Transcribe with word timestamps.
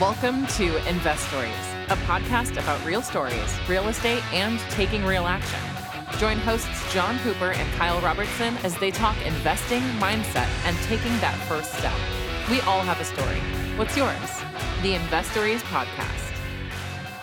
Welcome 0.00 0.46
to 0.58 0.78
Investories, 0.88 1.50
a 1.88 1.96
podcast 2.06 2.52
about 2.52 2.84
real 2.86 3.02
stories, 3.02 3.58
real 3.68 3.88
estate, 3.88 4.22
and 4.32 4.60
taking 4.70 5.04
real 5.04 5.26
action. 5.26 5.58
Join 6.20 6.38
hosts 6.38 6.94
John 6.94 7.16
Hooper 7.16 7.50
and 7.50 7.72
Kyle 7.72 8.00
Robertson 8.00 8.56
as 8.58 8.78
they 8.78 8.92
talk 8.92 9.16
investing, 9.26 9.80
mindset, 9.98 10.46
and 10.66 10.76
taking 10.84 11.10
that 11.18 11.34
first 11.48 11.72
step. 11.72 11.92
We 12.48 12.60
all 12.60 12.82
have 12.82 13.00
a 13.00 13.04
story. 13.04 13.40
What's 13.76 13.96
yours? 13.96 14.14
The 14.82 14.94
Investories 14.94 15.62
Podcast. 15.62 16.32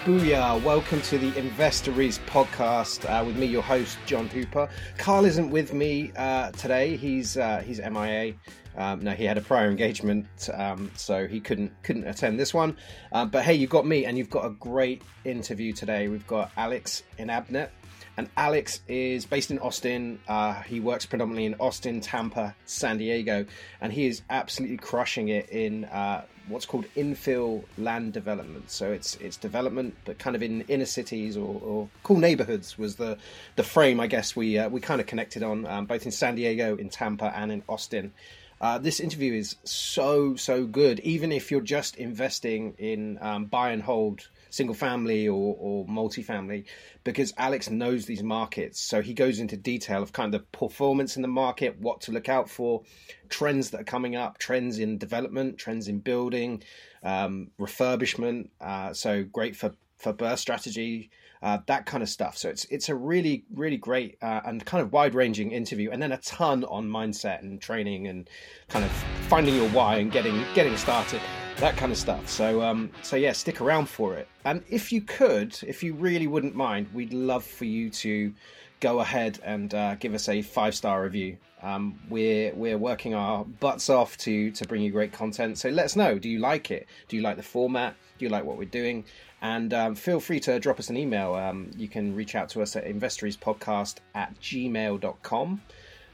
Booyah! 0.03 0.61
Welcome 0.61 1.01
to 1.03 1.17
the 1.17 1.31
Investories 1.31 2.19
podcast 2.27 3.09
uh, 3.09 3.23
with 3.23 3.37
me, 3.37 3.45
your 3.45 3.63
host 3.63 3.97
John 4.05 4.27
Hooper. 4.27 4.67
Carl 4.97 5.23
isn't 5.23 5.49
with 5.49 5.73
me 5.73 6.11
uh, 6.17 6.51
today. 6.51 6.97
He's 6.97 7.37
uh, 7.37 7.63
he's 7.65 7.79
MIA. 7.79 8.33
Um, 8.77 9.01
no, 9.01 9.11
he 9.11 9.25
had 9.25 9.37
a 9.37 9.41
prior 9.41 9.69
engagement, 9.69 10.49
um, 10.53 10.91
so 10.95 11.27
he 11.27 11.39
couldn't 11.39 11.71
couldn't 11.83 12.07
attend 12.07 12.39
this 12.39 12.53
one. 12.53 12.77
Uh, 13.11 13.25
but 13.25 13.43
hey, 13.43 13.53
you've 13.53 13.69
got 13.69 13.85
me, 13.85 14.05
and 14.05 14.17
you've 14.17 14.29
got 14.29 14.45
a 14.45 14.49
great 14.49 15.01
interview 15.23 15.73
today. 15.73 16.07
We've 16.07 16.27
got 16.27 16.51
Alex 16.57 17.03
Inabnet, 17.17 17.69
and 18.17 18.29
Alex 18.37 18.81
is 18.87 19.25
based 19.25 19.51
in 19.51 19.59
Austin. 19.59 20.19
Uh, 20.27 20.61
he 20.61 20.79
works 20.79 21.05
predominantly 21.05 21.45
in 21.45 21.55
Austin, 21.55 22.01
Tampa, 22.01 22.55
San 22.65 22.97
Diego, 22.97 23.45
and 23.81 23.91
he 23.91 24.07
is 24.07 24.21
absolutely 24.29 24.77
crushing 24.77 25.29
it 25.29 25.49
in 25.49 25.85
uh, 25.85 26.23
what's 26.47 26.65
called 26.65 26.85
infill 26.95 27.63
land 27.77 28.13
development. 28.13 28.69
So 28.71 28.91
it's 28.91 29.15
it's 29.15 29.37
development, 29.37 29.95
but 30.05 30.19
kind 30.19 30.35
of 30.35 30.43
in 30.43 30.61
inner 30.61 30.85
cities 30.85 31.37
or, 31.37 31.61
or 31.61 31.89
cool 32.03 32.17
neighborhoods 32.17 32.77
was 32.77 32.95
the 32.95 33.17
the 33.55 33.63
frame 33.63 33.99
I 33.99 34.07
guess 34.07 34.35
we 34.35 34.57
uh, 34.57 34.69
we 34.69 34.79
kind 34.81 35.01
of 35.01 35.07
connected 35.07 35.43
on 35.43 35.65
um, 35.65 35.85
both 35.85 36.05
in 36.05 36.11
San 36.11 36.35
Diego, 36.35 36.75
in 36.75 36.89
Tampa, 36.89 37.33
and 37.35 37.51
in 37.51 37.63
Austin. 37.67 38.13
Uh, 38.61 38.77
this 38.77 38.99
interview 38.99 39.33
is 39.33 39.57
so 39.63 40.35
so 40.35 40.65
good. 40.65 40.99
Even 41.01 41.31
if 41.31 41.51
you're 41.51 41.61
just 41.61 41.97
investing 41.97 42.73
in 42.77 43.17
um, 43.21 43.45
buy 43.45 43.71
and 43.71 43.83
hold 43.83 44.27
single 44.49 44.75
family 44.75 45.27
or, 45.27 45.55
or 45.59 45.85
multifamily, 45.85 46.65
because 47.03 47.33
Alex 47.37 47.69
knows 47.69 48.05
these 48.05 48.23
markets, 48.23 48.79
so 48.79 49.01
he 49.01 49.13
goes 49.13 49.39
into 49.39 49.57
detail 49.57 50.01
of 50.01 50.13
kind 50.13 50.33
of 50.33 50.49
performance 50.53 51.17
in 51.17 51.21
the 51.21 51.27
market, 51.27 51.77
what 51.79 51.99
to 52.01 52.11
look 52.11 52.29
out 52.29 52.49
for, 52.49 52.83
trends 53.27 53.71
that 53.71 53.81
are 53.81 53.85
coming 53.85 54.15
up, 54.15 54.37
trends 54.37 54.79
in 54.79 54.97
development, 54.97 55.57
trends 55.57 55.89
in 55.89 55.99
building, 55.99 56.63
um, 57.03 57.51
refurbishment. 57.59 58.49
Uh, 58.61 58.93
so 58.93 59.23
great 59.23 59.55
for 59.55 59.73
for 59.97 60.13
BRRRR 60.13 60.37
strategy 60.37 61.09
uh, 61.45 61.59
that 61.67 61.85
kind 61.85 62.01
of 62.01 62.09
stuff. 62.09 62.35
So 62.35 62.49
it's 62.49 62.65
it's 62.65 62.89
a 62.89 62.95
really 62.95 63.45
really 63.53 63.77
great 63.77 64.17
uh, 64.23 64.41
and 64.45 64.65
kind 64.65 64.81
of 64.81 64.91
wide 64.91 65.13
ranging 65.13 65.51
interview, 65.51 65.91
and 65.91 66.01
then 66.01 66.11
a 66.11 66.17
ton 66.17 66.63
on 66.63 66.89
mindset 66.89 67.43
and 67.43 67.61
training 67.61 68.07
and 68.07 68.27
kind 68.67 68.83
of 68.83 68.91
finding 69.29 69.55
your 69.55 69.69
why 69.69 69.97
and 69.97 70.11
getting 70.11 70.43
getting 70.55 70.75
started, 70.75 71.21
that 71.57 71.77
kind 71.77 71.91
of 71.91 71.99
stuff. 71.99 72.27
So 72.27 72.63
um, 72.63 72.89
so 73.03 73.15
yeah, 73.15 73.31
stick 73.31 73.61
around 73.61 73.87
for 73.87 74.15
it. 74.15 74.27
And 74.43 74.63
if 74.69 74.91
you 74.91 75.01
could, 75.01 75.55
if 75.67 75.83
you 75.83 75.93
really 75.93 76.25
wouldn't 76.25 76.55
mind, 76.55 76.87
we'd 76.95 77.13
love 77.13 77.43
for 77.45 77.65
you 77.65 77.91
to 77.91 78.33
go 78.79 79.01
ahead 79.01 79.39
and 79.43 79.71
uh, 79.75 79.95
give 79.95 80.15
us 80.15 80.27
a 80.27 80.41
five 80.41 80.73
star 80.73 81.03
review. 81.03 81.37
Um, 81.61 81.99
we're 82.09 82.55
we're 82.55 82.79
working 82.79 83.13
our 83.13 83.45
butts 83.45 83.91
off 83.91 84.17
to 84.17 84.49
to 84.49 84.65
bring 84.65 84.81
you 84.81 84.91
great 84.91 85.11
content. 85.11 85.59
So 85.59 85.69
let 85.69 85.85
us 85.85 85.95
know. 85.95 86.17
Do 86.17 86.27
you 86.27 86.39
like 86.39 86.71
it? 86.71 86.87
Do 87.07 87.15
you 87.15 87.21
like 87.21 87.37
the 87.37 87.43
format? 87.43 87.95
Do 88.17 88.25
you 88.25 88.29
like 88.29 88.45
what 88.45 88.57
we're 88.57 88.65
doing? 88.65 89.05
And 89.45 89.75
um, 89.75 89.93
feel 89.93 90.19
free 90.19 90.39
to 90.39 90.59
drop 90.59 90.79
us 90.79 90.89
an 90.89 90.97
email. 90.97 91.35
Um, 91.35 91.69
you 91.77 91.87
can 91.87 92.15
reach 92.15 92.33
out 92.33 92.49
to 92.49 92.63
us 92.63 92.75
at 92.75 92.85
investoriespodcast 92.85 93.97
at 94.15 94.33
gmail.com. 94.41 95.61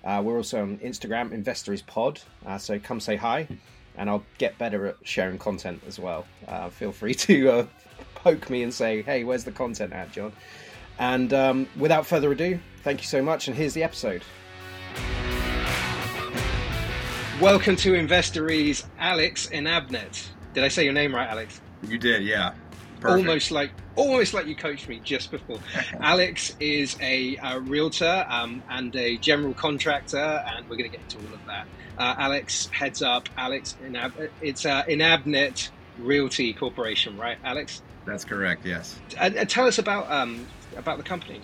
Uh, 0.03 0.21
we're 0.21 0.35
also 0.35 0.61
on 0.61 0.77
Instagram, 0.79 1.31
investoriespod. 1.31 2.21
Uh, 2.45 2.57
so 2.57 2.77
come 2.77 2.99
say 2.99 3.15
hi, 3.15 3.47
and 3.95 4.09
I'll 4.09 4.25
get 4.37 4.57
better 4.57 4.85
at 4.85 4.97
sharing 5.03 5.37
content 5.37 5.81
as 5.87 5.97
well. 5.97 6.25
Uh, 6.45 6.67
feel 6.67 6.91
free 6.91 7.13
to 7.25 7.49
uh, 7.49 7.65
poke 8.15 8.49
me 8.49 8.63
and 8.63 8.73
say, 8.73 9.01
hey, 9.01 9.23
where's 9.23 9.45
the 9.45 9.53
content 9.53 9.93
at, 9.93 10.11
John? 10.11 10.33
And 10.99 11.33
um, 11.33 11.69
without 11.77 12.05
further 12.05 12.33
ado, 12.33 12.59
thank 12.83 12.99
you 12.99 13.07
so 13.07 13.21
much, 13.21 13.47
and 13.47 13.55
here's 13.55 13.73
the 13.73 13.83
episode. 13.83 14.23
Welcome 17.39 17.77
to 17.77 17.93
Investories, 17.93 18.83
Alex 18.99 19.47
Inabnet. 19.53 20.27
Did 20.53 20.65
I 20.65 20.67
say 20.67 20.83
your 20.83 20.91
name 20.91 21.15
right, 21.15 21.29
Alex? 21.29 21.61
You 21.87 21.97
did, 21.97 22.23
yeah. 22.23 22.55
Perfect. 23.01 23.27
Almost 23.27 23.51
like 23.51 23.71
almost 23.95 24.33
like 24.35 24.45
you 24.45 24.55
coached 24.55 24.87
me 24.87 25.01
just 25.03 25.31
before. 25.31 25.57
Alex 25.99 26.55
is 26.59 26.95
a, 27.01 27.35
a 27.37 27.59
realtor 27.59 28.25
um, 28.29 28.61
and 28.69 28.95
a 28.95 29.17
general 29.17 29.55
contractor, 29.55 30.17
and 30.17 30.69
we're 30.69 30.77
going 30.77 30.89
to 30.89 30.97
get 30.97 31.01
into 31.01 31.17
all 31.27 31.33
of 31.33 31.45
that. 31.47 31.67
Uh, 31.97 32.15
Alex 32.19 32.67
heads 32.67 33.01
up. 33.01 33.27
Alex, 33.37 33.75
Inab- 33.83 34.29
it's 34.41 34.67
uh, 34.67 34.83
Inabnet 34.83 35.69
Realty 35.97 36.53
Corporation, 36.53 37.17
right, 37.17 37.39
Alex? 37.43 37.81
That's 38.05 38.23
correct. 38.23 38.65
Yes. 38.65 38.99
And, 39.17 39.35
and 39.35 39.49
tell 39.49 39.65
us 39.65 39.79
about 39.79 40.09
um, 40.11 40.45
about 40.77 40.97
the 40.97 41.03
company. 41.03 41.41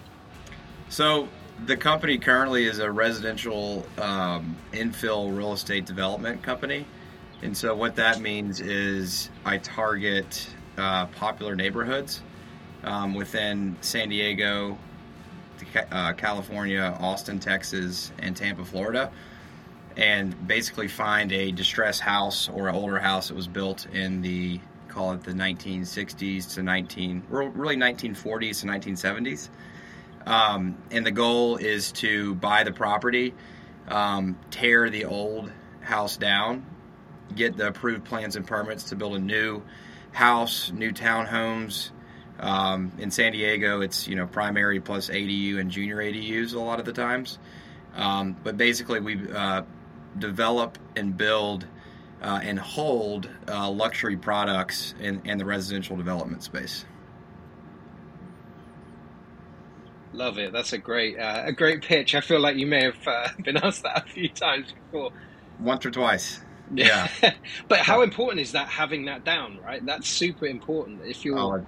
So 0.90 1.28
the 1.66 1.76
company 1.76 2.20
currently 2.20 2.66
is 2.66 2.78
a 2.78 2.92
residential 2.92 3.84
um, 3.98 4.56
infill 4.74 5.36
real 5.36 5.54
estate 5.54 5.86
development 5.86 6.44
company. 6.44 6.86
And 7.42 7.58
so 7.58 7.76
what 7.76 7.96
that 7.96 8.20
means 8.20 8.62
is 8.62 9.30
I 9.46 9.58
target 9.58 10.48
uh, 10.78 11.08
popular 11.08 11.56
neighborhoods 11.56 12.22
um, 12.84 13.14
within 13.14 13.76
San 13.82 14.10
Diego, 14.10 14.78
uh, 15.92 16.14
California, 16.14 16.96
Austin, 17.00 17.40
Texas, 17.40 18.12
and 18.20 18.36
Tampa, 18.36 18.64
Florida, 18.64 19.12
and 19.96 20.48
basically 20.48 20.88
find 20.88 21.32
a 21.32 21.52
distressed 21.52 22.02
house 22.02 22.50
or 22.50 22.70
an 22.70 22.76
older 22.76 23.00
house 23.00 23.30
that 23.30 23.36
was 23.36 23.48
built 23.48 23.88
in 23.88 24.22
the 24.22 24.60
call 24.88 25.12
it 25.14 25.24
the 25.24 25.32
1960s 25.32 26.56
to 26.56 26.64
19 26.64 27.24
really 27.30 27.76
1940s 27.76 28.62
to 28.62 28.68
1970s. 28.68 29.50
Um, 30.26 30.78
and 30.92 31.06
the 31.06 31.12
goal 31.12 31.58
is 31.58 31.92
to 31.94 32.36
buy 32.36 32.64
the 32.64 32.72
property, 32.72 33.34
um, 33.88 34.38
tear 34.50 34.90
the 34.90 35.06
old 35.06 35.52
house 35.82 36.18
down, 36.18 36.66
get 37.36 37.58
the 37.58 37.68
approved 37.68 38.06
plans 38.06 38.36
and 38.36 38.46
permits 38.46 38.86
to 38.86 38.96
build 38.96 39.16
a 39.16 39.20
new 39.20 39.62
house, 40.12 40.72
new 40.72 40.92
townhomes. 40.92 41.92
Um, 42.40 42.92
in 43.00 43.10
San 43.10 43.32
Diego, 43.32 43.82
it's 43.82 44.08
you 44.08 44.16
know 44.16 44.28
primary 44.28 44.80
plus 44.80 45.10
ADU 45.10 45.60
and 45.60 45.72
junior 45.72 45.98
ADUs 45.98 46.54
a 46.54 46.60
lot 46.60 46.80
of 46.80 46.86
the 46.86 46.94
times. 46.94 47.40
Um, 47.96 48.36
but 48.44 48.58
basically, 48.58 49.00
we 49.00 49.20
uh, 49.34 49.64
develop 50.18 50.78
and 50.96 51.18
build 51.18 51.66
uh, 52.22 52.40
and 52.44 52.60
hold 52.60 53.30
uh, 53.48 53.70
luxury 53.70 54.18
products 54.18 54.94
in, 55.00 55.22
in 55.26 55.38
the 55.38 55.46
residential 55.46 55.96
development 55.96 56.44
space. 56.44 56.86
Love 60.14 60.40
it. 60.40 60.52
That's 60.52 60.74
a 60.74 60.78
great 60.78 61.20
uh, 61.20 61.44
a 61.46 61.52
great 61.52 61.84
pitch. 61.84 62.16
I 62.16 62.22
feel 62.22 62.40
like 62.40 62.56
you 62.56 62.66
may 62.66 62.84
have 62.86 63.08
uh, 63.08 63.28
been 63.44 63.58
asked 63.58 63.84
that 63.84 64.08
a 64.08 64.10
few 64.10 64.30
times 64.30 64.74
before. 64.92 65.12
Once 65.60 65.86
or 65.86 65.92
twice. 65.92 66.42
Yeah. 66.74 67.10
but 67.68 67.80
how 67.80 68.02
important 68.02 68.42
is 68.42 68.52
that 68.54 68.68
having 68.68 69.06
that 69.06 69.24
down, 69.24 69.60
right? 69.64 69.86
That's 69.86 70.08
super 70.08 70.46
important 70.46 71.02
if 71.06 71.24
you're 71.24 71.38
oh, 71.38 71.66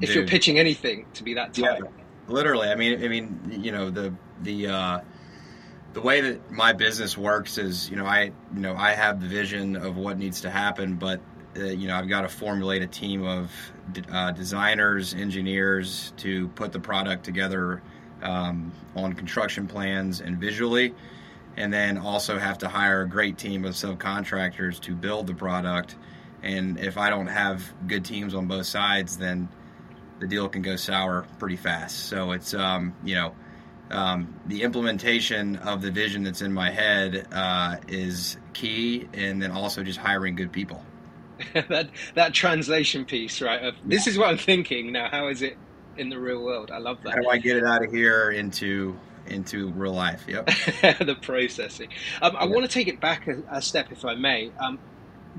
if 0.00 0.14
you're 0.14 0.26
pitching 0.26 0.58
anything 0.58 1.06
to 1.14 1.22
be 1.22 1.34
that 1.34 1.54
tight. 1.54 1.80
Yeah, 1.80 1.88
literally. 2.28 2.68
I 2.68 2.74
mean 2.74 3.04
I 3.04 3.08
mean, 3.08 3.60
you 3.62 3.72
know, 3.72 3.90
the 3.90 4.14
the 4.42 4.68
uh 4.68 5.00
the 5.92 6.00
way 6.00 6.22
that 6.22 6.50
my 6.50 6.72
business 6.72 7.18
works 7.18 7.58
is, 7.58 7.90
you 7.90 7.96
know, 7.96 8.06
I 8.06 8.32
you 8.54 8.60
know, 8.60 8.74
I 8.74 8.92
have 8.92 9.20
the 9.20 9.28
vision 9.28 9.76
of 9.76 9.96
what 9.96 10.18
needs 10.18 10.40
to 10.42 10.50
happen, 10.50 10.94
but 10.94 11.20
uh, 11.56 11.64
you 11.64 11.86
know, 11.86 11.96
I've 11.96 12.08
got 12.08 12.22
to 12.22 12.28
formulate 12.28 12.82
a 12.82 12.86
team 12.86 13.24
of 13.26 13.52
uh, 14.10 14.32
designers, 14.32 15.14
engineers 15.14 16.12
to 16.18 16.48
put 16.48 16.72
the 16.72 16.80
product 16.80 17.24
together 17.24 17.82
um, 18.22 18.72
on 18.96 19.12
construction 19.12 19.66
plans 19.66 20.20
and 20.20 20.38
visually 20.38 20.94
and 21.56 21.72
then 21.72 21.98
also 21.98 22.38
have 22.38 22.58
to 22.58 22.68
hire 22.68 23.02
a 23.02 23.08
great 23.08 23.38
team 23.38 23.64
of 23.64 23.74
subcontractors 23.74 24.80
to 24.80 24.94
build 24.94 25.26
the 25.26 25.34
product. 25.34 25.96
And 26.42 26.78
if 26.78 26.98
I 26.98 27.10
don't 27.10 27.28
have 27.28 27.62
good 27.86 28.04
teams 28.04 28.34
on 28.34 28.46
both 28.46 28.66
sides, 28.66 29.16
then 29.16 29.48
the 30.18 30.26
deal 30.26 30.48
can 30.48 30.62
go 30.62 30.76
sour 30.76 31.26
pretty 31.38 31.56
fast. 31.56 32.06
So 32.08 32.32
it's 32.32 32.54
um, 32.54 32.94
you 33.04 33.14
know 33.14 33.34
um, 33.90 34.34
the 34.46 34.62
implementation 34.62 35.56
of 35.56 35.82
the 35.82 35.90
vision 35.90 36.22
that's 36.22 36.42
in 36.42 36.52
my 36.52 36.70
head 36.70 37.26
uh, 37.32 37.76
is 37.88 38.38
key, 38.54 39.08
and 39.12 39.40
then 39.42 39.50
also 39.50 39.82
just 39.82 39.98
hiring 39.98 40.34
good 40.34 40.52
people. 40.52 40.82
that 41.54 41.90
that 42.14 42.32
translation 42.32 43.04
piece, 43.04 43.42
right? 43.42 43.62
Of, 43.62 43.74
this 43.84 44.06
is 44.06 44.16
what 44.16 44.28
I'm 44.28 44.38
thinking 44.38 44.92
now. 44.92 45.08
How 45.10 45.28
is 45.28 45.42
it 45.42 45.58
in 45.96 46.08
the 46.08 46.18
real 46.18 46.42
world? 46.42 46.70
I 46.70 46.78
love 46.78 47.02
that. 47.02 47.14
How 47.14 47.20
do 47.20 47.28
I 47.28 47.38
get 47.38 47.56
it 47.56 47.64
out 47.64 47.84
of 47.84 47.92
here 47.92 48.30
into 48.30 48.96
into 49.26 49.70
real 49.72 49.92
life. 49.92 50.24
Yep. 50.28 50.46
the 51.00 51.16
processing. 51.20 51.88
Um, 52.20 52.36
I 52.36 52.44
want 52.46 52.64
to 52.64 52.68
take 52.68 52.88
it 52.88 53.00
back 53.00 53.26
a, 53.28 53.42
a 53.50 53.62
step, 53.62 53.92
if 53.92 54.04
I 54.04 54.14
may. 54.14 54.50
Um, 54.58 54.78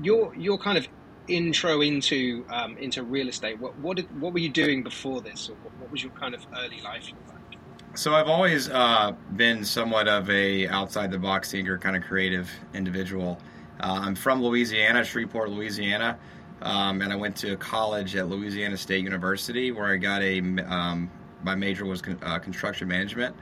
your 0.02 0.34
your 0.34 0.58
kind 0.58 0.78
of 0.78 0.88
intro 1.28 1.80
into 1.80 2.44
um, 2.50 2.76
into 2.78 3.02
real 3.02 3.28
estate. 3.28 3.58
What 3.60 3.78
what 3.78 3.96
did, 3.96 4.20
what 4.20 4.32
were 4.32 4.38
you 4.38 4.48
doing 4.48 4.82
before 4.82 5.20
this, 5.20 5.48
or 5.48 5.54
what, 5.62 5.72
what 5.78 5.90
was 5.90 6.02
your 6.02 6.12
kind 6.12 6.34
of 6.34 6.46
early 6.56 6.80
life 6.80 7.10
like? 7.28 7.38
So 7.96 8.14
I've 8.14 8.28
always 8.28 8.68
uh, 8.68 9.12
been 9.36 9.64
somewhat 9.64 10.08
of 10.08 10.28
a 10.28 10.66
outside 10.68 11.12
the 11.12 11.18
box 11.18 11.52
thinker, 11.52 11.78
kind 11.78 11.96
of 11.96 12.02
creative 12.02 12.50
individual. 12.74 13.38
Uh, 13.80 14.00
I'm 14.02 14.14
from 14.14 14.42
Louisiana, 14.42 15.04
Shreveport, 15.04 15.50
Louisiana. 15.50 16.18
um, 16.62 17.02
and 17.02 17.12
I 17.12 17.16
went 17.16 17.36
to 17.36 17.56
college 17.56 18.16
at 18.16 18.28
Louisiana 18.28 18.76
State 18.76 19.04
University 19.04 19.70
where 19.72 19.86
I 19.86 19.96
got 19.96 20.22
a 20.22 20.40
um, 20.40 21.10
my 21.44 21.54
major 21.54 21.84
was 21.84 22.02
con- 22.02 22.18
uh, 22.22 22.38
construction 22.38 22.88
management. 22.88 23.36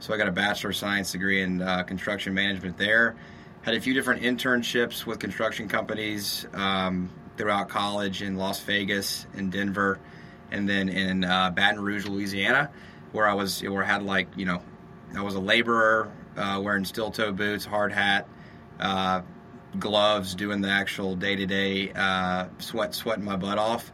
So 0.00 0.14
I 0.14 0.16
got 0.16 0.28
a 0.28 0.32
bachelor 0.32 0.70
of 0.70 0.76
science 0.76 1.10
degree 1.10 1.42
in 1.42 1.60
uh, 1.60 1.82
construction 1.82 2.32
management 2.32 2.78
there. 2.78 3.16
Had 3.62 3.74
a 3.74 3.80
few 3.80 3.94
different 3.94 4.22
internships 4.22 5.04
with 5.04 5.18
construction 5.18 5.68
companies 5.68 6.46
um, 6.54 7.10
throughout 7.36 7.68
college 7.68 8.22
in 8.22 8.36
Las 8.36 8.60
Vegas, 8.60 9.26
in 9.34 9.50
Denver, 9.50 9.98
and 10.52 10.68
then 10.68 10.88
in 10.88 11.24
uh, 11.24 11.50
Baton 11.50 11.80
Rouge, 11.80 12.06
Louisiana, 12.06 12.70
where 13.10 13.26
I 13.26 13.34
was 13.34 13.60
where 13.62 13.82
I 13.82 13.86
had 13.86 14.04
like 14.04 14.28
you 14.36 14.46
know 14.46 14.62
I 15.16 15.22
was 15.22 15.34
a 15.34 15.40
laborer 15.40 16.12
uh, 16.36 16.60
wearing 16.62 16.84
steel 16.84 17.10
toe 17.10 17.32
boots, 17.32 17.64
hard 17.64 17.92
hat, 17.92 18.28
uh, 18.78 19.22
gloves, 19.80 20.36
doing 20.36 20.60
the 20.60 20.70
actual 20.70 21.16
day 21.16 21.34
to 21.34 21.46
day 21.46 21.92
sweat 22.58 22.94
sweating 22.94 23.24
my 23.24 23.36
butt 23.36 23.58
off. 23.58 23.90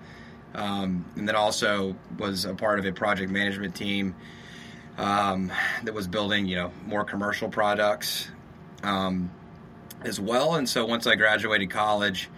Um, 0.55 1.05
and 1.17 1.27
then 1.27 1.35
also 1.35 1.97
was 2.19 2.45
a 2.45 2.55
part 2.55 2.79
of 2.79 2.85
a 2.85 2.93
project 2.93 3.33
management 3.33 3.75
team 3.75 4.15
um, 4.99 5.53
that 5.83 5.95
was 5.95 6.07
building, 6.07 6.47
you 6.47 6.57
know, 6.57 6.73
more 6.87 7.05
commercial 7.05 7.49
products 7.49 8.29
um, 8.83 9.31
as 10.03 10.21
well. 10.21 10.55
And 10.55 10.69
so 10.69 10.87
once 10.87 11.07
I 11.07 11.15
graduated 11.15 11.71
college, 11.71 12.29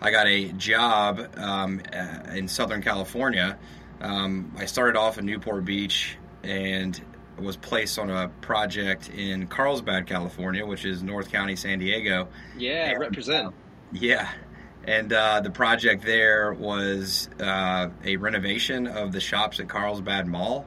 I 0.00 0.10
got 0.10 0.26
a 0.26 0.52
job 0.52 1.20
um, 1.36 1.80
uh, 1.92 2.30
in 2.32 2.48
Southern 2.48 2.82
California. 2.82 3.58
Um, 4.00 4.52
I 4.58 4.66
started 4.66 4.98
off 4.98 5.18
in 5.18 5.26
Newport 5.26 5.64
Beach 5.64 6.16
and 6.42 7.00
was 7.38 7.56
placed 7.56 7.98
on 7.98 8.10
a 8.10 8.28
project 8.42 9.08
in 9.08 9.46
Carlsbad, 9.46 10.06
California, 10.06 10.64
which 10.64 10.84
is 10.84 11.02
North 11.02 11.32
County, 11.32 11.56
San 11.56 11.78
Diego. 11.78 12.28
Yeah, 12.56 12.90
and, 12.90 13.00
represent. 13.00 13.54
Yeah, 13.92 14.30
and 14.86 15.12
uh, 15.12 15.40
the 15.40 15.50
project 15.50 16.04
there 16.04 16.52
was 16.52 17.28
uh, 17.40 17.88
a 18.04 18.16
renovation 18.16 18.86
of 18.86 19.12
the 19.12 19.20
shops 19.20 19.58
at 19.58 19.68
Carlsbad 19.68 20.26
Mall. 20.26 20.66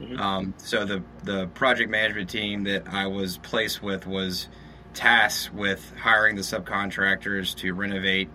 Mm-hmm. 0.00 0.20
Um, 0.20 0.54
so 0.58 0.84
the 0.84 1.02
the 1.22 1.46
project 1.48 1.90
management 1.90 2.28
team 2.30 2.64
that 2.64 2.88
I 2.88 3.06
was 3.06 3.38
placed 3.38 3.82
with 3.82 4.06
was 4.06 4.48
tasked 4.92 5.52
with 5.52 5.92
hiring 5.98 6.36
the 6.36 6.42
subcontractors 6.42 7.54
to 7.56 7.74
renovate 7.74 8.28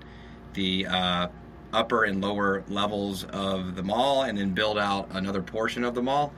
the 0.53 0.87
uh, 0.87 1.27
upper 1.73 2.03
and 2.03 2.21
lower 2.21 2.63
levels 2.67 3.23
of 3.25 3.75
the 3.75 3.83
mall, 3.83 4.23
and 4.23 4.37
then 4.37 4.53
build 4.53 4.77
out 4.77 5.09
another 5.11 5.41
portion 5.41 5.83
of 5.83 5.95
the 5.95 6.01
mall. 6.01 6.33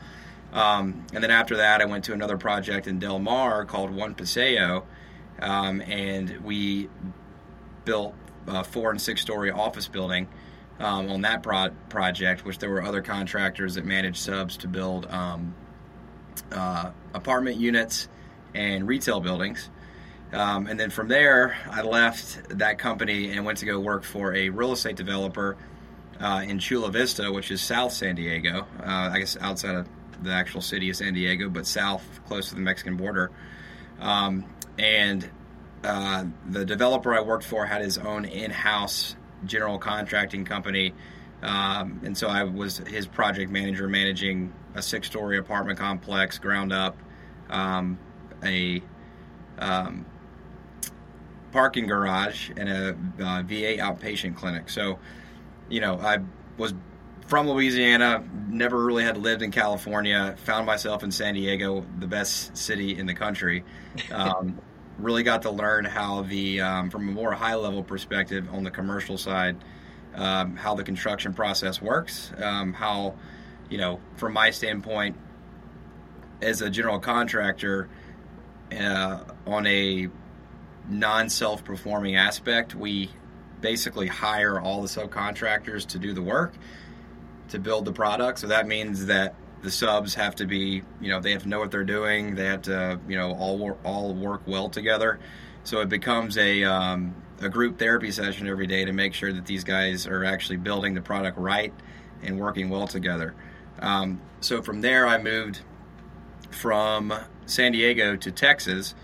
Um, 0.54 1.06
and 1.14 1.24
then 1.24 1.32
after 1.32 1.58
that, 1.58 1.82
I 1.82 1.86
went 1.86 2.04
to 2.06 2.14
another 2.14 2.38
project 2.38 2.88
in 2.88 3.00
Del 3.00 3.20
Mar 3.20 3.64
called 3.64 3.92
One 3.92 4.16
Paseo, 4.16 4.86
um, 5.40 5.82
and 5.82 6.40
we 6.44 6.90
built 7.86 8.14
a 8.48 8.64
four 8.64 8.92
and 8.92 9.02
six 9.02 9.22
story 9.22 9.52
office 9.52 9.88
building 9.88 10.28
um, 10.82 11.10
on 11.12 11.22
that 11.22 11.44
pro- 11.44 11.70
project, 11.90 12.44
which 12.44 12.58
there 12.58 12.70
were 12.70 12.82
other 12.82 13.02
contractors 13.02 13.76
that 13.76 13.86
managed 13.86 14.18
subs 14.18 14.58
to 14.58 14.68
build 14.68 15.06
um, 15.10 15.54
uh, 16.52 16.92
apartment 17.14 17.58
units 17.58 18.08
and 18.54 18.88
retail 18.88 19.20
buildings. 19.20 19.70
Um, 20.34 20.68
and 20.68 20.80
then 20.80 20.90
from 20.90 21.08
there, 21.08 21.58
I 21.70 21.82
left 21.82 22.58
that 22.58 22.80
company 22.80 23.32
and 23.32 23.46
went 23.46 23.60
to 23.60 23.66
go 23.66 23.80
work 23.80 24.04
for 24.04 24.34
a 24.34 24.50
real 24.50 24.72
estate 24.72 24.96
developer 24.96 25.58
uh, 26.20 26.44
in 26.46 26.58
Chula 26.58 26.90
Vista, 26.90 27.32
which 27.32 27.52
is 27.52 27.62
South 27.62 27.92
San 27.92 28.16
Diego. 28.16 28.66
Uh, 28.80 29.10
I 29.12 29.20
guess 29.20 29.38
outside 29.40 29.76
of 29.76 29.88
the 30.24 30.32
actual 30.32 30.62
city 30.62 30.90
of 30.90 30.96
San 30.96 31.14
Diego, 31.14 31.50
but 31.50 31.68
south, 31.68 32.04
close 32.28 32.50
to 32.50 32.56
the 32.56 32.62
Mexican 32.62 32.96
border. 32.96 33.32
Um, 34.00 34.46
and 34.80 35.30
uh, 35.84 36.26
the 36.48 36.64
developer 36.64 37.14
I 37.14 37.22
worked 37.22 37.44
for 37.44 37.66
had 37.66 37.82
his 37.82 37.98
own 37.98 38.26
in-house 38.26 39.16
general 39.46 39.78
contracting 39.78 40.46
company, 40.46 40.94
um, 41.42 42.00
and 42.04 42.18
so 42.18 42.28
I 42.28 42.44
was 42.44 42.78
his 42.80 43.08
project 43.08 43.52
manager, 43.52 43.88
managing 43.88 44.54
a 44.76 44.82
six-story 44.82 45.38
apartment 45.38 45.80
complex, 45.80 46.38
ground 46.38 46.72
up, 46.72 46.98
um, 47.50 47.98
a 48.44 48.82
um, 49.60 50.06
parking 51.52 51.88
garage, 51.88 52.52
and 52.56 52.70
a 52.70 52.90
uh, 53.24 53.42
VA 53.44 53.78
outpatient 53.78 54.36
clinic. 54.36 54.70
So, 54.70 55.00
you 55.70 55.82
know, 55.82 55.98
I 56.00 56.20
was 56.58 56.74
from 57.28 57.50
Louisiana, 57.50 58.24
never 58.50 58.84
really 58.84 59.04
had 59.04 59.18
lived 59.18 59.42
in 59.42 59.52
California, 59.52 60.36
found 60.44 60.66
myself 60.66 61.04
in 61.04 61.12
San 61.12 61.34
Diego, 61.34 61.86
the 62.00 62.08
best 62.08 62.56
city 62.56 62.98
in 62.98 63.06
the 63.06 63.16
country. 63.16 63.64
Really 65.00 65.24
got 65.24 65.44
to 65.44 65.52
learn 65.52 65.86
how 65.86 66.22
the 66.22 66.62
um, 66.62 66.90
from 66.90 67.10
a 67.10 67.12
more 67.12 67.34
high 67.34 67.56
level 67.56 67.84
perspective 67.84 68.48
on 68.52 68.64
the 68.64 68.72
commercial 68.72 69.18
side 69.18 69.58
um, 70.16 70.56
how 70.56 70.76
the 70.76 70.84
construction 70.84 71.34
process 71.34 71.82
works. 71.82 72.32
Um, 72.38 72.74
how 72.74 73.16
you 73.70 73.78
know 73.78 74.00
from 74.16 74.34
my 74.34 74.52
standpoint 74.52 75.16
as 76.42 76.62
a 76.62 76.70
general 76.70 77.00
contractor 77.00 77.90
uh, 78.78 79.24
on 79.46 79.66
a 79.68 80.10
non 80.88 81.30
self 81.30 81.64
performing 81.64 82.16
aspect 82.16 82.76
we 82.76 83.10
basically 83.62 84.08
hire 84.08 84.60
all 84.60 84.82
the 84.82 84.88
subcontractors 84.88 85.86
to 85.88 86.00
do 86.00 86.14
the 86.14 86.22
work 86.22 86.54
to 87.50 87.60
build 87.60 87.86
the 87.86 87.94
product. 87.94 88.40
So 88.40 88.48
that 88.48 88.68
means 88.68 89.06
that 89.06 89.36
the 89.62 89.72
subs 89.72 90.16
have 90.16 90.36
to 90.36 90.46
be, 90.46 90.82
you 91.00 91.10
know, 91.10 91.20
they 91.20 91.32
have 91.32 91.44
to 91.44 91.50
know 91.50 91.60
what 91.60 91.72
they're 91.72 91.84
doing. 91.84 92.36
They 92.36 92.46
have 92.46 92.64
to, 92.64 93.00
you 93.08 93.18
know, 93.18 93.34
all 93.34 93.58
work, 93.58 93.78
all 93.84 94.14
work 94.14 94.42
well 94.48 94.70
together. 94.70 95.20
So 95.64 95.82
it 95.82 95.90
becomes 95.90 96.38
a 96.38 96.64
um, 96.64 97.16
a 97.42 97.50
group 97.50 97.78
therapy 97.78 98.12
session 98.12 98.48
every 98.48 98.68
day 98.68 98.86
to 98.86 98.94
make 98.94 99.14
sure 99.14 99.32
that 99.34 99.46
these 99.46 99.64
guys 99.64 100.08
are 100.08 100.24
actually 100.24 100.58
building 100.58 100.94
the 100.94 101.02
product 101.02 101.38
right 101.38 101.74
and 102.24 102.40
working 102.40 102.70
well 102.70 102.88
together. 102.88 103.36
Um, 103.80 104.22
so 104.42 104.62
from 104.62 104.82
there, 104.82 105.08
I 105.08 105.18
moved 105.18 105.62
from 106.52 107.14
San 107.46 107.72
Diego 107.72 108.16
to 108.16 108.32
Texas, 108.32 108.96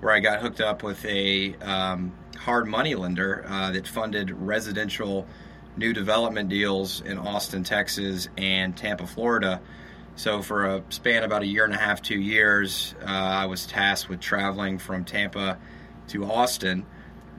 where 0.00 0.12
I 0.12 0.20
got 0.20 0.40
hooked 0.40 0.60
up 0.60 0.82
with 0.82 1.04
a 1.04 1.54
um, 1.56 2.12
hard 2.38 2.66
money 2.66 2.94
lender 2.94 3.44
uh, 3.48 3.70
that 3.72 3.86
funded 3.86 4.30
residential 4.30 5.26
new 5.76 5.92
development 5.92 6.48
deals 6.48 7.02
in 7.02 7.18
Austin, 7.18 7.64
Texas, 7.64 8.28
and 8.36 8.76
Tampa, 8.76 9.06
Florida 9.06 9.60
so 10.16 10.40
for 10.40 10.64
a 10.64 10.82
span 10.88 11.24
about 11.24 11.42
a 11.42 11.46
year 11.46 11.64
and 11.64 11.74
a 11.74 11.78
half, 11.78 12.00
two 12.00 12.18
years, 12.18 12.94
uh, 13.02 13.04
I 13.06 13.46
was 13.46 13.66
tasked 13.66 14.08
with 14.08 14.18
traveling 14.18 14.78
from 14.78 15.04
Tampa 15.04 15.58
to 16.08 16.24
Austin, 16.24 16.86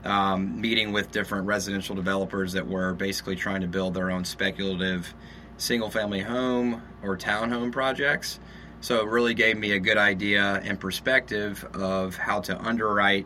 um, 0.04 0.62
meeting 0.62 0.92
with 0.94 1.12
different 1.12 1.48
residential 1.48 1.96
developers 1.96 2.54
that 2.54 2.68
were 2.68 2.94
basically 2.94 3.36
trying 3.36 3.62
to 3.62 3.68
build 3.68 3.96
their 3.96 4.12
own 4.12 4.26
speculative 4.26 5.12
single-family 5.58 6.22
home 6.22 6.84
or 7.02 7.18
townhome 7.18 7.72
projects. 7.72 8.40
So 8.80 9.00
it 9.00 9.08
really 9.08 9.34
gave 9.34 9.58
me 9.58 9.72
a 9.72 9.80
good 9.80 9.98
idea 9.98 10.62
and 10.64 10.80
perspective 10.80 11.66
of 11.74 12.16
how 12.16 12.42
to 12.42 12.60
underwrite 12.62 13.26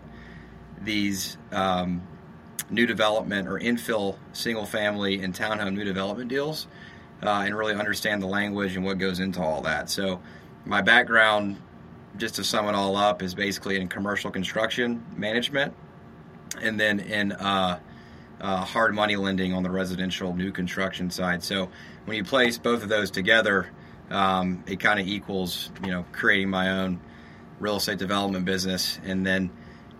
these 0.81 1.37
um, 1.51 2.07
new 2.69 2.85
development 2.85 3.49
or 3.49 3.59
infill 3.59 4.17
single-family 4.31 5.21
and 5.21 5.35
townhome 5.35 5.75
new 5.75 5.83
development 5.83 6.29
deals 6.29 6.67
uh, 7.23 7.43
and 7.45 7.55
really 7.55 7.73
understand 7.73 8.21
the 8.21 8.27
language 8.27 8.75
and 8.75 8.85
what 8.85 8.97
goes 8.97 9.19
into 9.19 9.41
all 9.41 9.61
that. 9.61 9.89
So, 9.89 10.21
my 10.65 10.81
background, 10.81 11.61
just 12.17 12.35
to 12.35 12.43
sum 12.43 12.67
it 12.67 12.75
all 12.75 12.95
up, 12.95 13.21
is 13.21 13.33
basically 13.33 13.79
in 13.79 13.87
commercial 13.87 14.31
construction 14.31 15.03
management 15.15 15.73
and 16.61 16.79
then 16.79 16.99
in 16.99 17.31
uh, 17.31 17.79
uh, 18.39 18.65
hard 18.65 18.93
money 18.93 19.15
lending 19.15 19.53
on 19.53 19.63
the 19.63 19.69
residential 19.69 20.35
new 20.35 20.51
construction 20.51 21.09
side. 21.09 21.43
So, 21.43 21.69
when 22.05 22.17
you 22.17 22.23
place 22.23 22.57
both 22.57 22.83
of 22.83 22.89
those 22.89 23.11
together, 23.11 23.69
um, 24.09 24.63
it 24.67 24.79
kind 24.79 24.99
of 24.99 25.07
equals, 25.07 25.71
you 25.83 25.91
know, 25.91 26.05
creating 26.11 26.49
my 26.49 26.69
own 26.69 26.99
real 27.59 27.77
estate 27.77 27.99
development 27.99 28.45
business. 28.45 28.99
And 29.05 29.25
then, 29.25 29.51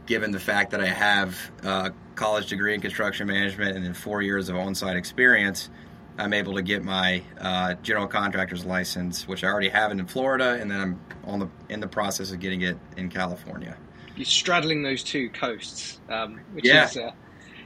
given 0.08 0.32
the 0.32 0.40
fact 0.40 0.72
that 0.72 0.82
I 0.82 0.88
have 0.88 1.38
a 1.64 1.94
college 2.16 2.48
degree 2.48 2.74
in 2.74 2.82
construction 2.82 3.28
management 3.28 3.78
and 3.78 3.86
then 3.86 3.94
four 3.94 4.22
years 4.22 4.50
of 4.50 4.56
on 4.56 4.76
site 4.76 4.98
experience, 4.98 5.70
I'm 6.18 6.34
able 6.34 6.56
to 6.56 6.62
get 6.62 6.84
my 6.84 7.24
uh, 7.40 7.76
general 7.76 8.08
contractor's 8.08 8.66
license, 8.66 9.28
which 9.28 9.44
I 9.44 9.48
already 9.48 9.70
have 9.70 9.92
in 9.92 10.06
Florida, 10.06 10.58
and 10.60 10.70
then 10.70 10.82
I'm 10.82 11.02
on 11.26 11.40
the 11.40 11.50
in 11.70 11.80
the 11.80 11.88
process 11.88 12.32
of 12.32 12.40
getting 12.40 12.62
it 12.62 12.78
in 12.98 13.10
California. 13.10 13.78
You're 14.16 14.26
straddling 14.26 14.84
those 14.84 15.04
two 15.04 15.30
coasts, 15.30 16.00
um, 16.10 16.42
which 16.54 16.68
yeah. 16.68 16.86
is 16.86 16.98
uh, 16.98 17.12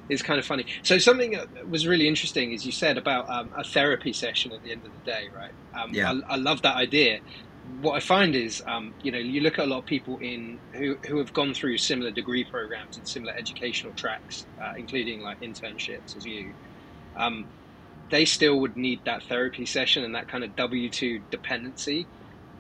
is 0.10 0.22
kind 0.22 0.40
of 0.40 0.46
funny. 0.46 0.66
So 0.84 0.98
something 0.98 1.32
that 1.32 1.70
was 1.70 1.88
really 1.88 2.08
interesting 2.08 2.52
is 2.54 2.66
you 2.66 2.72
said 2.72 2.98
about 2.98 3.30
um, 3.30 3.50
a 3.56 3.64
therapy 3.64 4.14
session 4.14 4.52
at 4.52 4.64
the 4.64 4.72
end 4.72 4.86
of 4.86 4.92
the 4.92 5.12
day, 5.12 5.30
right? 5.36 5.52
Um, 5.74 5.94
yeah. 5.94 6.12
I, 6.12 6.34
I, 6.34 6.36
love 6.36 6.62
that 6.62 6.76
idea. 6.76 7.20
What 7.82 7.96
I 7.96 8.00
find 8.00 8.36
is, 8.36 8.62
um, 8.68 8.94
you 9.02 9.12
know, 9.12 9.18
you 9.18 9.42
look 9.42 9.58
at 9.58 9.66
a 9.66 9.68
lot 9.68 9.80
of 9.80 9.86
people 9.86 10.18
in 10.20 10.60
who 10.74 10.96
who 11.08 11.18
have 11.18 11.34
gone 11.34 11.54
through 11.54 11.78
similar 11.80 12.12
degree 12.12 12.44
programs 12.44 12.98
and 12.98 13.08
similar 13.08 13.34
educational 13.34 13.94
tracks, 13.94 14.46
uh, 14.62 14.74
including 14.78 15.22
like 15.22 15.42
internships 15.42 16.16
as 16.16 16.26
you. 16.26 16.54
They 18.10 18.26
still 18.26 18.60
would 18.60 18.78
need 18.78 19.06
that 19.06 19.24
therapy 19.24 19.66
session 19.66 20.04
and 20.04 20.16
that 20.16 20.28
kind 20.28 20.44
of 20.44 20.56
W 20.56 20.90
two 20.90 21.22
dependency. 21.32 22.08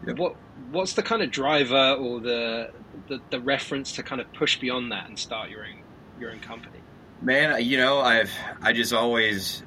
Yep. 0.06 0.18
What 0.18 0.36
what's 0.72 0.94
the 0.94 1.04
kind 1.04 1.22
of 1.22 1.32
driver 1.32 1.94
or 2.00 2.20
the, 2.20 2.72
the, 3.08 3.22
the 3.30 3.40
reference 3.40 3.94
to 3.94 4.04
kind 4.04 4.22
of 4.22 4.32
push 4.34 4.60
beyond 4.60 4.92
that 4.92 5.08
and 5.08 5.18
start 5.18 5.50
your 5.50 5.66
own 5.66 5.82
your 6.20 6.32
own 6.32 6.40
company? 6.40 6.80
Man, 7.22 7.64
you 7.64 7.78
know, 7.78 8.00
I've 8.00 8.32
I 8.62 8.74
just 8.74 8.94
always 8.94 9.64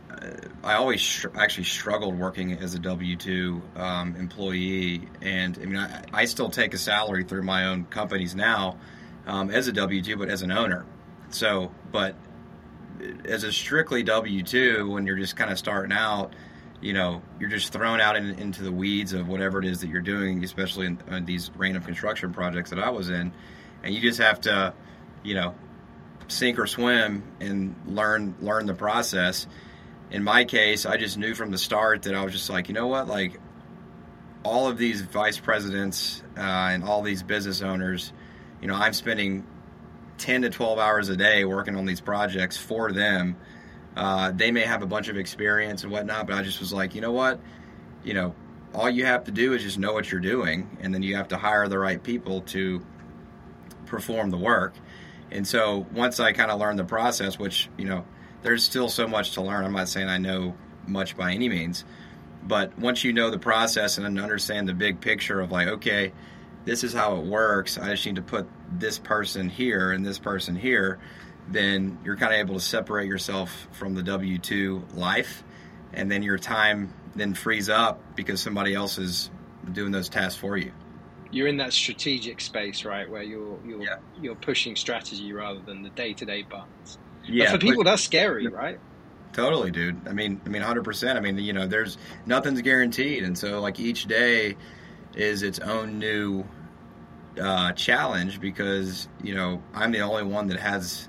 I 0.63 0.75
always 0.75 1.01
str- 1.01 1.29
actually 1.37 1.65
struggled 1.65 2.19
working 2.19 2.53
as 2.53 2.75
a 2.75 2.79
W 2.79 3.17
two 3.17 3.63
um, 3.77 4.17
employee, 4.17 5.09
and 5.23 5.59
I 5.61 5.65
mean, 5.65 5.77
I, 5.77 6.05
I, 6.13 6.25
still 6.25 6.51
take 6.51 6.75
a 6.75 6.79
salary 6.79 7.25
through 7.25 7.43
my 7.43 7.67
own 7.67 7.85
companies 7.85 8.35
now 8.35 8.79
um, 9.27 9.51
as 9.51 9.69
a 9.69 9.73
W 9.73 10.03
two, 10.03 10.17
but 10.17 10.29
as 10.29 10.43
an 10.43 10.51
owner. 10.51 10.85
So, 11.31 11.73
but 11.93 12.17
as 13.25 13.45
a 13.45 13.53
strictly 13.53 14.03
W 14.03 14.43
two, 14.43 14.91
when 14.91 15.07
you're 15.07 15.17
just 15.17 15.37
kind 15.37 15.51
of 15.51 15.59
starting 15.59 15.93
out, 15.93 16.33
you 16.81 16.93
know, 16.93 17.23
you're 17.41 17.51
just 17.51 17.73
thrown 17.73 18.01
out 18.01 18.17
in, 18.17 18.39
into 18.39 18.63
the 18.63 18.73
weeds 18.73 19.13
of 19.13 19.29
whatever 19.29 19.59
it 19.59 19.65
is 19.65 19.81
that 19.81 19.89
you're 19.89 20.01
doing, 20.01 20.45
especially 20.45 20.87
in, 20.87 20.99
in 21.11 21.25
these 21.25 21.51
random 21.57 21.83
construction 21.83 22.33
projects 22.33 22.71
that 22.71 22.79
I 22.79 22.91
was 22.91 23.09
in, 23.11 23.33
and 23.83 23.95
you 23.95 24.01
just 24.01 24.21
have 24.21 24.41
to, 24.43 24.75
you 25.23 25.35
know, 25.35 25.55
sink 26.29 26.59
or 26.59 26.67
swim 26.67 27.23
and 27.41 27.75
learn 27.87 28.35
learn 28.41 28.67
the 28.67 28.75
process. 28.75 29.47
In 30.11 30.23
my 30.23 30.45
case, 30.45 30.87
I 30.87 30.97
just 30.97 31.19
knew 31.19 31.35
from 31.35 31.51
the 31.51 31.59
start 31.59 32.03
that 32.03 32.15
I 32.15 32.25
was 32.25 32.33
just 32.33 32.49
like, 32.49 32.69
you 32.69 32.75
know 32.75 32.87
what, 32.87 33.09
like 33.09 33.41
all 34.43 34.69
of 34.69 34.79
these 34.79 35.03
vice 35.03 35.39
presidents 35.39 36.23
uh, 36.37 36.41
and 36.41 36.85
all 36.85 37.03
these 37.03 37.23
business 37.23 37.61
owners, 37.61 38.13
you 38.63 38.69
know, 38.69 38.75
I'm 38.75 38.93
spending 38.93 39.45
10 40.19 40.43
to 40.43 40.51
12 40.51 40.79
hours 40.79 41.09
a 41.09 41.17
day 41.17 41.45
working 41.45 41.77
on 41.77 41.87
these 41.87 42.01
projects 42.01 42.57
for 42.57 42.93
them. 42.93 43.37
Uh, 43.97 44.31
they 44.31 44.51
may 44.51 44.63
have 44.63 44.83
a 44.83 44.87
bunch 44.87 45.09
of 45.09 45.17
experience 45.17 45.83
and 45.83 45.93
whatnot, 45.93 46.27
but 46.27 46.37
I 46.37 46.43
just 46.43 46.61
was 46.61 46.73
like, 46.73 46.95
you 46.95 47.01
know 47.01 47.13
what, 47.13 47.41
you 48.05 48.15
know, 48.15 48.35
all 48.75 48.91
you 48.91 49.05
have 49.07 49.25
to 49.25 49.31
do 49.31 49.55
is 49.55 49.63
just 49.63 49.79
know 49.79 49.93
what 49.93 50.11
you're 50.11 50.21
doing, 50.21 50.77
and 50.81 50.95
then 50.95 51.03
you 51.03 51.17
have 51.17 51.29
to 51.29 51.37
hire 51.37 51.69
the 51.69 51.79
right 51.79 52.03
people 52.03 52.43
to 52.43 52.85
perform 53.87 54.31
the 54.31 54.37
work. 54.37 54.75
And 55.31 55.47
so 55.47 55.87
once 55.93 56.21
I 56.21 56.33
kind 56.33 56.51
of 56.51 56.61
learned 56.61 56.79
the 56.79 56.85
process, 56.85 57.39
which 57.39 57.69
you 57.77 57.85
know 57.85 58.05
there's 58.43 58.63
still 58.63 58.89
so 58.89 59.09
much 59.09 59.33
to 59.33 59.43
learn. 59.43 59.65
I'm 59.65 59.73
not 59.73 59.89
saying 59.89 60.09
I 60.09 60.19
know 60.19 60.55
much 60.87 61.17
by 61.17 61.33
any 61.33 61.49
means, 61.49 61.85
but 62.43 62.79
once 62.79 63.05
you 63.05 63.13
know 63.13 63.31
the 63.31 63.39
process 63.39 63.99
and 63.99 64.19
understand 64.19 64.69
the 64.69 64.75
big 64.75 65.01
picture 65.01 65.41
of 65.41 65.51
like, 65.51 65.69
okay, 65.69 66.13
this 66.69 66.85
is 66.85 66.93
how 66.93 67.17
it 67.17 67.25
works. 67.25 67.79
I 67.79 67.93
just 67.93 68.05
need 68.05 68.17
to 68.17 68.23
put 68.23 68.47
this 68.71 68.99
person 68.99 69.49
here 69.49 69.91
and 69.91 70.05
this 70.05 70.19
person 70.19 70.55
here. 70.55 70.99
Then 71.49 71.99
you're 72.05 72.17
kind 72.17 72.35
of 72.35 72.41
able 72.41 72.57
to 72.57 72.61
separate 72.61 73.09
yourself 73.09 73.69
from 73.73 73.95
the 73.95 74.03
W 74.03 74.37
two 74.37 74.85
life, 74.95 75.43
and 75.95 76.11
then 76.11 76.23
your 76.23 76.37
time 76.37 76.93
then 77.17 77.33
frees 77.33 77.71
up 77.71 78.15
because 78.15 78.43
somebody 78.43 78.75
else 78.75 78.99
is 78.99 79.31
doing 79.73 79.93
those 79.93 80.11
tasks 80.11 80.39
for 80.39 80.59
you. 80.59 80.71
You're 81.31 81.47
in 81.47 81.57
that 81.57 81.73
strategic 81.73 82.39
space, 82.43 82.85
right, 82.85 83.09
where 83.09 83.23
you're 83.23 83.59
you're 83.67 83.83
yeah. 83.83 83.97
you're 84.21 84.35
pushing 84.35 84.77
strategy 84.77 85.33
rather 85.33 85.61
than 85.61 85.83
the 85.83 85.91
day 85.91 86.13
to 86.13 86.27
day 86.27 86.43
buttons. 86.43 86.99
Yeah, 87.27 87.47
but 87.47 87.53
for 87.53 87.59
people, 87.67 87.85
but, 87.85 87.93
that's 87.93 88.03
scary, 88.03 88.47
right? 88.47 88.79
Totally, 89.33 89.71
dude. 89.71 90.07
I 90.07 90.13
mean, 90.13 90.39
I 90.45 90.51
mean, 90.51 90.61
hundred 90.61 90.85
percent. 90.85 91.17
I 91.17 91.23
mean, 91.23 91.39
you 91.39 91.55
know, 91.55 91.67
there's 91.67 91.97
nothing's 92.27 92.61
guaranteed, 92.61 93.25
and 93.25 93.39
so 93.39 93.63
like 93.63 93.81
each 93.81 94.05
day 94.05 94.55
is 95.15 95.43
its 95.43 95.59
own 95.61 95.99
new 95.99 96.45
uh, 97.41 97.73
challenge 97.73 98.41
because 98.41 99.09
you 99.23 99.35
know 99.35 99.63
I'm 99.75 99.93
the 99.93 100.01
only 100.01 100.25
one 100.25 100.49
that 100.49 100.59
has 100.59 101.09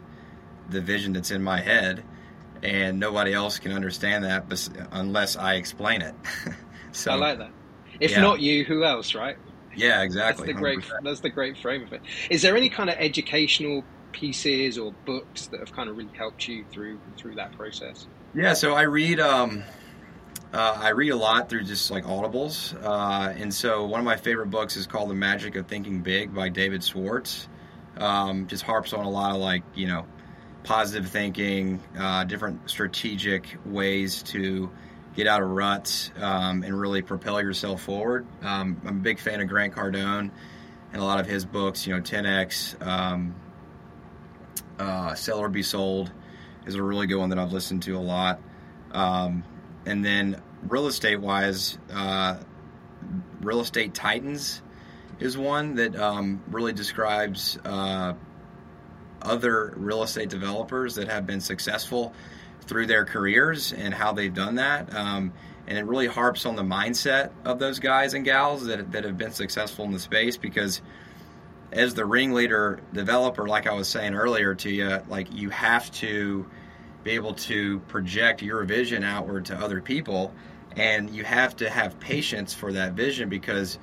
the 0.69 0.81
vision 0.81 1.13
that's 1.13 1.31
in 1.31 1.43
my 1.43 1.59
head, 1.59 2.03
and 2.63 2.99
nobody 2.99 3.33
else 3.33 3.59
can 3.59 3.71
understand 3.71 4.23
that 4.25 4.45
unless 4.91 5.35
I 5.35 5.55
explain 5.55 6.01
it. 6.01 6.15
so 6.91 7.11
I 7.11 7.15
like 7.15 7.37
that. 7.39 7.51
If 7.99 8.11
yeah. 8.11 8.21
not 8.21 8.39
you, 8.39 8.63
who 8.63 8.83
else, 8.83 9.15
right? 9.15 9.37
Yeah, 9.75 10.01
exactly. 10.01 10.47
That's 10.47 10.55
the 10.55 10.61
great. 10.61 10.79
100%. 10.79 11.03
That's 11.03 11.19
the 11.19 11.29
great 11.29 11.57
frame 11.57 11.83
of 11.83 11.93
it. 11.93 12.01
Is 12.29 12.41
there 12.41 12.55
any 12.55 12.69
kind 12.69 12.89
of 12.89 12.95
educational 12.97 13.83
pieces 14.11 14.77
or 14.77 14.93
books 15.05 15.47
that 15.47 15.59
have 15.59 15.71
kind 15.73 15.89
of 15.89 15.97
really 15.97 16.11
helped 16.15 16.47
you 16.47 16.65
through 16.71 16.99
through 17.17 17.35
that 17.35 17.51
process? 17.53 18.07
Yeah, 18.33 18.53
so 18.53 18.73
I 18.73 18.83
read 18.83 19.19
um, 19.19 19.63
uh, 20.53 20.77
I 20.79 20.89
read 20.89 21.09
a 21.09 21.15
lot 21.15 21.49
through 21.49 21.63
just 21.63 21.91
like 21.91 22.05
audibles, 22.05 22.75
uh, 22.83 23.33
and 23.37 23.53
so 23.53 23.85
one 23.85 23.99
of 23.99 24.05
my 24.05 24.17
favorite 24.17 24.49
books 24.49 24.77
is 24.77 24.87
called 24.87 25.09
The 25.09 25.15
Magic 25.15 25.55
of 25.55 25.67
Thinking 25.67 26.01
Big 26.01 26.33
by 26.33 26.49
David 26.49 26.83
Schwartz. 26.83 27.47
Um, 27.97 28.47
just 28.47 28.63
harps 28.63 28.93
on 28.93 29.05
a 29.05 29.09
lot 29.09 29.31
of 29.31 29.37
like 29.41 29.63
you 29.75 29.87
know 29.87 30.05
positive 30.63 31.07
thinking, 31.07 31.81
uh, 31.97 32.23
different 32.23 32.69
strategic 32.69 33.45
ways 33.65 34.23
to 34.23 34.71
get 35.15 35.27
out 35.27 35.41
of 35.41 35.49
ruts 35.49 36.11
um, 36.17 36.63
and 36.63 36.79
really 36.79 37.01
propel 37.01 37.41
yourself 37.41 37.81
forward. 37.81 38.25
Um, 38.41 38.79
I'm 38.85 38.97
a 38.97 39.01
big 39.01 39.19
fan 39.19 39.41
of 39.41 39.47
Grant 39.47 39.73
Cardone 39.73 40.31
and 40.93 41.01
a 41.01 41.05
lot 41.05 41.19
of 41.19 41.27
his 41.27 41.45
books. 41.45 41.85
You 41.85 41.95
know, 41.95 42.01
10x. 42.01 42.85
Um, 42.85 43.35
uh, 44.79 45.13
Sell 45.13 45.39
or 45.39 45.49
Be 45.49 45.61
Sold 45.61 46.11
is 46.65 46.75
a 46.75 46.83
really 46.83 47.05
good 47.07 47.17
one 47.17 47.29
that 47.29 47.39
I've 47.39 47.51
listened 47.51 47.83
to 47.83 47.97
a 47.97 47.99
lot. 47.99 48.39
Um, 48.91 49.43
and 49.89 50.05
then 50.05 50.41
real 50.67 50.87
estate 50.87 51.19
wise, 51.19 51.77
uh, 51.91 52.37
Real 53.41 53.61
Estate 53.61 53.93
Titans 53.93 54.61
is 55.19 55.37
one 55.37 55.75
that 55.75 55.95
um, 55.95 56.41
really 56.51 56.73
describes 56.73 57.57
uh, 57.65 58.13
other 59.21 59.73
real 59.75 60.03
estate 60.03 60.29
developers 60.29 60.95
that 60.95 61.07
have 61.07 61.25
been 61.25 61.41
successful 61.41 62.13
through 62.61 62.85
their 62.85 63.05
careers 63.05 63.73
and 63.73 63.93
how 63.93 64.13
they've 64.13 64.33
done 64.33 64.55
that. 64.55 64.93
Um, 64.93 65.33
and 65.67 65.77
it 65.77 65.85
really 65.85 66.07
harps 66.07 66.45
on 66.45 66.55
the 66.55 66.63
mindset 66.63 67.31
of 67.43 67.59
those 67.59 67.79
guys 67.79 68.13
and 68.13 68.23
gals 68.23 68.65
that, 68.65 68.91
that 68.91 69.03
have 69.03 69.17
been 69.17 69.31
successful 69.31 69.85
in 69.85 69.91
the 69.91 69.99
space 69.99 70.37
because 70.37 70.81
as 71.71 71.93
the 71.93 72.05
ringleader 72.05 72.79
developer, 72.93 73.47
like 73.47 73.67
I 73.67 73.73
was 73.73 73.87
saying 73.87 74.13
earlier 74.13 74.55
to 74.55 74.69
you, 74.69 74.99
like 75.07 75.31
you 75.33 75.49
have 75.49 75.91
to 75.93 76.45
be 77.03 77.11
able 77.11 77.33
to 77.33 77.79
project 77.81 78.41
your 78.41 78.63
vision 78.63 79.03
outward 79.03 79.45
to 79.45 79.55
other 79.55 79.81
people, 79.81 80.33
and 80.75 81.09
you 81.09 81.23
have 81.23 81.55
to 81.57 81.69
have 81.69 81.99
patience 81.99 82.53
for 82.53 82.73
that 82.73 82.93
vision 82.93 83.29
because 83.29 83.79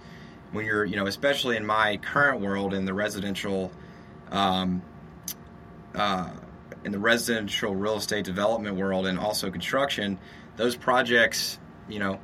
when 0.53 0.65
you're, 0.65 0.85
you 0.85 0.97
know, 0.97 1.07
especially 1.07 1.57
in 1.57 1.67
my 1.67 1.97
current 1.99 2.41
world 2.41 2.75
in 2.75 2.85
the 2.85 2.95
residential, 2.95 3.73
um, 4.31 4.83
uh, 5.95 6.31
in 6.85 6.93
the 6.93 6.99
residential 6.99 7.75
real 7.75 7.97
estate 7.97 8.25
development 8.25 8.77
world 8.77 9.07
and 9.07 9.19
also 9.19 9.51
construction, 9.51 10.19
those 10.57 10.77
projects, 10.77 11.59
you 11.89 11.99
know, 11.99 12.21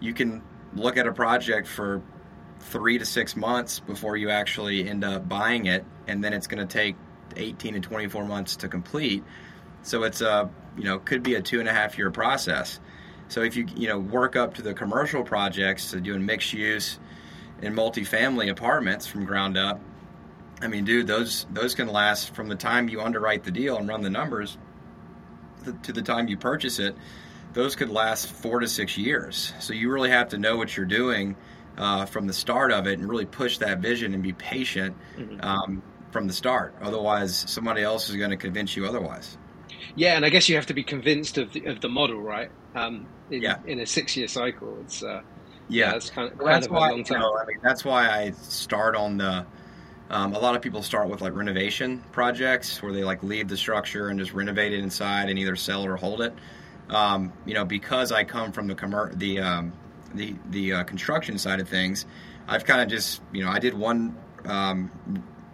you 0.00 0.14
can 0.14 0.42
look 0.74 0.96
at 0.96 1.06
a 1.06 1.12
project 1.12 1.66
for 1.66 2.02
three 2.60 2.98
to 2.98 3.04
six 3.04 3.36
months 3.36 3.80
before 3.80 4.16
you 4.16 4.30
actually 4.30 4.88
end 4.88 5.04
up 5.04 5.28
buying 5.28 5.66
it, 5.66 5.84
and 6.06 6.22
then 6.22 6.32
it's 6.32 6.46
going 6.46 6.66
to 6.66 6.72
take 6.72 6.96
18 7.36 7.74
to 7.74 7.80
24 7.80 8.24
months 8.24 8.56
to 8.56 8.68
complete. 8.68 9.22
So 9.82 10.02
it's 10.02 10.20
a 10.20 10.50
you 10.76 10.84
know 10.84 10.98
could 10.98 11.22
be 11.22 11.34
a 11.34 11.42
two 11.42 11.60
and 11.60 11.68
a 11.68 11.72
half 11.72 11.98
year 11.98 12.10
process. 12.10 12.80
So 13.28 13.42
if 13.42 13.56
you 13.56 13.66
you 13.76 13.88
know 13.88 13.98
work 13.98 14.36
up 14.36 14.54
to 14.54 14.62
the 14.62 14.74
commercial 14.74 15.22
projects, 15.22 15.90
to 15.90 16.00
doing 16.00 16.24
mixed 16.24 16.52
use 16.52 16.98
and 17.60 17.74
multifamily 17.74 18.50
apartments 18.50 19.06
from 19.06 19.24
ground 19.24 19.56
up, 19.56 19.80
I 20.60 20.68
mean, 20.68 20.84
dude, 20.84 21.06
those 21.06 21.46
those 21.50 21.74
can 21.74 21.88
last 21.88 22.34
from 22.34 22.48
the 22.48 22.56
time 22.56 22.88
you 22.88 23.00
underwrite 23.00 23.44
the 23.44 23.50
deal 23.50 23.76
and 23.76 23.88
run 23.88 24.02
the 24.02 24.10
numbers 24.10 24.58
to 25.82 25.92
the 25.92 26.02
time 26.02 26.28
you 26.28 26.36
purchase 26.36 26.78
it. 26.78 26.96
Those 27.52 27.76
could 27.76 27.90
last 27.90 28.28
four 28.28 28.60
to 28.60 28.68
six 28.68 28.96
years. 28.96 29.52
So 29.58 29.72
you 29.72 29.90
really 29.90 30.10
have 30.10 30.28
to 30.30 30.38
know 30.38 30.56
what 30.56 30.76
you're 30.76 30.86
doing 30.86 31.36
uh, 31.76 32.06
from 32.06 32.26
the 32.26 32.32
start 32.32 32.72
of 32.72 32.86
it 32.86 32.98
and 32.98 33.08
really 33.08 33.26
push 33.26 33.58
that 33.58 33.78
vision 33.78 34.14
and 34.14 34.22
be 34.22 34.32
patient 34.32 34.96
mm-hmm. 35.16 35.40
um, 35.40 35.82
from 36.10 36.26
the 36.26 36.32
start. 36.32 36.74
Otherwise, 36.82 37.44
somebody 37.48 37.82
else 37.82 38.10
is 38.10 38.16
going 38.16 38.30
to 38.30 38.36
convince 38.36 38.76
you 38.76 38.86
otherwise. 38.86 39.38
Yeah, 39.96 40.16
and 40.16 40.24
I 40.24 40.28
guess 40.28 40.48
you 40.48 40.56
have 40.56 40.66
to 40.66 40.74
be 40.74 40.82
convinced 40.82 41.38
of 41.38 41.52
the, 41.52 41.66
of 41.66 41.80
the 41.80 41.88
model, 41.88 42.20
right? 42.20 42.50
Um, 42.74 43.06
in, 43.30 43.42
yeah. 43.42 43.58
in 43.66 43.80
a 43.80 43.86
six 43.86 44.16
year 44.16 44.28
cycle, 44.28 44.78
it's 44.80 45.02
uh, 45.02 45.22
yeah, 45.68 45.86
yeah, 45.86 45.92
that's 45.92 46.10
kind 46.10 46.30
of, 46.32 46.38
well, 46.38 46.46
kind 46.46 46.54
that's 46.56 46.66
of 46.66 46.72
why, 46.72 46.88
a 46.88 46.92
long 46.92 47.04
time. 47.04 47.20
You 47.20 47.26
know, 47.26 47.38
I 47.38 47.46
mean, 47.46 47.58
that's 47.62 47.84
why 47.84 48.08
I 48.08 48.30
start 48.32 48.96
on 48.96 49.18
the. 49.18 49.46
Um, 50.10 50.32
a 50.32 50.38
lot 50.38 50.56
of 50.56 50.62
people 50.62 50.82
start 50.82 51.10
with 51.10 51.20
like 51.20 51.34
renovation 51.34 52.02
projects 52.12 52.82
where 52.82 52.92
they 52.92 53.04
like 53.04 53.22
leave 53.22 53.46
the 53.46 53.58
structure 53.58 54.08
and 54.08 54.18
just 54.18 54.32
renovate 54.32 54.72
it 54.72 54.78
inside 54.78 55.28
and 55.28 55.38
either 55.38 55.54
sell 55.54 55.82
it 55.82 55.88
or 55.88 55.96
hold 55.96 56.22
it. 56.22 56.32
Um, 56.88 57.30
you 57.44 57.52
know, 57.52 57.66
because 57.66 58.10
I 58.10 58.24
come 58.24 58.50
from 58.50 58.68
the 58.68 58.74
commer- 58.74 59.16
the 59.18 59.40
um, 59.40 59.72
the 60.14 60.34
the 60.50 60.72
uh, 60.72 60.84
construction 60.84 61.36
side 61.36 61.60
of 61.60 61.68
things, 61.68 62.06
I've 62.46 62.64
kind 62.64 62.80
of 62.80 62.88
just 62.88 63.20
you 63.32 63.44
know 63.44 63.50
I 63.50 63.58
did 63.58 63.74
one 63.74 64.16
um, 64.46 64.90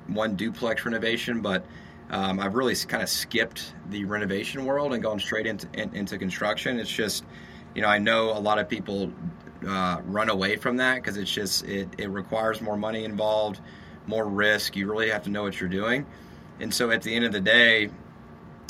one 0.07 0.37
duplex 0.37 0.85
renovation, 0.85 1.41
but 1.41 1.65
um, 2.15 2.39
I've 2.39 2.55
really 2.55 2.77
kind 2.77 3.03
of 3.03 3.09
skipped 3.09 3.75
the 3.91 4.05
renovation 4.05 4.65
world 4.65 4.95
and 4.95 5.03
gone 5.03 5.19
straight 5.19 5.47
into 5.47 5.67
in, 5.75 5.93
into 5.97 6.17
construction. 6.17 6.79
It's 6.79 6.91
just 6.91 7.25
you 7.75 7.83
know 7.83 7.89
I 7.89 7.99
know 7.99 8.31
a 8.31 8.39
lot 8.39 8.61
of 8.61 8.69
people 8.69 9.13
uh, 9.67 10.01
run 10.05 10.29
away 10.29 10.57
from 10.57 10.77
that 10.77 10.95
because 10.97 11.17
it's 11.17 11.31
just 11.31 11.65
it, 11.65 11.89
it 11.99 12.09
requires 12.09 12.61
more 12.61 12.77
money 12.77 13.05
involved, 13.05 13.61
more 14.07 14.25
risk. 14.25 14.77
You 14.77 14.89
really 14.89 15.11
have 15.11 15.25
to 15.25 15.31
know 15.31 15.43
what 15.43 15.59
you're 15.61 15.69
doing, 15.69 16.07
and 16.61 16.73
so 16.73 16.93
at 16.93 17.03
the 17.03 17.13
end 17.13 17.25
of 17.25 17.33
the 17.33 17.41
day, 17.41 17.91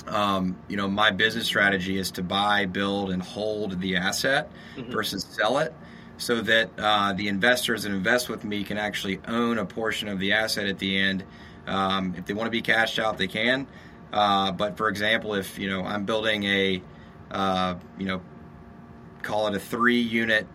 um, 0.07 0.57
you 0.67 0.79
know, 0.79 0.89
my 0.89 1.11
business 1.11 1.45
strategy 1.45 1.99
is 1.99 2.13
to 2.13 2.23
buy, 2.23 2.65
build, 2.65 3.11
and 3.11 3.23
hold 3.23 3.79
the 3.79 3.97
asset 3.97 4.51
mm-hmm. 4.75 4.91
versus 4.91 5.23
sell 5.23 5.59
it, 5.59 5.75
so 6.17 6.41
that 6.41 6.71
uh, 6.79 7.13
the 7.13 7.29
investors 7.29 7.83
that 7.83 7.93
invest 7.93 8.31
with 8.31 8.43
me 8.43 8.65
can 8.65 8.79
actually 8.79 9.21
own 9.29 9.59
a 9.59 9.67
portion 9.67 10.09
of 10.09 10.19
the 10.19 10.33
asset 10.33 10.67
at 10.67 10.79
the 10.79 10.99
end. 10.99 11.25
Um, 11.67 12.15
if 12.17 12.27
they 12.27 12.35
want 12.35 12.47
to 12.47 12.51
be 12.51 12.63
cashed 12.63 12.99
out, 12.99 13.19
they 13.19 13.27
can. 13.27 13.67
Uh, 14.13 14.53
but 14.53 14.77
for 14.77 14.89
example, 14.89 15.35
if 15.35 15.59
you 15.59 15.69
know 15.69 15.83
I'm 15.83 16.05
building 16.05 16.45
a 16.45 16.83
uh, 17.31 17.77
you 17.99 18.07
know 18.07 18.23
call 19.23 19.49
it 19.49 19.55
a 19.55 19.59
three 19.59 20.01
unit, 20.01 20.47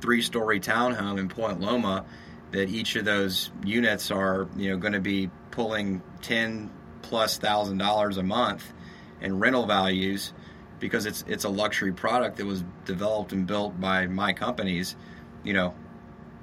three 0.00 0.22
story 0.22 0.60
townhome 0.60 1.18
in 1.18 1.28
Point 1.28 1.60
Loma, 1.60 2.04
that 2.50 2.68
each 2.68 2.96
of 2.96 3.04
those 3.04 3.50
units 3.64 4.10
are 4.10 4.48
you 4.56 4.70
know 4.70 4.76
going 4.76 4.92
to 4.92 5.00
be 5.00 5.30
pulling 5.50 6.02
ten 6.20 6.70
plus 7.02 7.38
thousand 7.38 7.78
dollars 7.78 8.18
a 8.18 8.22
month 8.22 8.72
in 9.20 9.38
rental 9.38 9.66
values 9.66 10.32
because 10.78 11.06
it's 11.06 11.24
it's 11.26 11.44
a 11.44 11.48
luxury 11.48 11.92
product 11.92 12.36
that 12.36 12.46
was 12.46 12.64
developed 12.84 13.32
and 13.32 13.46
built 13.46 13.80
by 13.80 14.06
my 14.06 14.32
companies. 14.32 14.96
You 15.42 15.54
know, 15.54 15.74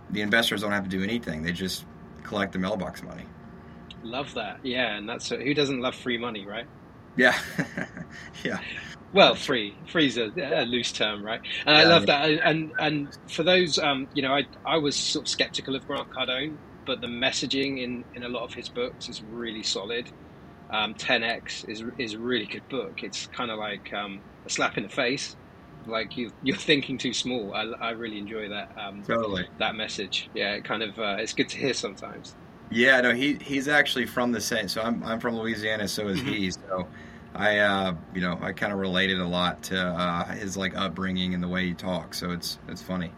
the 0.09 0.21
investors 0.21 0.61
don't 0.61 0.71
have 0.71 0.85
to 0.85 0.89
do 0.89 1.03
anything; 1.03 1.43
they 1.43 1.51
just 1.51 1.85
collect 2.23 2.53
the 2.53 2.59
mailbox 2.59 3.03
money. 3.03 3.25
Love 4.03 4.33
that, 4.35 4.57
yeah, 4.63 4.95
and 4.97 5.07
that's 5.09 5.29
who 5.29 5.53
doesn't 5.53 5.79
love 5.81 5.95
free 5.95 6.17
money, 6.17 6.45
right? 6.47 6.65
Yeah, 7.15 7.39
yeah. 8.45 8.59
Well, 9.13 9.35
free, 9.35 9.79
free's 9.87 10.17
a, 10.17 10.31
a 10.37 10.65
loose 10.65 10.91
term, 10.91 11.23
right? 11.23 11.41
And 11.65 11.77
yeah, 11.77 11.81
I 11.81 11.85
love 11.85 12.05
that. 12.07 12.29
And 12.43 12.71
and 12.79 13.15
for 13.29 13.43
those, 13.43 13.77
um, 13.77 14.07
you 14.13 14.21
know, 14.23 14.33
I 14.33 14.43
I 14.65 14.77
was 14.77 14.97
sort 14.97 15.25
of 15.25 15.29
skeptical 15.29 15.75
of 15.75 15.85
Grant 15.85 16.09
Cardone, 16.17 16.59
but 16.85 17.01
the 17.01 17.07
messaging 17.07 17.81
in 17.83 18.05
in 18.13 18.23
a 18.23 18.29
lot 18.29 18.43
of 18.43 18.53
his 18.53 18.69
books 18.69 19.07
is 19.09 19.21
really 19.23 19.63
solid. 19.63 20.11
Um, 20.71 20.95
10x 20.95 21.65
is 21.69 21.83
is 21.99 22.13
a 22.15 22.19
really 22.19 22.47
good 22.47 22.63
book. 22.69 23.03
It's 23.03 23.27
kind 23.27 23.51
of 23.51 23.59
like 23.59 23.93
um, 23.93 24.23
a 24.47 24.49
slap 24.49 24.77
in 24.77 24.83
the 24.83 24.89
face, 24.89 25.35
like 25.85 26.17
you 26.17 26.31
you're 26.41 26.57
thinking 26.57 26.97
too 26.97 27.13
small. 27.13 27.53
I, 27.55 27.65
I 27.81 27.91
really 27.91 28.19
enjoy 28.19 28.49
that. 28.49 28.69
Um, 28.77 29.07
totally 29.07 29.47
that 29.59 29.75
message. 29.75 30.29
Yeah, 30.33 30.53
it 30.53 30.63
kind 30.65 30.83
of 30.83 30.97
uh, 30.97 31.17
it's 31.19 31.33
good 31.33 31.49
to 31.49 31.57
hear 31.59 31.73
sometimes. 31.73 32.35
Yeah, 32.69 33.01
no, 33.01 33.13
he 33.13 33.35
he's 33.35 33.67
actually 33.67 34.05
from 34.05 34.31
the 34.31 34.41
same. 34.41 34.67
So 34.67 34.81
I'm 34.81 35.03
I'm 35.03 35.19
from 35.19 35.37
Louisiana, 35.37 35.87
so 35.87 36.07
is 36.07 36.19
he. 36.19 36.47
Mm-hmm. 36.47 36.69
So 36.69 36.87
I 37.35 37.57
uh, 37.59 37.95
you 38.13 38.21
know 38.21 38.37
I 38.41 38.51
kind 38.53 38.73
of 38.73 38.79
related 38.79 39.19
a 39.19 39.27
lot 39.27 39.63
to 39.63 39.79
uh, 39.79 40.25
his 40.33 40.57
like 40.57 40.75
upbringing 40.75 41.33
and 41.33 41.43
the 41.43 41.47
way 41.47 41.67
he 41.67 41.73
talks. 41.73 42.19
So 42.19 42.31
it's 42.31 42.59
it's 42.67 42.81
funny. 42.81 43.11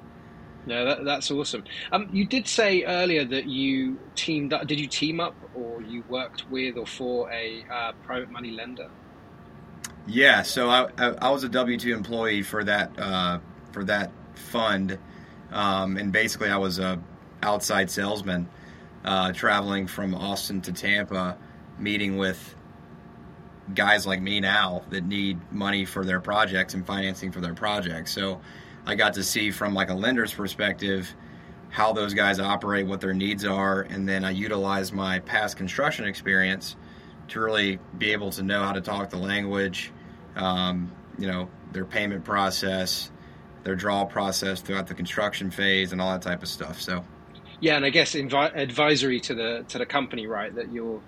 No, 0.67 0.83
that, 0.83 1.05
that's 1.05 1.29
awesome. 1.29 1.63
Um, 1.91 2.09
you 2.11 2.25
did 2.25 2.47
say 2.47 2.83
earlier 2.83 3.23
that 3.23 3.45
you 3.45 3.99
teamed 4.15 4.51
up. 4.51 4.65
Did 4.65 4.79
you 4.79 4.87
team 4.87 5.19
up, 5.19 5.35
or 5.53 5.81
you 5.83 6.03
worked 6.09 6.49
with 6.49 6.77
or 6.77 6.87
for 6.87 7.31
a 7.31 7.63
uh, 7.71 7.91
private 8.03 8.31
money 8.31 8.51
lender? 8.51 8.89
Yeah, 10.07 10.41
so 10.41 10.69
I, 10.69 10.87
I, 10.97 11.05
I 11.21 11.29
was 11.29 11.43
a 11.43 11.49
W 11.49 11.77
two 11.77 11.93
employee 11.93 12.41
for 12.41 12.63
that 12.63 12.97
uh, 12.97 13.39
for 13.71 13.83
that 13.85 14.11
fund, 14.33 14.97
um, 15.51 15.97
and 15.97 16.11
basically 16.11 16.49
I 16.49 16.57
was 16.57 16.79
a 16.79 16.99
outside 17.43 17.91
salesman 17.91 18.47
uh, 19.05 19.31
traveling 19.31 19.88
from 19.88 20.13
Austin 20.13 20.62
to 20.62 20.74
Tampa, 20.74 21.38
meeting 21.79 22.17
with 22.17 22.55
guys 23.74 24.05
like 24.05 24.21
me 24.21 24.39
now 24.39 24.83
that 24.89 25.05
need 25.05 25.39
money 25.51 25.85
for 25.85 26.03
their 26.03 26.19
projects 26.19 26.74
and 26.74 26.85
financing 26.85 27.31
for 27.31 27.39
their 27.39 27.53
projects. 27.53 28.12
So 28.12 28.41
I 28.85 28.95
got 28.95 29.13
to 29.13 29.24
see 29.24 29.51
from 29.51 29.74
like 29.74 29.89
a 29.89 29.93
lender's 29.93 30.33
perspective 30.33 31.13
how 31.69 31.93
those 31.93 32.13
guys 32.13 32.39
operate, 32.39 32.88
what 32.88 33.01
their 33.01 33.13
needs 33.13 33.45
are, 33.45 33.81
and 33.81 34.07
then 34.07 34.24
I 34.24 34.31
utilize 34.31 34.91
my 34.91 35.19
past 35.19 35.57
construction 35.57 36.05
experience 36.05 36.75
to 37.29 37.39
really 37.39 37.79
be 37.97 38.12
able 38.12 38.31
to 38.31 38.43
know 38.43 38.63
how 38.63 38.71
to 38.71 38.81
talk 38.81 39.09
the 39.09 39.17
language, 39.17 39.91
um, 40.35 40.91
you 41.17 41.27
know, 41.27 41.50
their 41.74 41.85
payment 41.85 42.24
process, 42.24 43.12
their 43.63 43.75
draw 43.75 44.05
process 44.05 44.62
throughout 44.62 44.88
the 44.88 44.93
construction 44.93 45.51
phase, 45.51 45.91
and 45.91 46.00
all 46.00 46.12
that 46.12 46.21
type 46.21 46.43
of 46.43 46.47
stuff. 46.47 46.79
So, 46.79 47.03
yeah, 47.59 47.75
and 47.75 47.85
I 47.85 47.89
guess 47.89 48.13
invi- 48.13 48.55
advisory 48.55 49.19
to 49.21 49.35
the 49.35 49.65
to 49.69 49.77
the 49.77 49.85
company, 49.85 50.27
right? 50.27 50.53
That 50.53 50.71
you're 50.71 51.01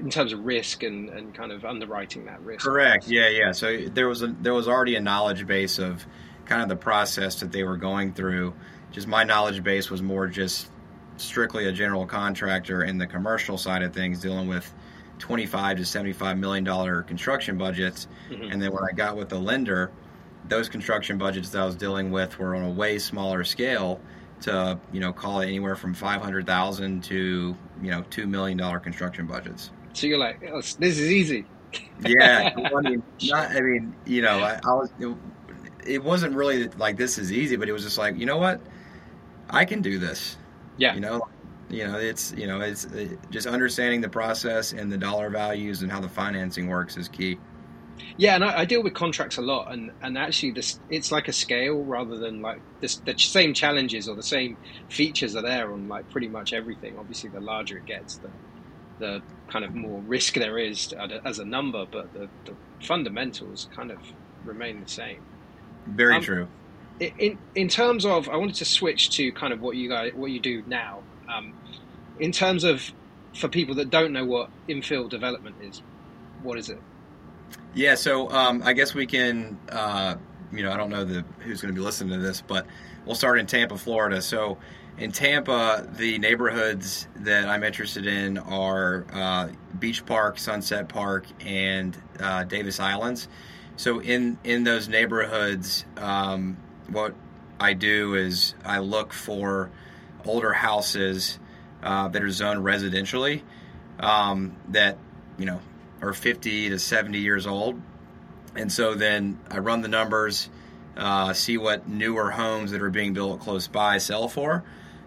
in 0.00 0.10
terms 0.10 0.32
of 0.32 0.44
risk 0.44 0.82
and, 0.82 1.08
and 1.08 1.34
kind 1.34 1.52
of 1.52 1.64
underwriting 1.64 2.24
that 2.26 2.40
risk. 2.42 2.64
Correct. 2.64 3.08
Yeah, 3.08 3.28
yeah. 3.28 3.52
So 3.52 3.86
there 3.86 4.08
was 4.08 4.22
a 4.22 4.28
there 4.28 4.54
was 4.54 4.68
already 4.68 4.96
a 4.96 5.00
knowledge 5.00 5.46
base 5.46 5.78
of 5.78 6.04
kind 6.44 6.62
of 6.62 6.68
the 6.68 6.76
process 6.76 7.40
that 7.40 7.52
they 7.52 7.62
were 7.62 7.76
going 7.76 8.12
through. 8.12 8.54
Just 8.90 9.06
my 9.06 9.24
knowledge 9.24 9.62
base 9.62 9.90
was 9.90 10.02
more 10.02 10.26
just 10.26 10.70
strictly 11.16 11.66
a 11.66 11.72
general 11.72 12.06
contractor 12.06 12.82
in 12.82 12.98
the 12.98 13.06
commercial 13.06 13.56
side 13.56 13.82
of 13.82 13.94
things, 13.94 14.20
dealing 14.20 14.48
with 14.48 14.72
25 15.18 15.78
to 15.78 15.84
75 15.84 16.38
million 16.38 16.64
dollar 16.64 17.02
construction 17.02 17.56
budgets. 17.56 18.08
Mm-hmm. 18.30 18.50
And 18.50 18.62
then 18.62 18.72
when 18.72 18.82
I 18.82 18.92
got 18.94 19.16
with 19.16 19.28
the 19.28 19.38
lender, 19.38 19.92
those 20.48 20.68
construction 20.68 21.18
budgets 21.18 21.50
that 21.50 21.62
I 21.62 21.64
was 21.64 21.76
dealing 21.76 22.10
with 22.10 22.38
were 22.38 22.56
on 22.56 22.64
a 22.64 22.70
way 22.70 22.98
smaller 22.98 23.44
scale 23.44 24.00
to 24.42 24.78
you 24.92 25.00
know 25.00 25.12
call 25.12 25.40
it 25.40 25.46
anywhere 25.46 25.76
from 25.76 25.94
500,000 25.94 27.02
to 27.04 27.56
you 27.82 27.90
know 27.90 28.02
two 28.10 28.26
million 28.26 28.58
dollar 28.58 28.78
construction 28.78 29.26
budgets. 29.26 29.70
So 29.94 30.06
you're 30.06 30.18
like, 30.18 30.42
oh, 30.52 30.56
this 30.56 30.98
is 30.98 31.10
easy. 31.10 31.44
yeah, 32.06 32.50
I 32.76 32.80
mean, 32.80 33.02
not, 33.24 33.50
I 33.50 33.60
mean, 33.60 33.94
you 34.06 34.22
know, 34.22 34.38
I, 34.40 34.60
I 34.64 34.74
was. 34.74 34.92
It, 34.98 35.14
it 35.84 36.02
wasn't 36.02 36.34
really 36.34 36.68
like 36.68 36.96
this 36.96 37.18
is 37.18 37.32
easy, 37.32 37.56
but 37.56 37.68
it 37.68 37.72
was 37.72 37.82
just 37.82 37.98
like, 37.98 38.16
you 38.16 38.26
know 38.26 38.36
what, 38.36 38.60
I 39.50 39.64
can 39.64 39.82
do 39.82 39.98
this. 39.98 40.36
Yeah. 40.76 40.94
You 40.94 41.00
know, 41.00 41.28
you 41.68 41.86
know, 41.86 41.98
it's 41.98 42.32
you 42.32 42.46
know, 42.46 42.60
it's 42.60 42.84
it, 42.84 43.18
just 43.30 43.46
understanding 43.46 44.00
the 44.00 44.08
process 44.08 44.72
and 44.72 44.92
the 44.92 44.98
dollar 44.98 45.30
values 45.30 45.82
and 45.82 45.90
how 45.90 46.00
the 46.00 46.08
financing 46.08 46.68
works 46.68 46.96
is 46.96 47.08
key. 47.08 47.38
Yeah, 48.16 48.34
and 48.34 48.44
I, 48.44 48.60
I, 48.60 48.64
deal 48.64 48.82
with 48.82 48.94
contracts 48.94 49.38
a 49.38 49.42
lot, 49.42 49.72
and, 49.72 49.90
and 50.02 50.18
actually, 50.18 50.52
this 50.52 50.78
it's 50.90 51.10
like 51.10 51.28
a 51.28 51.32
scale 51.32 51.82
rather 51.82 52.16
than 52.16 52.42
like 52.42 52.60
this, 52.80 52.96
the 52.96 53.16
same 53.18 53.54
challenges 53.54 54.08
or 54.08 54.14
the 54.14 54.22
same 54.22 54.56
features 54.88 55.34
are 55.34 55.42
there 55.42 55.72
on 55.72 55.88
like 55.88 56.08
pretty 56.10 56.28
much 56.28 56.52
everything. 56.52 56.98
Obviously, 56.98 57.30
the 57.30 57.40
larger 57.40 57.78
it 57.78 57.86
gets, 57.86 58.16
the 58.16 58.30
the 58.98 59.22
kind 59.48 59.64
of 59.64 59.74
more 59.74 60.00
risk 60.02 60.34
there 60.34 60.58
is 60.58 60.92
as 61.24 61.38
a 61.38 61.44
number, 61.44 61.86
but 61.90 62.12
the, 62.12 62.28
the 62.44 62.54
fundamentals 62.80 63.68
kind 63.74 63.90
of 63.90 63.98
remain 64.44 64.80
the 64.80 64.88
same. 64.88 65.20
Very 65.86 66.16
um, 66.16 66.22
true. 66.22 66.48
In 67.00 67.38
in 67.54 67.68
terms 67.68 68.04
of, 68.04 68.28
I 68.28 68.36
wanted 68.36 68.56
to 68.56 68.64
switch 68.64 69.10
to 69.16 69.32
kind 69.32 69.52
of 69.52 69.60
what 69.60 69.76
you 69.76 69.88
guys 69.88 70.12
what 70.14 70.30
you 70.30 70.40
do 70.40 70.62
now. 70.66 71.02
Um, 71.28 71.54
in 72.20 72.30
terms 72.30 72.64
of 72.64 72.92
for 73.34 73.48
people 73.48 73.74
that 73.76 73.90
don't 73.90 74.12
know 74.12 74.24
what 74.24 74.50
infill 74.68 75.08
development 75.08 75.56
is, 75.62 75.82
what 76.42 76.58
is 76.58 76.68
it? 76.68 76.78
Yeah, 77.74 77.94
so 77.94 78.30
um, 78.30 78.62
I 78.64 78.72
guess 78.74 78.94
we 78.94 79.06
can. 79.06 79.58
Uh, 79.68 80.16
you 80.52 80.62
know, 80.62 80.70
I 80.70 80.76
don't 80.76 80.90
know 80.90 81.04
the 81.04 81.24
who's 81.40 81.62
going 81.62 81.74
to 81.74 81.78
be 81.78 81.84
listening 81.84 82.18
to 82.18 82.24
this, 82.24 82.42
but 82.42 82.66
we'll 83.06 83.14
start 83.14 83.38
in 83.38 83.46
Tampa, 83.46 83.78
Florida. 83.78 84.20
So 84.20 84.58
in 84.98 85.10
Tampa, 85.10 85.88
the 85.96 86.18
neighborhoods 86.18 87.08
that 87.16 87.48
I'm 87.48 87.64
interested 87.64 88.06
in 88.06 88.36
are 88.36 89.06
uh, 89.12 89.48
Beach 89.78 90.04
Park, 90.04 90.38
Sunset 90.38 90.88
Park, 90.88 91.24
and 91.40 91.96
uh, 92.20 92.44
Davis 92.44 92.78
Islands. 92.78 93.28
So 93.76 94.00
in 94.00 94.38
in 94.44 94.64
those 94.64 94.88
neighborhoods, 94.88 95.86
um, 95.96 96.58
what 96.88 97.14
I 97.58 97.72
do 97.72 98.14
is 98.14 98.54
I 98.64 98.80
look 98.80 99.14
for 99.14 99.70
older 100.26 100.52
houses 100.52 101.38
uh, 101.82 102.08
that 102.08 102.22
are 102.22 102.30
zoned 102.30 102.62
residentially 102.62 103.42
um, 103.98 104.56
that 104.68 104.98
you 105.38 105.46
know 105.46 105.60
are 106.02 106.12
50 106.12 106.70
to 106.70 106.78
70 106.78 107.18
years 107.18 107.46
old, 107.46 107.80
and 108.54 108.70
so 108.70 108.94
then 108.94 109.38
I 109.50 109.58
run 109.58 109.80
the 109.80 109.88
numbers, 109.88 110.50
uh, 110.96 111.32
see 111.32 111.56
what 111.56 111.88
newer 111.88 112.30
homes 112.30 112.72
that 112.72 112.82
are 112.82 112.90
being 112.90 113.14
built 113.14 113.40
close 113.40 113.68
by 113.68 113.98
sell 113.98 114.28
for, 114.28 114.64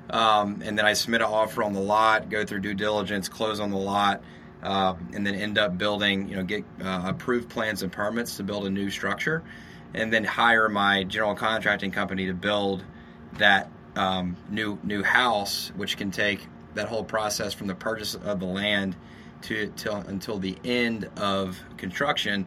um, 0.09 0.61
and 0.63 0.77
then 0.77 0.85
I 0.85 0.93
submit 0.93 1.21
an 1.21 1.27
offer 1.27 1.61
on 1.61 1.73
the 1.73 1.81
lot, 1.81 2.29
go 2.29 2.45
through 2.45 2.61
due 2.61 2.73
diligence, 2.73 3.29
close 3.29 3.59
on 3.59 3.69
the 3.69 3.77
lot 3.77 4.23
uh, 4.65 4.95
and 5.13 5.25
then 5.25 5.35
end 5.35 5.59
up 5.59 5.77
building, 5.77 6.27
you 6.27 6.35
know, 6.35 6.43
get 6.43 6.63
uh, 6.83 7.03
approved 7.05 7.49
plans 7.49 7.83
and 7.83 7.91
permits 7.91 8.37
to 8.37 8.43
build 8.43 8.65
a 8.65 8.69
new 8.69 8.89
structure, 8.89 9.43
and 9.93 10.11
then 10.11 10.23
hire 10.23 10.67
my 10.67 11.03
general 11.03 11.35
contracting 11.35 11.91
company 11.91 12.25
to 12.25 12.33
build 12.33 12.83
that 13.37 13.69
um, 13.95 14.35
new 14.49 14.79
new 14.83 15.03
house, 15.03 15.71
which 15.75 15.97
can 15.97 16.09
take 16.09 16.47
that 16.73 16.87
whole 16.87 17.03
process 17.03 17.53
from 17.53 17.67
the 17.67 17.75
purchase 17.75 18.15
of 18.15 18.39
the 18.39 18.45
land 18.45 18.95
to 19.47 19.71
until 20.07 20.39
the 20.39 20.57
end 20.63 21.09
of 21.17 21.59
construction 21.77 22.45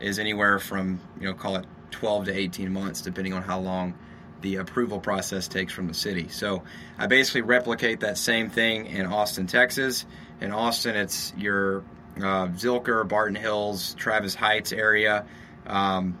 is 0.00 0.18
anywhere 0.18 0.58
from 0.58 1.00
you 1.18 1.26
know 1.26 1.34
call 1.34 1.56
it 1.56 1.66
12 1.90 2.26
to 2.26 2.36
18 2.36 2.72
months 2.72 3.02
depending 3.02 3.32
on 3.32 3.42
how 3.42 3.58
long 3.58 3.94
the 4.40 4.56
approval 4.56 5.00
process 5.00 5.48
takes 5.48 5.72
from 5.72 5.86
the 5.86 5.94
city. 5.94 6.28
So 6.28 6.62
I 6.98 7.06
basically 7.06 7.42
replicate 7.42 8.00
that 8.00 8.16
same 8.16 8.48
thing 8.48 8.86
in 8.86 9.06
Austin, 9.06 9.46
Texas, 9.46 10.06
in 10.40 10.52
Austin, 10.52 10.96
it's 10.96 11.32
your 11.36 11.84
uh, 12.16 12.48
Zilker, 12.48 13.06
Barton 13.06 13.34
Hills, 13.34 13.94
Travis 13.94 14.34
Heights 14.34 14.72
area, 14.72 15.26
um, 15.66 16.18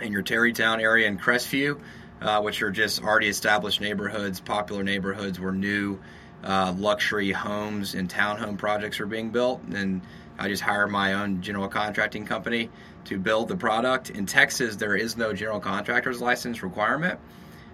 and 0.00 0.12
your 0.12 0.22
Tarrytown 0.22 0.80
area 0.80 1.06
and 1.06 1.20
Crestview, 1.20 1.80
uh, 2.20 2.40
which 2.42 2.62
are 2.62 2.70
just 2.70 3.02
already 3.02 3.28
established 3.28 3.80
neighborhoods, 3.80 4.40
popular 4.40 4.82
neighborhoods 4.82 5.38
where 5.38 5.52
new 5.52 6.00
uh, 6.44 6.74
luxury 6.76 7.32
homes 7.32 7.94
and 7.94 8.08
townhome 8.08 8.58
projects 8.58 9.00
are 9.00 9.06
being 9.06 9.30
built. 9.30 9.62
And 9.72 10.02
I 10.38 10.48
just 10.48 10.62
hire 10.62 10.86
my 10.86 11.14
own 11.14 11.40
general 11.42 11.68
contracting 11.68 12.26
company 12.26 12.70
to 13.04 13.18
build 13.18 13.48
the 13.48 13.56
product. 13.56 14.10
In 14.10 14.26
Texas, 14.26 14.76
there 14.76 14.96
is 14.96 15.16
no 15.16 15.32
general 15.32 15.60
contractor's 15.60 16.20
license 16.20 16.62
requirement. 16.62 17.18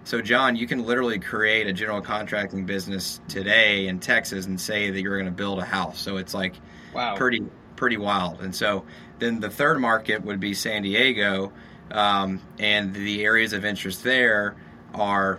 So, 0.04 0.22
John, 0.22 0.57
you 0.57 0.66
can 0.66 0.87
literally 0.87 1.18
create 1.18 1.66
a 1.66 1.72
general 1.72 2.00
contracting 2.00 2.64
business 2.64 3.20
today 3.28 3.88
in 3.88 4.00
Texas 4.00 4.46
and 4.46 4.59
say 4.59 4.90
that 4.90 5.00
you're 5.00 5.18
going 5.18 5.26
to 5.26 5.33
build 5.33 5.59
a 5.59 5.64
house. 5.64 6.00
So 6.00 6.16
it's 6.16 6.33
like 6.33 6.54
wow. 6.94 7.16
pretty 7.16 7.44
pretty 7.78 7.96
wild. 7.96 8.40
And 8.40 8.54
so 8.54 8.85
then 9.18 9.40
the 9.40 9.48
third 9.48 9.81
market 9.81 10.24
would 10.24 10.40
be 10.40 10.52
San 10.52 10.83
Diego, 10.83 11.52
um, 11.90 12.40
and 12.59 12.92
the 12.92 13.24
areas 13.24 13.52
of 13.52 13.64
interest 13.64 14.02
there 14.02 14.57
are 14.94 15.38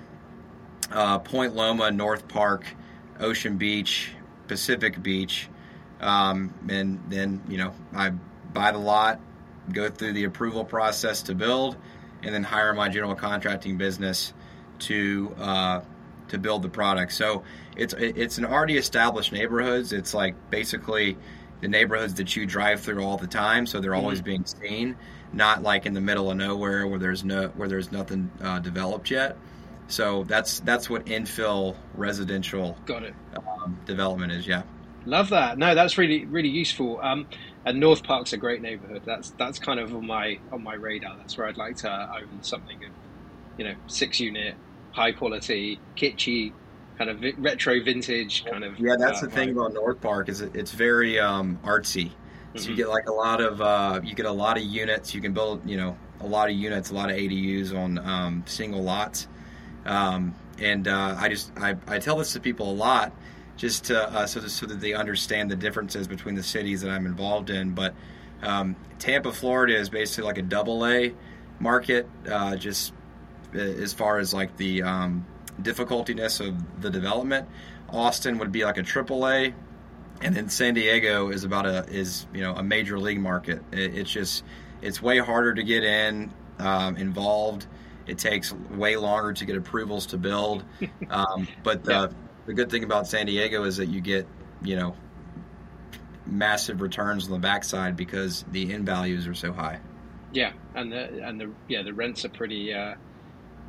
uh, 0.91 1.19
Point 1.19 1.55
Loma, 1.55 1.91
North 1.91 2.27
Park, 2.27 2.65
Ocean 3.19 3.57
Beach, 3.57 4.11
Pacific 4.47 5.01
Beach, 5.01 5.49
um, 5.99 6.53
and 6.69 7.01
then 7.09 7.41
you 7.47 7.57
know 7.57 7.73
I 7.93 8.11
buy 8.53 8.71
the 8.71 8.79
lot, 8.79 9.19
go 9.71 9.89
through 9.89 10.13
the 10.13 10.23
approval 10.23 10.65
process 10.65 11.21
to 11.23 11.35
build, 11.35 11.75
and 12.23 12.33
then 12.33 12.43
hire 12.43 12.73
my 12.73 12.89
general 12.89 13.15
contracting 13.15 13.77
business 13.77 14.33
to 14.79 15.35
uh, 15.37 15.81
to 16.29 16.37
build 16.37 16.61
the 16.61 16.69
product. 16.69 17.11
So 17.13 17.43
it's 17.75 17.93
it's 17.97 18.37
an 18.37 18.45
already 18.45 18.77
established 18.77 19.31
neighborhoods. 19.31 19.93
It's 19.93 20.13
like 20.13 20.35
basically 20.49 21.17
the 21.61 21.67
neighborhoods 21.67 22.13
that 22.15 22.35
you 22.35 22.45
drive 22.45 22.81
through 22.81 23.03
all 23.03 23.17
the 23.17 23.27
time, 23.27 23.65
so 23.65 23.79
they're 23.79 23.95
always 23.95 24.19
mm-hmm. 24.19 24.25
being 24.25 24.45
seen. 24.45 24.95
Not 25.31 25.61
like 25.61 25.85
in 25.85 25.93
the 25.93 26.01
middle 26.01 26.31
of 26.31 26.37
nowhere 26.37 26.87
where 26.87 26.97
there's 26.97 27.23
no 27.23 27.49
where 27.49 27.67
there's 27.67 27.91
nothing 27.91 28.31
uh, 28.41 28.59
developed 28.59 29.11
yet. 29.11 29.37
So 29.89 30.23
that's 30.23 30.59
that's 30.61 30.89
what 30.89 31.05
infill 31.05 31.75
residential 31.95 32.77
got 32.85 33.03
it 33.03 33.15
um, 33.35 33.77
development 33.85 34.31
is. 34.31 34.47
Yeah, 34.47 34.61
love 35.05 35.29
that. 35.29 35.57
No, 35.57 35.75
that's 35.75 35.97
really 35.97 36.25
really 36.25 36.49
useful. 36.49 36.99
Um, 37.01 37.27
and 37.65 37.79
North 37.79 38.03
Park's 38.03 38.31
a 38.33 38.37
great 38.37 38.61
neighborhood. 38.61 39.01
That's 39.05 39.31
that's 39.31 39.59
kind 39.59 39.79
of 39.79 39.93
on 39.93 40.05
my 40.05 40.39
on 40.51 40.63
my 40.63 40.75
radar. 40.75 41.17
That's 41.17 41.37
where 41.37 41.47
I'd 41.47 41.57
like 41.57 41.75
to 41.77 41.91
own 41.91 42.41
something 42.41 42.77
of, 42.77 42.91
you 43.57 43.65
know, 43.65 43.75
six 43.87 44.19
unit, 44.19 44.55
high 44.91 45.11
quality, 45.11 45.79
kitschy, 45.97 46.53
kind 46.97 47.09
of 47.09 47.23
retro 47.37 47.83
vintage 47.83 48.45
kind 48.45 48.63
of. 48.63 48.79
Yeah, 48.79 48.95
that's 48.97 49.23
uh, 49.23 49.25
the 49.25 49.31
thing 49.31 49.49
about 49.51 49.73
North 49.73 50.01
Park 50.01 50.29
is 50.29 50.41
it's 50.41 50.71
very 50.71 51.19
um, 51.19 51.59
artsy. 51.63 52.11
So 52.55 52.61
mm-hmm. 52.61 52.71
you 52.71 52.77
get 52.77 52.89
like 52.89 53.07
a 53.07 53.13
lot 53.13 53.41
of 53.41 53.61
uh, 53.61 54.01
you 54.03 54.15
get 54.15 54.25
a 54.25 54.31
lot 54.31 54.57
of 54.57 54.63
units. 54.63 55.13
You 55.13 55.21
can 55.21 55.33
build 55.33 55.67
you 55.67 55.77
know 55.77 55.97
a 56.21 56.27
lot 56.27 56.49
of 56.49 56.55
units, 56.55 56.91
a 56.91 56.93
lot 56.93 57.09
of 57.09 57.17
ADUs 57.17 57.75
on 57.75 57.97
um, 57.99 58.43
single 58.45 58.83
lots. 58.83 59.27
Um, 59.89 60.35
and 60.59 60.87
uh, 60.87 61.15
I 61.17 61.29
just 61.29 61.51
I, 61.57 61.75
I 61.87 61.99
tell 61.99 62.17
this 62.17 62.33
to 62.33 62.39
people 62.39 62.71
a 62.71 62.73
lot 62.73 63.11
just 63.57 63.85
to, 63.85 64.01
uh, 64.01 64.25
so, 64.25 64.39
that, 64.39 64.49
so 64.49 64.65
that 64.67 64.79
they 64.79 64.93
understand 64.93 65.51
the 65.51 65.55
differences 65.55 66.07
between 66.07 66.35
the 66.35 66.43
cities 66.43 66.81
that 66.81 66.91
I'm 66.91 67.05
involved 67.05 67.49
in. 67.49 67.71
But 67.71 67.93
um, 68.41 68.75
Tampa, 68.99 69.33
Florida 69.33 69.75
is 69.75 69.89
basically 69.89 70.25
like 70.25 70.37
a 70.37 70.43
double 70.43 70.85
A 70.85 71.13
market, 71.59 72.07
uh, 72.29 72.55
just 72.55 72.93
uh, 73.53 73.59
as 73.59 73.91
far 73.91 74.19
as 74.19 74.33
like 74.33 74.55
the 74.57 74.83
um, 74.83 75.25
difficultiness 75.61 76.39
of 76.39 76.81
the 76.81 76.89
development. 76.89 77.49
Austin 77.89 78.37
would 78.37 78.51
be 78.51 78.63
like 78.63 78.77
a 78.77 78.83
triple 78.83 79.27
A, 79.27 79.53
and 80.21 80.35
then 80.35 80.49
San 80.49 80.75
Diego 80.75 81.29
is 81.29 81.43
about 81.43 81.65
a 81.65 81.85
is 81.89 82.27
you 82.33 82.41
know 82.41 82.53
a 82.53 82.63
major 82.63 82.99
league 82.99 83.19
market. 83.19 83.61
It, 83.71 83.97
it's 83.97 84.11
just 84.11 84.43
it's 84.81 85.01
way 85.01 85.17
harder 85.17 85.53
to 85.55 85.63
get 85.63 85.83
in 85.83 86.31
um, 86.59 86.95
involved. 86.95 87.65
It 88.09 88.17
takes 88.17 88.51
way 88.53 88.97
longer 88.97 89.33
to 89.33 89.45
get 89.45 89.55
approvals 89.55 90.07
to 90.07 90.17
build, 90.17 90.63
um, 91.09 91.47
but 91.63 91.83
the 91.83 91.91
yeah 91.91 92.07
the 92.49 92.55
good 92.55 92.71
thing 92.71 92.83
about 92.83 93.05
San 93.05 93.27
Diego 93.27 93.63
is 93.65 93.77
that 93.77 93.89
you 93.89 94.01
get, 94.01 94.25
you 94.63 94.75
know, 94.75 94.95
massive 96.25 96.81
returns 96.81 97.25
on 97.25 97.31
the 97.31 97.37
backside 97.37 97.95
because 97.95 98.43
the 98.51 98.73
in 98.73 98.83
values 98.83 99.27
are 99.27 99.35
so 99.35 99.53
high. 99.53 99.79
Yeah, 100.33 100.53
and 100.73 100.91
the 100.91 101.27
and 101.27 101.39
the 101.39 101.51
yeah 101.67 101.83
the 101.83 101.93
rents 101.93 102.25
are 102.25 102.29
pretty 102.29 102.73
uh, 102.73 102.95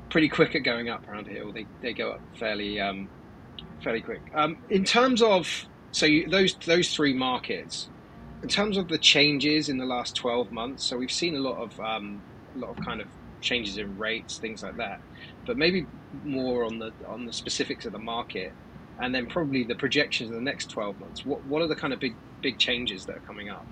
pretty 0.09 0.31
quick 0.31 0.55
at 0.55 0.61
going 0.61 0.89
up 0.89 1.07
around 1.07 1.29
here. 1.29 1.45
They 1.53 1.67
they 1.83 1.93
go 1.93 2.13
up 2.13 2.23
fairly 2.39 2.81
um, 2.81 3.11
fairly 3.85 4.01
quick. 4.01 4.23
Um, 4.33 4.57
in 4.71 4.85
terms 4.85 5.21
of 5.21 5.47
so 5.93 6.07
you, 6.07 6.31
those 6.31 6.55
those 6.65 6.95
three 6.95 7.13
markets, 7.13 7.91
in 8.43 8.49
terms 8.49 8.79
of 8.79 8.89
the 8.89 8.97
changes 8.97 9.69
in 9.69 9.77
the 9.77 9.85
last 9.85 10.17
twelve 10.17 10.51
months, 10.51 10.85
so 10.85 10.97
we've 10.97 11.13
seen 11.13 11.37
a 11.37 11.41
lot 11.41 11.59
of 11.59 11.79
um, 11.81 12.23
a 12.57 12.61
lot 12.61 12.79
of 12.79 12.83
kind 12.83 13.03
of 13.03 13.09
changes 13.41 13.79
in 13.79 13.99
rates, 13.99 14.39
things 14.39 14.63
like 14.63 14.77
that. 14.77 15.01
But 15.47 15.57
maybe 15.57 15.87
more 16.25 16.65
on 16.65 16.79
the 16.79 16.93
on 17.07 17.27
the 17.27 17.33
specifics 17.33 17.87
of 17.87 17.93
the 17.93 17.99
market 17.99 18.53
and 19.01 19.15
then 19.15 19.27
probably 19.27 19.65
the 19.65 19.75
projections 19.75 20.31
in 20.31 20.37
the 20.37 20.43
next 20.43 20.71
12 20.71 21.01
months. 21.01 21.25
What 21.25 21.45
what 21.47 21.63
are 21.63 21.67
the 21.67 21.77
kind 21.77 21.93
of 21.93 22.01
big 22.01 22.15
big 22.41 22.59
changes 22.59 23.07
that 23.07 23.17
are 23.17 23.21
coming 23.21 23.49
up? 23.49 23.67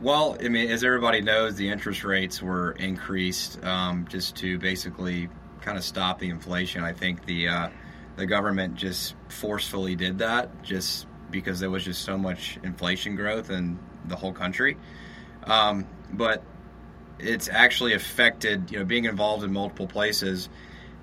Well, 0.00 0.36
I 0.42 0.48
mean, 0.48 0.70
as 0.70 0.82
everybody 0.82 1.20
knows, 1.20 1.56
the 1.56 1.68
interest 1.68 2.04
rates 2.04 2.40
were 2.40 2.72
increased 2.72 3.62
um, 3.64 4.06
just 4.08 4.34
to 4.36 4.58
basically 4.58 5.28
kind 5.60 5.76
of 5.76 5.84
stop 5.84 6.18
the 6.18 6.30
inflation. 6.30 6.82
I 6.82 6.92
think 6.92 7.26
the 7.26 7.48
uh, 7.48 7.68
the 8.16 8.26
government 8.26 8.74
just 8.74 9.14
forcefully 9.28 9.94
did 9.94 10.18
that 10.18 10.62
just 10.62 11.06
because 11.30 11.60
there 11.60 11.70
was 11.70 11.84
just 11.84 12.02
so 12.02 12.18
much 12.18 12.58
inflation 12.64 13.14
growth 13.14 13.50
in 13.50 13.78
the 14.06 14.16
whole 14.16 14.32
country. 14.32 14.76
Um, 15.44 15.86
but 16.12 16.42
it's 17.22 17.48
actually 17.48 17.94
affected, 17.94 18.70
you 18.70 18.78
know, 18.78 18.84
being 18.84 19.04
involved 19.04 19.44
in 19.44 19.52
multiple 19.52 19.86
places 19.86 20.48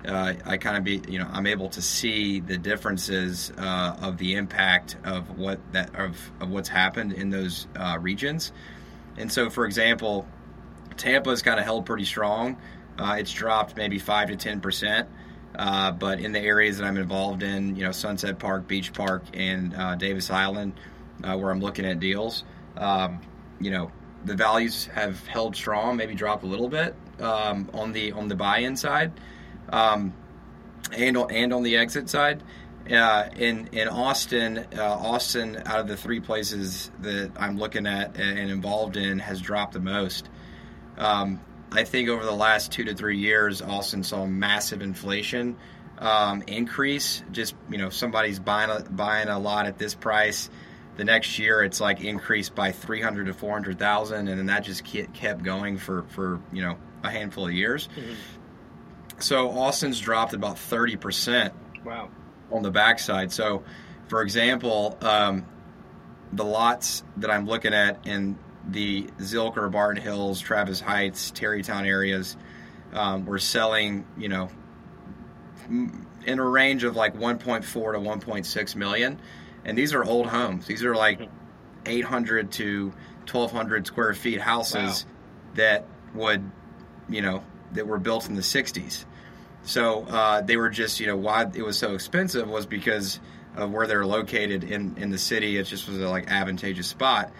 uh, 0.06 0.34
I 0.44 0.56
kind 0.58 0.76
of 0.76 0.84
be 0.84 1.02
you 1.10 1.18
know 1.18 1.28
I'm 1.30 1.46
able 1.46 1.68
to 1.70 1.82
see 1.82 2.40
the 2.40 2.56
differences 2.56 3.52
uh, 3.58 3.96
of 4.00 4.18
the 4.18 4.34
impact 4.34 4.96
of 5.04 5.38
what 5.38 5.60
that 5.72 5.94
of, 5.96 6.16
of 6.40 6.50
what's 6.50 6.68
happened 6.68 7.12
in 7.12 7.30
those 7.30 7.66
uh, 7.76 7.98
regions. 8.00 8.52
And 9.16 9.30
so, 9.30 9.50
for 9.50 9.64
example, 9.64 10.26
Tampa's 10.96 11.42
kind 11.42 11.58
of 11.58 11.64
held 11.64 11.86
pretty 11.86 12.04
strong. 12.04 12.56
Uh, 12.98 13.16
it's 13.18 13.32
dropped 13.32 13.76
maybe 13.76 13.98
five 13.98 14.28
to 14.28 14.36
ten 14.36 14.60
percent, 14.60 15.08
uh, 15.56 15.90
but 15.90 16.20
in 16.20 16.32
the 16.32 16.40
areas 16.40 16.78
that 16.78 16.84
I'm 16.84 16.96
involved 16.96 17.42
in, 17.42 17.74
you 17.74 17.82
know, 17.82 17.92
Sunset 17.92 18.38
Park, 18.38 18.68
Beach 18.68 18.92
Park, 18.92 19.24
and 19.34 19.74
uh, 19.74 19.96
Davis 19.96 20.30
Island, 20.30 20.74
where 21.20 21.50
I'm 21.50 21.60
looking 21.60 21.84
at 21.84 21.98
deals, 21.98 22.44
um, 22.76 23.20
you 23.60 23.72
know, 23.72 23.90
the 24.24 24.34
values 24.34 24.86
have 24.86 25.26
held 25.26 25.56
strong, 25.56 25.96
maybe 25.96 26.14
dropped 26.14 26.42
a 26.42 26.46
little 26.46 26.68
bit 26.68 26.94
um, 27.20 27.70
on 27.72 27.92
the 27.92 28.12
on 28.12 28.28
the 28.28 28.34
buy-in 28.34 28.76
side 28.76 29.12
um, 29.70 30.12
and 30.96 31.16
and 31.16 31.52
on 31.52 31.62
the 31.62 31.76
exit 31.76 32.08
side. 32.08 32.42
Uh, 32.90 33.28
in 33.36 33.68
in 33.72 33.86
Austin, 33.88 34.66
uh, 34.76 34.82
Austin 34.82 35.60
out 35.66 35.80
of 35.80 35.88
the 35.88 35.96
three 35.96 36.20
places 36.20 36.90
that 37.00 37.32
I'm 37.36 37.58
looking 37.58 37.86
at 37.86 38.16
and 38.16 38.50
involved 38.50 38.96
in 38.96 39.18
has 39.18 39.40
dropped 39.40 39.74
the 39.74 39.80
most. 39.80 40.28
Um, 40.96 41.40
I 41.70 41.84
think 41.84 42.08
over 42.08 42.24
the 42.24 42.32
last 42.32 42.72
two 42.72 42.84
to 42.84 42.94
three 42.94 43.18
years, 43.18 43.60
Austin 43.60 44.02
saw 44.02 44.24
massive 44.24 44.80
inflation 44.80 45.56
um, 45.98 46.42
increase. 46.46 47.22
Just 47.30 47.54
you 47.70 47.76
know, 47.76 47.90
somebody's 47.90 48.38
buying 48.38 48.70
a, 48.70 48.80
buying 48.90 49.28
a 49.28 49.38
lot 49.38 49.66
at 49.66 49.78
this 49.78 49.94
price. 49.94 50.48
The 50.98 51.04
next 51.04 51.38
year, 51.38 51.62
it's 51.62 51.80
like 51.80 52.02
increased 52.02 52.54
by 52.54 52.72
three 52.72 53.00
hundred 53.00 53.26
to 53.26 53.32
four 53.32 53.52
hundred 53.52 53.78
thousand, 53.78 54.28
and 54.28 54.38
then 54.38 54.46
that 54.46 54.64
just 54.64 54.84
kept 54.84 55.42
going 55.42 55.78
for 55.78 56.02
for 56.08 56.40
you 56.52 56.60
know 56.60 56.76
a 57.02 57.10
handful 57.10 57.46
of 57.46 57.52
years. 57.52 57.88
Mm-hmm. 57.96 58.14
So 59.20 59.50
Austin's 59.50 60.00
dropped 60.00 60.32
about 60.32 60.56
30%. 60.56 61.52
Wow. 61.84 62.10
On 62.50 62.62
the 62.62 62.70
backside. 62.70 63.32
So, 63.32 63.64
for 64.06 64.22
example, 64.22 64.96
um, 65.00 65.44
the 66.32 66.44
lots 66.44 67.02
that 67.18 67.30
I'm 67.30 67.46
looking 67.46 67.74
at 67.74 68.06
in 68.06 68.38
the 68.66 69.04
Zilker, 69.18 69.70
Barton 69.70 70.02
Hills, 70.02 70.40
Travis 70.40 70.80
Heights, 70.80 71.30
Tarrytown 71.30 71.84
areas, 71.84 72.36
um, 72.92 73.26
we're 73.26 73.38
selling, 73.38 74.06
you 74.16 74.28
know, 74.28 74.48
in 75.68 76.38
a 76.38 76.44
range 76.44 76.84
of 76.84 76.96
like 76.96 77.14
1.4 77.14 77.62
to 77.62 77.98
1.6 77.98 78.76
million. 78.76 79.20
And 79.68 79.76
these 79.76 79.92
are 79.92 80.02
old 80.02 80.26
homes. 80.28 80.66
These 80.66 80.82
are 80.82 80.96
like 80.96 81.28
800 81.84 82.50
to 82.52 82.86
1200 83.30 83.86
square 83.86 84.14
feet 84.14 84.40
houses 84.40 85.04
wow. 85.04 85.12
that 85.56 85.84
would, 86.14 86.50
you 87.10 87.20
know, 87.20 87.44
that 87.72 87.86
were 87.86 87.98
built 87.98 88.30
in 88.30 88.34
the 88.34 88.40
60s. 88.40 89.04
So 89.64 90.04
uh, 90.04 90.40
they 90.40 90.56
were 90.56 90.70
just, 90.70 91.00
you 91.00 91.06
know, 91.06 91.18
why 91.18 91.44
it 91.54 91.62
was 91.62 91.76
so 91.76 91.92
expensive 91.92 92.48
was 92.48 92.64
because 92.64 93.20
of 93.56 93.70
where 93.70 93.86
they're 93.86 94.06
located 94.06 94.64
in, 94.64 94.96
in 94.96 95.10
the 95.10 95.18
city. 95.18 95.58
It 95.58 95.64
just 95.64 95.86
was 95.86 95.98
a 95.98 96.08
like 96.08 96.30
advantageous 96.30 96.86
spot. 96.86 97.30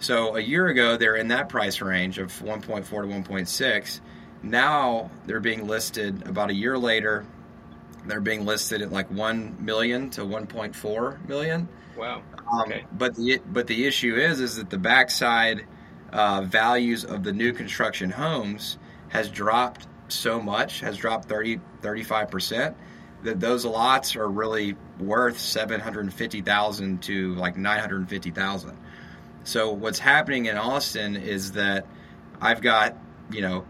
So 0.00 0.36
a 0.36 0.40
year 0.40 0.66
ago, 0.66 0.98
they're 0.98 1.16
in 1.16 1.28
that 1.28 1.48
price 1.48 1.80
range 1.80 2.18
of 2.18 2.30
1.4 2.42 2.84
to 2.84 3.32
1.6. 3.32 4.00
Now 4.42 5.10
they're 5.24 5.40
being 5.40 5.66
listed 5.66 6.26
about 6.26 6.50
a 6.50 6.54
year 6.54 6.76
later. 6.76 7.24
They're 8.06 8.20
being 8.20 8.44
listed 8.44 8.82
at 8.82 8.90
like 8.90 9.10
1 9.10 9.56
million 9.64 10.10
to 10.10 10.22
1.4 10.22 11.28
million. 11.28 11.68
Wow. 11.96 12.22
Um, 12.50 12.60
okay. 12.62 12.84
But 12.92 13.14
the 13.14 13.40
but 13.52 13.66
the 13.66 13.86
issue 13.86 14.16
is 14.16 14.40
is 14.40 14.56
that 14.56 14.70
the 14.70 14.78
backside 14.78 15.66
uh, 16.12 16.42
values 16.42 17.04
of 17.04 17.22
the 17.22 17.32
new 17.32 17.52
construction 17.52 18.10
homes 18.10 18.78
has 19.08 19.28
dropped 19.28 19.86
so 20.08 20.40
much, 20.40 20.80
has 20.80 20.96
dropped 20.96 21.28
30, 21.28 21.60
35%, 21.82 22.74
that 23.22 23.40
those 23.40 23.64
lots 23.64 24.16
are 24.16 24.28
really 24.28 24.76
worth 24.98 25.38
750,000 25.38 27.02
to 27.02 27.34
like 27.34 27.56
950,000. 27.56 28.76
So 29.44 29.72
what's 29.72 29.98
happening 29.98 30.46
in 30.46 30.56
Austin 30.56 31.16
is 31.16 31.52
that 31.52 31.86
I've 32.40 32.60
got, 32.60 32.96
you 33.30 33.40
know, 33.40 33.64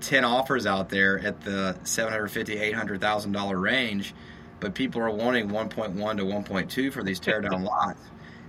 10 0.00 0.24
offers 0.24 0.66
out 0.66 0.88
there 0.88 1.18
at 1.20 1.40
the 1.42 1.76
750, 1.84 2.58
800,000 2.58 3.32
dollar 3.32 3.58
range, 3.58 4.14
but 4.60 4.74
people 4.74 5.00
are 5.00 5.10
wanting 5.10 5.48
1.1 5.48 6.16
to 6.16 6.24
1.2 6.24 6.92
for 6.92 7.02
these 7.02 7.20
teardown 7.20 7.64
lots. 7.66 8.00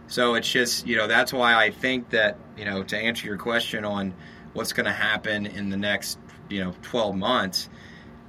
So 0.07 0.35
it's 0.35 0.49
just, 0.49 0.87
you 0.87 0.95
know, 0.95 1.07
that's 1.07 1.33
why 1.33 1.55
I 1.55 1.69
think 1.69 2.09
that, 2.11 2.37
you 2.57 2.65
know, 2.65 2.83
to 2.83 2.97
answer 2.97 3.27
your 3.27 3.37
question 3.37 3.83
on 3.83 4.13
what's 4.53 4.71
going 4.71 4.85
to 4.85 4.91
happen 4.91 5.45
in 5.45 5.69
the 5.69 5.77
next, 5.77 6.17
you 6.49 6.63
know, 6.63 6.73
12 6.81 7.15
months, 7.15 7.69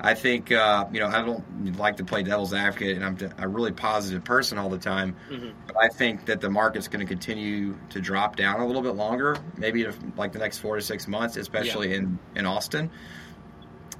I 0.01 0.15
think, 0.15 0.53
uh, 0.53 0.87
you 0.93 1.01
know, 1.01 1.09
I 1.09 1.23
don't 1.23 1.77
like 1.77 1.97
to 1.97 2.05
play 2.05 2.23
devil's 2.23 2.55
advocate, 2.55 2.97
and 2.97 3.05
I'm 3.05 3.33
a 3.37 3.49
really 3.49 3.73
positive 3.73 4.23
person 4.23 4.57
all 4.57 4.69
the 4.69 4.79
time. 4.79 5.17
Mm-hmm. 5.29 5.51
But 5.67 5.77
I 5.77 5.89
think 5.89 6.27
that 6.27 6.41
the 6.41 6.49
market's 6.49 6.87
going 6.87 7.01
to 7.01 7.07
continue 7.07 7.77
to 7.91 8.01
drop 8.01 8.37
down 8.37 8.61
a 8.61 8.67
little 8.67 8.83
bit 8.83 8.95
longer, 8.95 9.37
maybe 9.57 9.87
like 10.17 10.33
the 10.33 10.39
next 10.39 10.59
four 10.59 10.77
to 10.77 10.83
six 10.83 11.09
months, 11.09 11.37
especially 11.37 11.91
yeah. 11.91 11.97
in, 11.97 12.19
in 12.37 12.47
Austin, 12.47 12.91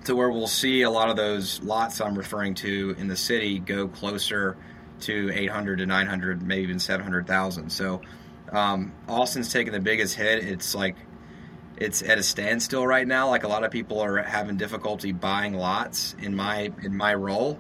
to 0.05 0.15
where 0.15 0.31
we'll 0.31 0.47
see 0.47 0.83
a 0.83 0.91
lot 0.91 1.11
of 1.11 1.17
those 1.17 1.61
lots 1.63 2.01
I'm 2.01 2.17
referring 2.17 2.55
to 2.57 2.95
in 2.97 3.09
the 3.09 3.17
city 3.17 3.59
go 3.59 3.89
closer 3.89 4.57
to 5.01 5.31
800 5.33 5.79
to 5.79 5.87
900, 5.87 6.43
maybe 6.43 6.63
even 6.63 6.79
700,000. 6.79 7.71
So 7.71 8.03
um, 8.53 8.93
Austin's 9.09 9.53
taking 9.53 9.73
the 9.73 9.81
biggest 9.81 10.15
hit. 10.15 10.45
It's 10.45 10.75
like 10.75 10.97
it's 11.81 12.03
at 12.03 12.19
a 12.19 12.23
standstill 12.23 12.87
right 12.87 13.07
now. 13.07 13.29
Like 13.29 13.45
a 13.45 13.49
lot 13.49 13.65
of 13.65 13.71
people 13.71 14.01
are 14.01 14.23
having 14.23 14.57
difficulty 14.57 15.13
buying 15.13 15.55
lots 15.55 16.15
in 16.21 16.35
my 16.35 16.73
in 16.83 16.97
my 16.97 17.15
role, 17.15 17.59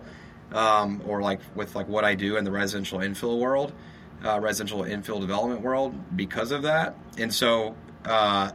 um, 0.52 1.02
or 1.06 1.22
like 1.22 1.40
with 1.54 1.74
like 1.74 1.88
what 1.88 2.04
I 2.04 2.14
do 2.14 2.36
in 2.36 2.44
the 2.44 2.50
residential 2.50 2.98
infill 2.98 3.38
world, 3.38 3.72
uh, 4.24 4.40
residential 4.40 4.82
infill 4.82 5.20
development 5.20 5.62
world 5.62 6.16
because 6.16 6.50
of 6.50 6.62
that. 6.62 6.96
And 7.16 7.32
so 7.32 7.76
uh, 8.04 8.50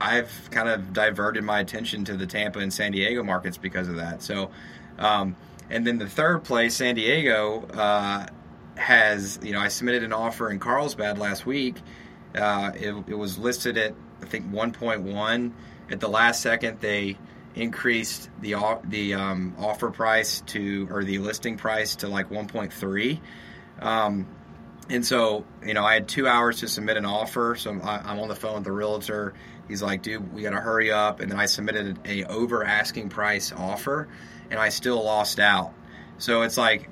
I've 0.00 0.48
kind 0.50 0.68
of 0.68 0.92
diverted 0.92 1.44
my 1.44 1.60
attention 1.60 2.04
to 2.06 2.16
the 2.16 2.26
Tampa 2.26 2.60
and 2.60 2.72
San 2.72 2.92
Diego 2.92 3.22
markets 3.22 3.56
because 3.56 3.88
of 3.88 3.96
that. 3.96 4.22
So. 4.22 4.50
Um, 4.98 5.36
and 5.70 5.86
then 5.86 5.98
the 5.98 6.08
third 6.08 6.42
place, 6.42 6.74
San 6.74 6.96
Diego, 6.96 7.62
uh, 7.72 8.26
has 8.74 9.38
you 9.42 9.52
know 9.52 9.60
I 9.60 9.68
submitted 9.68 10.02
an 10.02 10.12
offer 10.12 10.50
in 10.50 10.58
Carlsbad 10.58 11.18
last 11.18 11.46
week. 11.46 11.76
Uh, 12.34 12.72
it, 12.74 12.94
it, 13.08 13.14
was 13.14 13.38
listed 13.38 13.76
at 13.76 13.94
I 14.22 14.26
think 14.26 14.50
1.1. 14.50 15.52
At 15.90 16.00
the 16.00 16.08
last 16.08 16.40
second, 16.40 16.80
they 16.80 17.16
increased 17.54 18.30
the 18.40 18.54
the 18.84 19.14
um, 19.14 19.54
offer 19.58 19.90
price 19.90 20.40
to 20.42 20.88
or 20.90 21.04
the 21.04 21.18
listing 21.18 21.56
price 21.56 21.96
to 21.96 22.08
like 22.08 22.30
1.3. 22.30 23.20
Um, 23.80 24.26
and 24.88 25.06
so, 25.06 25.44
you 25.64 25.74
know, 25.74 25.84
I 25.84 25.94
had 25.94 26.08
two 26.08 26.26
hours 26.26 26.60
to 26.60 26.68
submit 26.68 26.96
an 26.96 27.06
offer. 27.06 27.54
So 27.56 27.70
I'm, 27.70 27.82
I'm 27.82 28.18
on 28.18 28.28
the 28.28 28.34
phone 28.34 28.54
with 28.54 28.64
the 28.64 28.72
realtor. 28.72 29.34
He's 29.68 29.82
like, 29.82 30.02
dude, 30.02 30.32
we 30.34 30.42
got 30.42 30.50
to 30.50 30.60
hurry 30.60 30.90
up. 30.90 31.20
And 31.20 31.30
then 31.30 31.38
I 31.38 31.46
submitted 31.46 31.98
a 32.04 32.24
over 32.24 32.64
asking 32.64 33.08
price 33.08 33.52
offer 33.52 34.08
and 34.50 34.58
I 34.58 34.68
still 34.68 35.02
lost 35.02 35.38
out. 35.38 35.72
So 36.18 36.42
it's 36.42 36.58
like 36.58 36.90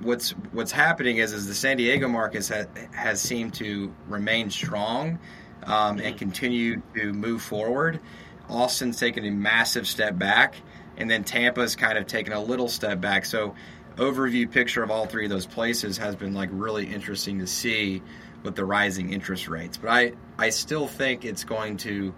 what's 0.00 0.32
what's 0.52 0.72
happening 0.72 1.18
is 1.18 1.32
is 1.32 1.46
the 1.46 1.54
San 1.54 1.76
Diego 1.76 2.08
market 2.08 2.46
has, 2.48 2.66
has 2.92 3.20
seemed 3.20 3.54
to 3.54 3.94
remain 4.08 4.50
strong 4.50 5.18
um, 5.64 5.98
and 5.98 6.16
continue 6.16 6.82
to 6.94 7.12
move 7.12 7.42
forward. 7.42 8.00
Austin's 8.48 8.98
taken 8.98 9.24
a 9.24 9.30
massive 9.30 9.86
step 9.86 10.18
back, 10.18 10.56
and 10.96 11.10
then 11.10 11.24
Tampa's 11.24 11.74
kind 11.76 11.98
of 11.98 12.06
taken 12.06 12.32
a 12.32 12.40
little 12.40 12.68
step 12.68 13.00
back. 13.00 13.24
So 13.24 13.54
overview 13.96 14.50
picture 14.50 14.82
of 14.82 14.90
all 14.90 15.06
three 15.06 15.24
of 15.24 15.30
those 15.30 15.46
places 15.46 15.96
has 15.98 16.14
been 16.14 16.34
like 16.34 16.50
really 16.52 16.86
interesting 16.86 17.38
to 17.40 17.46
see 17.46 18.02
with 18.42 18.54
the 18.54 18.64
rising 18.64 19.12
interest 19.12 19.48
rates. 19.48 19.76
But 19.76 19.90
I 19.90 20.12
I 20.38 20.50
still 20.50 20.86
think 20.86 21.24
it's 21.24 21.44
going 21.44 21.78
to 21.78 22.14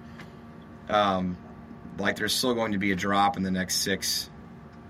um, 0.88 1.37
like 1.98 2.16
there's 2.16 2.35
still 2.35 2.55
going 2.55 2.72
to 2.72 2.79
be 2.79 2.92
a 2.92 2.96
drop 2.96 3.37
in 3.37 3.42
the 3.42 3.51
next 3.51 3.77
six 3.77 4.31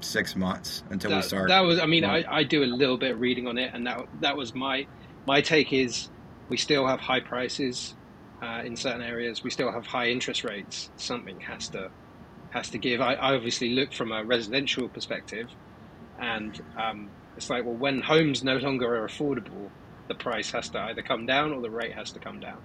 six 0.00 0.36
months 0.36 0.82
until 0.90 1.10
that, 1.10 1.16
we 1.16 1.22
start. 1.22 1.48
That 1.48 1.60
was, 1.60 1.80
I 1.80 1.86
mean, 1.86 2.04
I, 2.04 2.24
I 2.28 2.42
do 2.44 2.62
a 2.62 2.66
little 2.66 2.96
bit 2.96 3.12
of 3.12 3.20
reading 3.20 3.46
on 3.46 3.58
it, 3.58 3.72
and 3.74 3.86
that 3.86 4.06
that 4.20 4.36
was 4.36 4.54
my 4.54 4.86
my 5.26 5.40
take 5.40 5.72
is 5.72 6.08
we 6.48 6.56
still 6.56 6.86
have 6.86 7.00
high 7.00 7.20
prices 7.20 7.94
uh, 8.42 8.62
in 8.64 8.76
certain 8.76 9.02
areas. 9.02 9.42
We 9.42 9.50
still 9.50 9.72
have 9.72 9.86
high 9.86 10.08
interest 10.08 10.44
rates. 10.44 10.90
Something 10.96 11.40
has 11.40 11.68
to 11.70 11.90
has 12.50 12.70
to 12.70 12.78
give. 12.78 13.00
I, 13.00 13.14
I 13.14 13.34
obviously 13.34 13.70
look 13.70 13.92
from 13.92 14.12
a 14.12 14.24
residential 14.24 14.88
perspective, 14.88 15.48
and 16.18 16.60
um, 16.76 17.10
it's 17.36 17.50
like, 17.50 17.64
well, 17.64 17.74
when 17.74 18.00
homes 18.00 18.42
no 18.42 18.56
longer 18.56 19.02
are 19.02 19.06
affordable, 19.06 19.70
the 20.08 20.14
price 20.14 20.50
has 20.52 20.68
to 20.70 20.80
either 20.80 21.02
come 21.02 21.26
down 21.26 21.52
or 21.52 21.60
the 21.60 21.70
rate 21.70 21.92
has 21.92 22.12
to 22.12 22.18
come 22.18 22.40
down. 22.40 22.58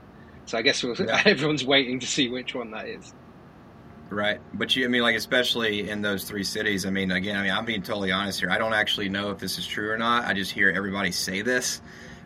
So 0.46 0.58
I 0.58 0.62
guess 0.62 0.84
we'll, 0.84 0.96
yeah. 0.96 1.22
everyone's 1.26 1.66
waiting 1.66 2.00
to 2.00 2.08
see 2.08 2.30
which 2.30 2.56
one 2.56 2.72
that 2.72 2.88
is. 2.88 3.14
Right, 4.10 4.40
but 4.54 4.76
you, 4.76 4.86
I 4.86 4.90
mean, 4.90 5.02
like 5.02 5.16
especially 5.16 5.90
in 5.90 6.02
those 6.02 6.24
three 6.26 6.44
cities. 6.44 6.86
I 6.86 6.92
mean, 6.92 7.12
again, 7.12 7.36
I 7.36 7.44
mean, 7.44 7.52
I'm 7.52 7.66
being 7.66 7.82
totally 7.82 8.12
honest 8.12 8.40
here. 8.40 8.50
I 8.50 8.58
don't 8.58 8.74
actually 8.74 9.10
know 9.10 9.32
if 9.32 9.40
this 9.40 9.58
is 9.58 9.66
true 9.66 9.90
or 9.90 9.98
not. 9.98 10.26
I 10.26 10.34
just 10.34 10.52
hear 10.52 10.70
everybody 10.70 11.12
say 11.12 11.42
this, 11.42 11.82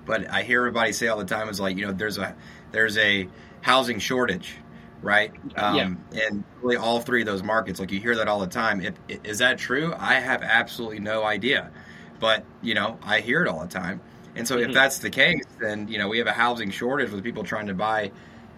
but 0.06 0.30
I 0.30 0.44
hear 0.44 0.60
everybody 0.60 0.92
say 0.92 1.08
all 1.08 1.18
the 1.18 1.26
time 1.26 1.48
is 1.50 1.60
like, 1.60 1.78
you 1.78 1.86
know, 1.86 1.94
there's 1.94 2.18
a 2.18 2.36
there's 2.72 2.98
a 2.98 3.28
housing 3.62 4.00
shortage, 4.00 4.56
right? 5.02 5.34
Um, 5.56 6.04
yeah. 6.12 6.28
And 6.28 6.44
really, 6.62 6.78
all 6.78 7.00
three 7.00 7.22
of 7.22 7.28
those 7.28 7.44
markets, 7.44 7.80
like 7.80 7.92
you 7.92 8.00
hear 8.00 8.16
that 8.16 8.28
all 8.28 8.40
the 8.40 8.48
time. 8.48 8.82
If, 8.82 8.96
is 9.24 9.40
that 9.40 9.58
true? 9.58 9.94
I 9.98 10.16
have 10.16 10.42
absolutely 10.42 11.00
no 11.00 11.24
idea, 11.24 11.72
but 12.20 12.46
you 12.62 12.74
know, 12.74 12.98
I 13.04 13.22
hear 13.22 13.42
it 13.42 13.48
all 13.48 13.60
the 13.60 13.68
time. 13.68 14.02
And 14.36 14.48
so, 14.48 14.58
mm-hmm. 14.58 14.70
if 14.70 14.74
that's 14.74 15.00
the 15.00 15.10
case, 15.10 15.44
then 15.60 15.88
you 15.88 15.98
know, 15.98 16.08
we 16.08 16.18
have 16.20 16.28
a 16.28 16.34
housing 16.34 16.70
shortage 16.72 17.12
with 17.12 17.24
people 17.24 17.44
trying 17.44 17.68
to 17.68 17.74
buy 17.74 18.12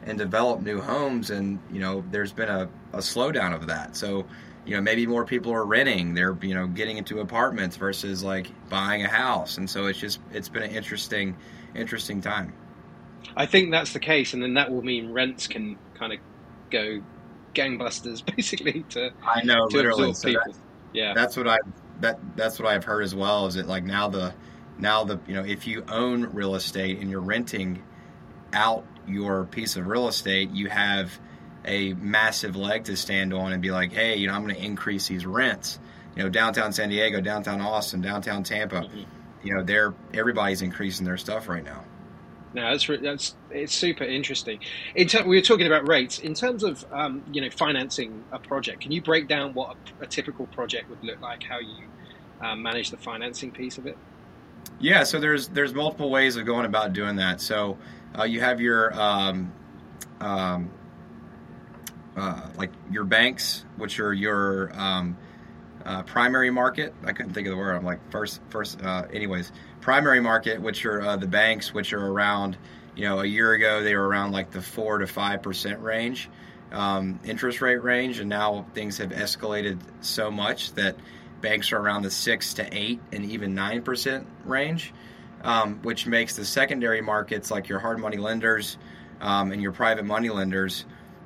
and 0.04 0.17
develop 0.17 0.62
new 0.62 0.80
homes 0.80 1.30
and 1.30 1.60
you 1.72 1.80
know 1.80 2.04
there's 2.12 2.32
been 2.32 2.50
a, 2.50 2.69
a 2.93 3.00
slowdown 3.00 3.54
of 3.54 3.67
that 3.67 3.95
so 3.95 4.26
you 4.65 4.74
know 4.76 4.82
maybe 4.82 5.06
more 5.06 5.26
people 5.26 5.52
are 5.52 5.65
renting 5.65 6.13
they're 6.13 6.38
you 6.41 6.54
know 6.54 6.67
getting 6.67 6.98
into 6.98 7.19
apartments 7.19 7.76
versus 7.76 8.24
like 8.24 8.48
buying 8.69 9.04
a 9.04 9.08
house 9.08 9.58
and 9.58 9.69
so 9.69 9.88
it's 9.88 10.00
just 10.00 10.19
it's 10.32 10.50
been 10.50 10.63
an 10.63 10.72
interesting 10.72 11.36
interesting 11.76 12.22
time 12.22 12.54
i 13.36 13.45
think 13.45 13.71
that's 13.71 13.93
the 13.93 13.99
case 13.99 14.34
and 14.34 14.41
then 14.41 14.53
that 14.53 14.71
will 14.71 14.84
mean 14.84 15.12
rents 15.12 15.47
can 15.47 15.77
kind 15.95 16.13
of 16.13 16.19
go 16.69 17.01
gangbusters 17.53 18.23
basically 18.36 18.84
to 18.89 19.12
i 19.25 19.43
know 19.43 19.67
to 19.67 19.75
literally 19.75 20.13
so 20.13 20.29
people. 20.29 20.53
yeah 20.93 21.13
that's 21.13 21.36
what 21.36 21.47
i 21.47 21.58
that 21.99 22.19
that's 22.36 22.60
what 22.60 22.67
i've 22.67 22.84
heard 22.84 23.03
as 23.03 23.15
well 23.15 23.47
is 23.47 23.55
that 23.55 23.67
like 23.67 23.84
now 23.84 24.08
the 24.08 24.34
now 24.77 25.03
the 25.03 25.19
you 25.27 25.34
know 25.34 25.43
if 25.43 25.67
you 25.67 25.84
own 25.89 26.23
real 26.34 26.55
estate 26.55 26.99
and 26.99 27.10
you're 27.10 27.19
renting 27.19 27.84
out 28.53 28.86
your 29.08 29.45
piece 29.45 29.75
of 29.75 29.88
real 29.88 30.08
estate, 30.08 30.51
you 30.51 30.69
have 30.69 31.19
a 31.65 31.93
massive 31.93 32.55
leg 32.55 32.86
to 32.86 32.95
stand 32.95 33.34
on 33.34 33.51
and 33.51 33.62
be 33.62 33.71
like, 33.71 33.91
hey, 33.91 34.15
you 34.15 34.27
know, 34.27 34.34
I'm 34.34 34.43
going 34.43 34.55
to 34.55 34.63
increase 34.63 35.08
these 35.08 35.25
rents. 35.25 35.79
You 36.15 36.23
know, 36.23 36.29
downtown 36.29 36.73
San 36.73 36.89
Diego, 36.89 37.21
downtown 37.21 37.62
Austin, 37.62 38.01
downtown 38.01 38.43
Tampa, 38.43 38.82
mm-hmm. 38.82 39.03
you 39.43 39.53
know, 39.53 39.63
they're 39.63 39.93
everybody's 40.13 40.62
increasing 40.62 41.05
their 41.05 41.17
stuff 41.17 41.47
right 41.47 41.63
now. 41.63 41.84
No, 42.54 42.64
that's 42.64 42.88
that's 43.02 43.36
it's 43.52 43.74
super 43.74 44.04
interesting. 44.04 44.60
In 44.96 45.08
ter- 45.08 45.24
we 45.24 45.36
were 45.36 45.42
talking 45.42 45.68
about 45.68 45.88
rates 45.88 46.18
in 46.20 46.34
terms 46.34 46.64
of 46.64 46.84
um, 46.92 47.24
you 47.32 47.42
know 47.42 47.50
financing 47.52 48.24
a 48.32 48.40
project. 48.40 48.82
Can 48.82 48.92
you 48.92 49.02
break 49.02 49.28
down 49.28 49.54
what 49.54 49.76
a, 50.00 50.04
a 50.06 50.08
typical 50.08 50.48
project 50.48 50.90
would 50.90 51.04
look 51.04 51.22
like? 51.22 51.44
How 51.44 51.60
you 51.60 51.86
um, 52.42 52.64
manage 52.64 52.90
the 52.90 52.98
financing 52.98 53.52
piece 53.52 53.78
of 53.78 53.86
it? 53.86 53.98
Yeah, 54.80 55.04
so 55.04 55.20
there's 55.20 55.50
there's 55.50 55.74
multiple 55.74 56.10
ways 56.10 56.38
of 56.38 56.46
going 56.46 56.66
about 56.66 56.94
doing 56.94 57.18
that. 57.18 57.40
So 57.40 57.78
uh, 58.18 58.24
you 58.24 58.40
have 58.40 58.60
your 58.60 59.00
um, 59.00 59.54
um, 60.20 60.72
uh, 62.16 62.50
like 62.58 62.72
your 62.92 63.04
banks, 63.04 63.66
which 63.78 64.00
are 64.00 64.14
your 64.14 64.72
um, 64.74 65.18
uh, 65.86 66.04
primary 66.04 66.50
market. 66.50 66.94
I 67.06 67.14
couldn't 67.14 67.34
think 67.34 67.48
of 67.48 67.52
the 67.52 67.58
word. 67.58 67.76
I'm 67.76 67.86
like 67.86 68.00
first, 68.12 68.42
first. 68.50 68.82
Uh, 68.82 69.06
anyways, 69.14 69.52
primary 69.82 70.20
market, 70.20 70.62
which 70.62 70.86
are 70.86 71.02
uh, 71.02 71.18
the 71.18 71.28
banks, 71.28 71.74
which 71.74 71.94
are 71.94 72.06
around. 72.06 72.58
You 72.96 73.06
know, 73.06 73.20
a 73.22 73.26
year 73.26 73.54
ago 73.54 73.82
they 73.82 73.96
were 73.96 74.08
around 74.08 74.34
like 74.34 74.52
the 74.52 74.62
four 74.62 74.98
to 74.98 75.08
five 75.08 75.42
percent 75.42 75.82
range, 75.82 76.30
um, 76.72 77.20
interest 77.24 77.62
rate 77.62 77.82
range, 77.82 78.20
and 78.20 78.30
now 78.30 78.65
things 78.74 78.98
have 78.98 79.12
escalated 79.12 79.80
so 80.02 80.30
much 80.30 80.74
that 80.74 80.98
banks 81.39 81.72
are 81.72 81.78
around 81.78 82.02
the 82.02 82.12
six 82.12 82.56
to 82.56 82.68
eight 82.78 83.00
and 83.13 83.26
even 83.26 83.56
nine 83.56 83.82
percent 83.82 84.28
range 84.44 84.94
um, 85.44 85.80
which 85.84 86.06
makes 86.06 86.36
the 86.36 86.46
secondary 86.46 87.02
markets 87.02 87.50
like 87.52 87.70
your 87.70 87.80
hard 87.80 88.00
money 88.00 88.18
lenders 88.18 88.78
um, 89.22 89.52
and 89.52 89.62
your 89.62 89.72
private 89.72 90.06
money 90.06 90.30
lenders 90.30 90.86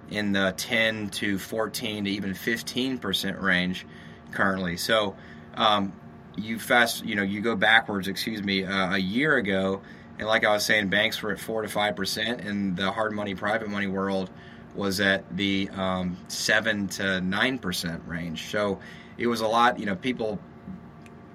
in 0.09 0.31
the 0.31 0.53
10 0.57 1.09
to 1.09 1.39
14 1.39 2.05
to 2.05 2.09
even 2.09 2.33
15 2.33 2.97
percent 2.99 3.39
range 3.39 3.85
currently. 4.31 4.77
So 4.77 5.15
um, 5.55 5.93
you 6.35 6.59
fast, 6.59 7.05
you 7.05 7.15
know, 7.15 7.23
you 7.23 7.41
go 7.41 7.55
backwards. 7.55 8.07
Excuse 8.07 8.43
me, 8.43 8.63
uh, 8.63 8.95
a 8.95 8.97
year 8.97 9.37
ago, 9.37 9.81
and 10.19 10.27
like 10.27 10.45
I 10.45 10.51
was 10.51 10.65
saying, 10.65 10.89
banks 10.89 11.21
were 11.21 11.31
at 11.31 11.39
four 11.39 11.61
to 11.61 11.67
five 11.67 11.95
percent, 11.95 12.41
and 12.41 12.75
the 12.75 12.91
hard 12.91 13.13
money, 13.13 13.35
private 13.35 13.69
money 13.69 13.87
world 13.87 14.29
was 14.75 14.99
at 14.99 15.35
the 15.35 15.69
um, 15.69 16.17
seven 16.27 16.87
to 16.87 17.21
nine 17.21 17.59
percent 17.59 18.01
range. 18.07 18.49
So 18.49 18.79
it 19.17 19.27
was 19.27 19.41
a 19.41 19.47
lot. 19.47 19.79
You 19.79 19.85
know, 19.85 19.95
people, 19.95 20.39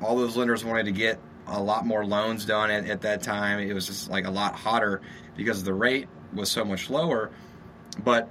all 0.02 0.16
those 0.16 0.36
lenders 0.36 0.64
wanted 0.64 0.84
to 0.84 0.92
get 0.92 1.20
a 1.46 1.62
lot 1.62 1.86
more 1.86 2.04
loans 2.04 2.44
done 2.44 2.70
at, 2.70 2.86
at 2.86 3.00
that 3.02 3.22
time. 3.22 3.60
It 3.60 3.72
was 3.72 3.86
just 3.86 4.10
like 4.10 4.26
a 4.26 4.30
lot 4.30 4.54
hotter 4.54 5.00
because 5.36 5.62
the 5.62 5.74
rate 5.74 6.08
was 6.34 6.50
so 6.50 6.64
much 6.64 6.90
lower. 6.90 7.30
But 8.04 8.28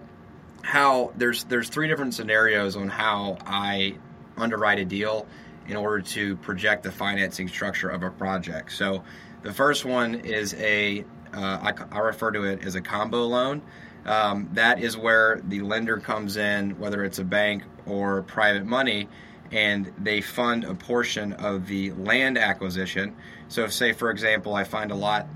how 0.61 1.13
there's 1.15 1.45
there's 1.45 1.69
three 1.69 1.87
different 1.87 2.13
scenarios 2.13 2.75
on 2.75 2.89
how 2.89 3.37
I 3.45 3.95
underwrite 4.37 4.79
a 4.79 4.85
deal 4.85 5.25
in 5.67 5.75
order 5.75 6.01
to 6.01 6.35
project 6.37 6.83
the 6.83 6.91
financing 6.91 7.47
structure 7.47 7.89
of 7.89 8.03
a 8.03 8.09
project. 8.09 8.71
So 8.71 9.03
the 9.41 9.53
first 9.53 9.85
one 9.85 10.15
is 10.15 10.53
a 10.55 11.05
uh, 11.33 11.73
I, 11.91 11.95
I, 11.95 11.99
refer 11.99 12.31
to 12.31 12.43
it 12.43 12.63
as 12.63 12.75
a 12.75 12.81
combo 12.81 13.25
loan. 13.25 13.61
Um, 14.05 14.49
that 14.53 14.81
is 14.81 14.95
where 14.95 15.41
the 15.47 15.61
lender 15.61 15.97
comes 15.97 16.37
in, 16.37 16.79
whether 16.79 17.03
it's 17.03 17.19
a 17.19 17.23
bank 17.23 17.63
or 17.85 18.23
private 18.23 18.65
money, 18.65 19.09
and 19.51 19.91
they 19.97 20.21
fund 20.21 20.63
a 20.63 20.73
portion 20.73 21.33
of 21.33 21.67
the 21.67 21.91
land 21.91 22.37
acquisition. 22.37 23.15
So, 23.49 23.65
if, 23.65 23.73
say 23.73 23.91
for 23.91 24.09
example, 24.09 24.55
I 24.55 24.63
find 24.63 24.91
a 24.91 24.95
lot, 24.95 25.27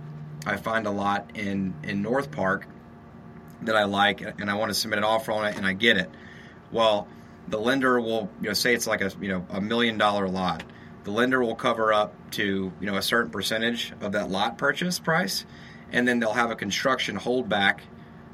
I 0.45 0.55
find 0.55 0.87
a 0.87 0.91
lot 0.91 1.31
in 1.35 1.73
in 1.83 2.01
North 2.01 2.31
Park 2.31 2.65
that 3.63 3.75
I 3.75 3.83
like, 3.83 4.21
and 4.21 4.49
I 4.49 4.55
want 4.55 4.69
to 4.69 4.73
submit 4.73 4.99
an 4.99 5.03
offer 5.03 5.31
on 5.33 5.45
it, 5.45 5.57
and 5.57 5.65
I 5.65 5.73
get 5.73 5.97
it. 5.97 6.09
Well, 6.71 7.07
the 7.47 7.59
lender 7.59 7.99
will, 7.99 8.29
you 8.41 8.47
know, 8.47 8.53
say 8.53 8.73
it's 8.73 8.87
like 8.87 9.01
a 9.01 9.11
you 9.19 9.29
know 9.29 9.45
a 9.49 9.61
million 9.61 9.97
dollar 9.97 10.27
lot. 10.27 10.63
The 11.03 11.11
lender 11.11 11.41
will 11.41 11.55
cover 11.55 11.91
up 11.91 12.13
to 12.31 12.71
you 12.79 12.85
know 12.85 12.95
a 12.95 13.01
certain 13.01 13.31
percentage 13.31 13.93
of 14.01 14.13
that 14.13 14.29
lot 14.29 14.57
purchase 14.57 14.99
price, 14.99 15.45
and 15.91 16.07
then 16.07 16.19
they'll 16.19 16.33
have 16.33 16.51
a 16.51 16.55
construction 16.55 17.17
holdback 17.17 17.79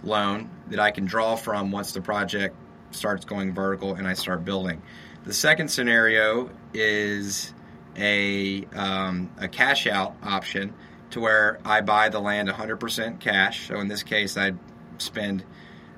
loan 0.03 0.49
that 0.69 0.79
I 0.79 0.91
can 0.91 1.05
draw 1.05 1.35
from 1.35 1.71
once 1.71 1.91
the 1.91 2.01
project 2.01 2.55
starts 2.91 3.25
going 3.25 3.53
vertical 3.53 3.95
and 3.95 4.07
I 4.07 4.13
start 4.13 4.45
building. 4.45 4.81
The 5.25 5.33
second 5.33 5.69
scenario 5.69 6.49
is 6.73 7.53
a 7.97 8.65
um, 8.75 9.31
a 9.37 9.47
cash 9.47 9.87
out 9.87 10.15
option 10.23 10.73
to 11.11 11.19
where 11.19 11.59
I 11.65 11.81
buy 11.81 12.09
the 12.09 12.19
land 12.19 12.49
100% 12.49 13.19
cash. 13.19 13.67
So 13.67 13.79
in 13.79 13.87
this 13.87 14.03
case, 14.03 14.37
I'd 14.37 14.57
spend 14.97 15.43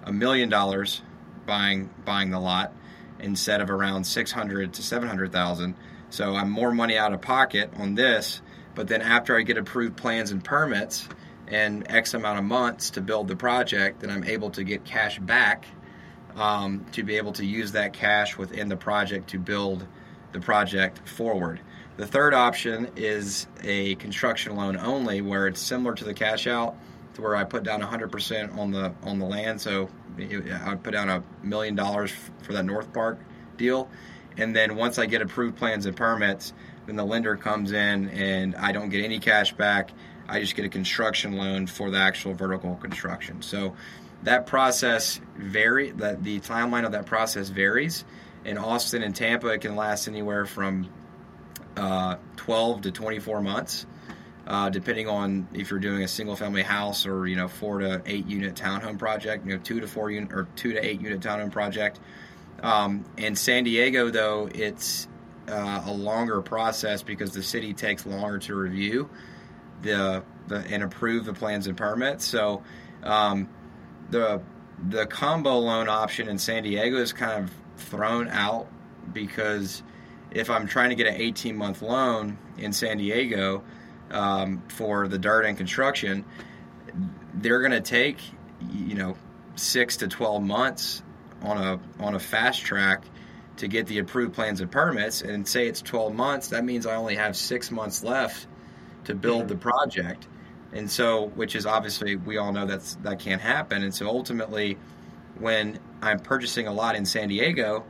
a 0.03 0.11
million 0.11 0.49
dollars 0.49 1.01
buying 1.45 1.89
buying 2.05 2.29
the 2.29 2.39
lot 2.39 2.73
instead 3.21 3.62
of 3.62 3.69
around 3.69 4.05
600 4.05 4.73
to 4.73 4.84
700,000. 4.84 5.75
So 6.10 6.36
I'm 6.36 6.49
more 6.49 6.71
money 6.71 6.97
out 6.97 7.13
of 7.13 7.21
pocket 7.21 7.71
on 7.77 7.95
this, 7.95 8.41
but 8.75 8.88
then 8.88 9.01
after 9.01 9.38
I 9.38 9.41
get 9.41 9.58
approved 9.58 9.97
plans 9.97 10.32
and 10.32 10.43
permits 10.43 11.08
and 11.47 11.89
X 11.89 12.13
amount 12.13 12.39
of 12.39 12.45
months 12.45 12.91
to 12.91 13.01
build 13.01 13.27
the 13.27 13.36
project, 13.36 14.01
then 14.01 14.10
I'm 14.10 14.23
able 14.23 14.49
to 14.51 14.63
get 14.63 14.86
cash 14.86 15.19
back 15.19 15.65
um, 16.36 16.86
to 16.93 17.03
be 17.03 17.17
able 17.17 17.34
to 17.34 17.45
use 17.45 17.73
that 17.73 17.93
cash 17.93 18.38
within 18.38 18.69
the 18.69 18.77
project 18.77 19.29
to 19.32 19.39
build 19.39 19.86
the 20.32 20.39
project 20.39 21.08
forward. 21.08 21.60
The 21.97 22.08
third 22.08 22.34
option 22.34 22.91
is 22.95 23.47
a 23.63 23.95
construction 23.95 24.55
loan 24.55 24.77
only, 24.77 25.21
where 25.21 25.47
it's 25.47 25.60
similar 25.60 25.95
to 25.95 26.05
the 26.05 26.13
cash 26.13 26.47
out, 26.47 26.75
to 27.19 27.25
where 27.25 27.36
I 27.36 27.43
put 27.43 27.63
down 27.63 27.82
100% 27.82 28.58
on 28.58 28.71
the 28.71 28.93
on 29.03 29.19
the 29.19 29.25
land. 29.25 29.62
So 29.62 29.89
I 30.17 30.75
put 30.75 30.91
down 30.91 31.10
a 31.10 31.23
million 31.43 31.75
dollars 31.75 32.12
for 32.43 32.53
that 32.53 32.65
North 32.65 32.91
Park 32.93 33.19
deal, 33.58 33.89
and 34.38 34.55
then 34.55 34.75
once 34.75 34.97
I 34.97 35.05
get 35.05 35.21
approved 35.21 35.58
plans 35.58 35.86
and 35.86 35.95
permits, 35.95 36.53
then 36.86 36.95
the 36.95 37.05
lender 37.05 37.36
comes 37.36 37.71
in 37.71 38.10
and 38.10 38.55
I 38.55 38.71
don't 38.71 38.89
get 38.89 39.03
any 39.03 39.19
cash 39.19 39.53
back. 39.53 39.91
I 40.27 40.39
just 40.39 40.55
get 40.55 40.65
a 40.65 40.69
construction 40.69 41.34
loan 41.34 41.67
for 41.67 41.89
the 41.89 41.97
actual 41.97 42.34
vertical 42.34 42.75
construction. 42.75 43.41
So 43.41 43.75
that 44.23 44.45
process 44.45 45.19
vary 45.38 45.91
that 45.91 46.23
the 46.23 46.39
timeline 46.39 46.86
of 46.86 46.91
that 46.91 47.05
process 47.05 47.49
varies. 47.49 48.05
In 48.45 48.58
Austin 48.58 49.03
and 49.03 49.15
Tampa, 49.15 49.47
it 49.47 49.62
can 49.62 49.75
last 49.75 50.08
anywhere 50.08 50.45
from 50.45 50.89
uh, 51.75 52.15
12 52.38 52.82
to 52.82 52.91
24 52.91 53.41
months 53.41 53.86
uh, 54.49 54.67
depending 54.69 55.07
on 55.07 55.47
if 55.53 55.69
you're 55.69 55.79
doing 55.79 56.03
a 56.03 56.07
single 56.07 56.35
family 56.35 56.63
house 56.63 57.05
or 57.05 57.27
you 57.27 57.35
know 57.35 57.47
four 57.47 57.79
to 57.79 58.01
eight 58.07 58.25
unit 58.25 58.55
townhome 58.55 58.97
project, 58.97 59.45
you 59.45 59.53
know 59.53 59.59
two 59.59 59.79
to 59.79 59.88
four 59.88 60.09
unit 60.09 60.33
or 60.33 60.47
two 60.55 60.73
to 60.73 60.83
eight 60.83 60.99
unit 60.99 61.21
townhome 61.21 61.51
project. 61.51 61.99
Um, 62.63 63.05
in 63.15 63.35
San 63.35 63.63
Diego, 63.63 64.09
though, 64.09 64.49
it's 64.53 65.07
uh, 65.47 65.83
a 65.85 65.93
longer 65.93 66.41
process 66.41 67.03
because 67.03 67.31
the 67.31 67.43
city 67.43 67.73
takes 67.73 68.05
longer 68.05 68.39
to 68.39 68.55
review 68.55 69.09
the, 69.83 70.23
the 70.47 70.57
and 70.69 70.83
approve 70.83 71.25
the 71.25 71.33
plans 71.33 71.67
and 71.67 71.77
permits. 71.77 72.25
So 72.25 72.63
um, 73.03 73.47
the 74.09 74.41
the 74.88 75.05
combo 75.05 75.59
loan 75.59 75.89
option 75.89 76.27
in 76.27 76.39
San 76.39 76.63
Diego 76.63 76.97
is 76.97 77.13
kind 77.13 77.43
of 77.43 77.51
thrown 77.77 78.27
out 78.29 78.67
because 79.13 79.83
if 80.31 80.49
I'm 80.49 80.67
trying 80.67 80.89
to 80.89 80.95
get 80.95 81.05
an 81.05 81.15
18 81.15 81.55
month 81.55 81.81
loan 81.83 82.38
in 82.57 82.73
San 82.73 82.97
Diego, 82.97 83.63
um, 84.11 84.63
for 84.69 85.07
the 85.07 85.17
dirt 85.17 85.45
and 85.45 85.57
construction, 85.57 86.25
they're 87.33 87.59
going 87.59 87.71
to 87.71 87.81
take 87.81 88.17
you 88.71 88.95
know 88.95 89.15
six 89.55 89.97
to 89.97 90.07
twelve 90.07 90.41
months 90.43 91.01
on 91.41 91.57
a 91.57 91.79
on 92.03 92.15
a 92.15 92.19
fast 92.19 92.61
track 92.61 93.03
to 93.57 93.67
get 93.67 93.87
the 93.87 93.99
approved 93.99 94.33
plans 94.33 94.61
and 94.61 94.71
permits. 94.71 95.21
And 95.21 95.47
say 95.47 95.67
it's 95.67 95.81
twelve 95.81 96.13
months, 96.13 96.49
that 96.49 96.63
means 96.63 96.85
I 96.85 96.95
only 96.95 97.15
have 97.15 97.35
six 97.35 97.71
months 97.71 98.03
left 98.03 98.47
to 99.05 99.15
build 99.15 99.47
the 99.47 99.55
project. 99.55 100.27
And 100.71 100.89
so, 100.89 101.27
which 101.29 101.55
is 101.55 101.65
obviously 101.65 102.15
we 102.15 102.37
all 102.37 102.51
know 102.51 102.65
that's 102.65 102.95
that 103.03 103.19
can't 103.19 103.41
happen. 103.41 103.83
And 103.83 103.93
so 103.93 104.07
ultimately, 104.07 104.77
when 105.39 105.79
I'm 106.01 106.19
purchasing 106.19 106.67
a 106.67 106.73
lot 106.73 106.95
in 106.95 107.05
San 107.05 107.29
Diego, 107.29 107.85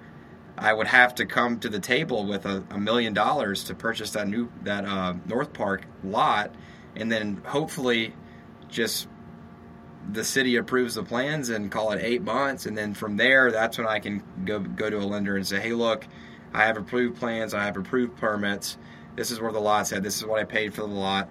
I 0.62 0.74
would 0.74 0.88
have 0.88 1.16
to 1.16 1.26
come 1.26 1.60
to 1.62 1.70
the 1.70 1.80
table 1.80 2.26
with 2.26 2.46
a, 2.46 2.64
a 2.70 2.78
million 2.78 3.14
dollars 3.14 3.64
to 3.66 3.76
purchase 3.76 4.12
that 4.12 4.28
new 4.28 4.52
that 4.64 4.84
uh, 4.86 5.14
North 5.26 5.54
Park 5.54 5.84
lot, 6.04 6.54
and 6.96 7.10
then 7.10 7.42
hopefully 7.46 8.14
just 8.68 9.08
the 10.12 10.24
city 10.24 10.58
approves 10.58 10.96
the 10.96 11.04
plans 11.04 11.50
and 11.50 11.72
call 11.72 11.92
it 11.92 12.02
eight 12.04 12.22
months, 12.22 12.66
and 12.66 12.78
then 12.78 12.94
from 12.94 13.16
there, 13.16 13.52
that's 13.52 13.78
when 13.78 13.88
I 13.88 14.00
can 14.00 14.22
go 14.44 14.60
go 14.60 14.90
to 14.90 14.98
a 14.98 15.06
lender 15.06 15.38
and 15.38 15.48
say, 15.48 15.62
hey, 15.62 15.72
look, 15.72 16.06
I 16.54 16.66
have 16.66 16.78
approved 16.78 17.20
plans, 17.20 17.54
I 17.54 17.64
have 17.64 17.78
approved 17.78 18.18
permits. 18.18 18.78
This 19.16 19.32
is 19.32 19.40
where 19.40 19.52
the 19.52 19.60
lot's 19.60 19.94
at. 19.94 20.04
This 20.04 20.18
is 20.18 20.26
what 20.26 20.40
I 20.40 20.44
paid 20.44 20.74
for 20.74 20.82
the 20.82 20.88
lot. 20.88 21.30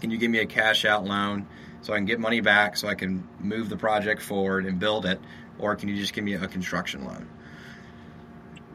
Can 0.00 0.10
you 0.10 0.18
give 0.18 0.30
me 0.30 0.38
a 0.38 0.46
cash 0.46 0.84
out 0.84 1.04
loan 1.04 1.46
so 1.82 1.92
I 1.92 1.96
can 1.96 2.06
get 2.06 2.20
money 2.20 2.40
back 2.40 2.76
so 2.76 2.88
I 2.88 2.94
can 2.94 3.26
move 3.38 3.68
the 3.68 3.76
project 3.76 4.22
forward 4.22 4.64
and 4.64 4.78
build 4.78 5.04
it, 5.04 5.20
or 5.58 5.76
can 5.76 5.88
you 5.90 5.96
just 5.96 6.14
give 6.14 6.24
me 6.24 6.34
a 6.34 6.48
construction 6.48 7.04
loan? 7.04 7.28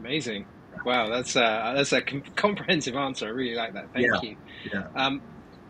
Amazing. 0.04 0.46
Wow, 0.84 1.08
that's 1.08 1.36
a, 1.36 1.44
uh, 1.44 1.74
that's 1.74 1.92
a 1.92 2.02
com- 2.02 2.24
comprehensive 2.34 2.96
answer. 2.96 3.26
I 3.26 3.30
really 3.30 3.54
like 3.54 3.74
that. 3.74 3.92
Thank 3.92 4.06
yeah. 4.06 4.20
you. 4.22 4.36
Yeah. 4.72 4.88
Um, 4.96 5.22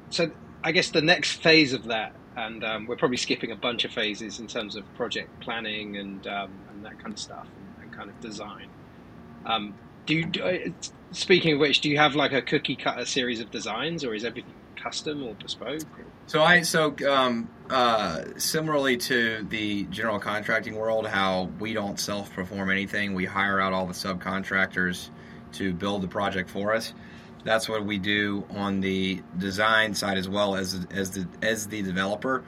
so 0.09 0.31
I 0.65 0.73
guess 0.73 0.91
the 0.91 1.03
next 1.03 1.43
phase 1.43 1.75
of 1.75 1.85
that, 1.85 2.15
and 2.35 2.65
um, 2.65 2.87
we're 2.87 2.97
probably 2.97 3.19
skipping 3.19 3.51
a 3.51 3.57
bunch 3.57 3.85
of 3.85 3.91
phases 3.91 4.41
in 4.41 4.47
terms 4.47 4.75
of 4.75 4.85
project 4.95 5.39
planning 5.41 5.99
and 5.99 6.27
um, 6.27 6.51
and 6.71 6.85
that 6.85 6.99
kind 6.99 7.13
of 7.13 7.19
stuff 7.19 7.47
and, 7.47 7.85
and 7.85 7.93
kind 7.93 8.09
of 8.09 8.19
design. 8.21 8.69
Um, 9.45 9.75
do 10.07 10.15
you, 10.15 10.25
do, 10.25 10.43
uh, 10.43 10.59
speaking 11.11 11.55
of 11.55 11.61
which, 11.61 11.83
do 11.83 11.91
you 11.91 11.99
have 11.99 12.15
like 12.15 12.33
a 12.33 12.41
cookie 12.41 12.77
cutter 12.77 13.05
series 13.05 13.41
of 13.41 13.51
designs, 13.51 14.03
or 14.03 14.15
is 14.15 14.25
everything 14.25 14.55
custom 14.77 15.23
or 15.23 15.35
bespoke? 15.35 15.83
Or? 15.99 16.07
So 16.27 16.43
I 16.43 16.63
so 16.63 16.97
um, 17.11 17.51
uh, 17.73 18.25
similarly 18.37 18.99
to 18.99 19.47
the 19.49 19.85
general 19.85 20.19
contracting 20.19 20.77
world, 20.77 21.07
how 21.07 21.45
we 21.59 21.73
don't 21.73 21.99
self 21.99 22.31
perform 22.35 22.71
anything, 22.71 23.15
we 23.15 23.25
hire 23.25 23.61
out 23.61 23.73
all 23.73 23.87
the 23.87 23.95
subcontractors 23.95 25.09
to 25.53 25.73
build 25.73 26.03
the 26.03 26.09
project 26.09 26.51
for 26.51 26.75
us. 26.75 26.93
That's 27.45 27.71
what 27.71 27.87
we 27.87 27.97
do 27.97 28.45
on 28.51 28.81
the 28.81 29.23
design 29.39 29.95
side 29.95 30.19
as 30.19 30.29
well 30.29 30.55
as 30.55 30.87
as 30.91 31.13
the 31.13 31.27
as 31.41 31.67
the 31.67 31.81
developer. 31.83 32.45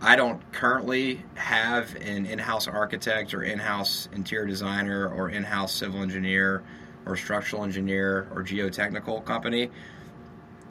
I 0.00 0.14
don't 0.14 0.40
currently 0.52 1.24
have 1.34 1.96
an 1.96 2.26
in-house 2.26 2.68
architect 2.68 3.34
or 3.34 3.42
in-house 3.42 4.08
interior 4.12 4.46
designer 4.46 5.08
or 5.08 5.28
in-house 5.28 5.74
civil 5.74 6.02
engineer 6.02 6.62
or 7.04 7.16
structural 7.16 7.64
engineer 7.64 8.28
or 8.32 8.44
geotechnical 8.44 9.24
company. 9.24 9.70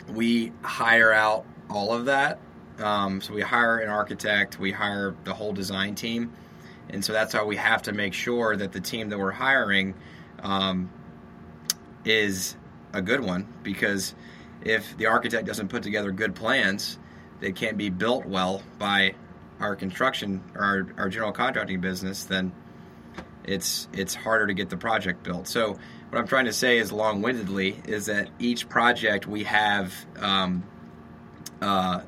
We 0.10 0.54
hire 0.62 1.12
out 1.12 1.46
all 1.70 1.94
of 1.94 2.06
that. 2.06 2.40
Um, 2.82 3.22
so 3.22 3.34
we 3.34 3.42
hire 3.42 3.78
an 3.80 3.90
architect, 3.90 4.60
we 4.60 4.72
hire 4.72 5.16
the 5.24 5.34
whole 5.34 5.54
design 5.54 5.96
team, 5.96 6.34
and 6.90 7.04
so 7.06 7.14
that's 7.14 7.34
how 7.34 7.46
we 7.46 7.56
have 7.58 7.84
to 7.84 7.94
make 7.94 8.14
sure 8.14 8.56
that 8.56 8.72
the 8.72 8.82
team 8.82 9.10
that 9.10 9.20
we're 9.20 9.32
hiring 9.32 9.94
um, 10.42 10.90
is 12.04 12.56
a 12.94 13.02
good 13.02 13.22
one. 13.22 13.48
Because 13.64 14.16
if 14.64 14.98
the 14.98 15.06
architect 15.06 15.46
doesn't 15.46 15.68
put 15.70 15.84
together 15.84 16.12
good 16.12 16.36
plans, 16.36 16.98
they 17.40 17.52
can't 17.52 17.78
be 17.78 17.90
built 17.90 18.26
well 18.26 18.62
by 18.78 19.14
our 19.60 19.76
construction 19.76 20.44
or 20.56 20.64
our, 20.64 20.88
our 20.98 21.10
general 21.10 21.32
contracting 21.32 21.82
business, 21.82 22.24
then 22.24 22.52
it's 23.44 23.88
it's 23.94 24.14
harder 24.14 24.48
to 24.48 24.54
get 24.54 24.70
the 24.70 24.78
project 24.78 25.24
built. 25.24 25.48
So 25.48 25.78
what 26.10 26.20
I'm 26.20 26.28
trying 26.28 26.46
to 26.46 26.54
say 26.54 26.78
is 26.78 26.92
long-windedly 26.92 27.84
is 27.88 28.08
that 28.08 28.30
each 28.38 28.68
project 28.68 29.28
we 29.28 29.44
have 29.46 29.94
um, 30.20 30.64
uh, 31.62 32.02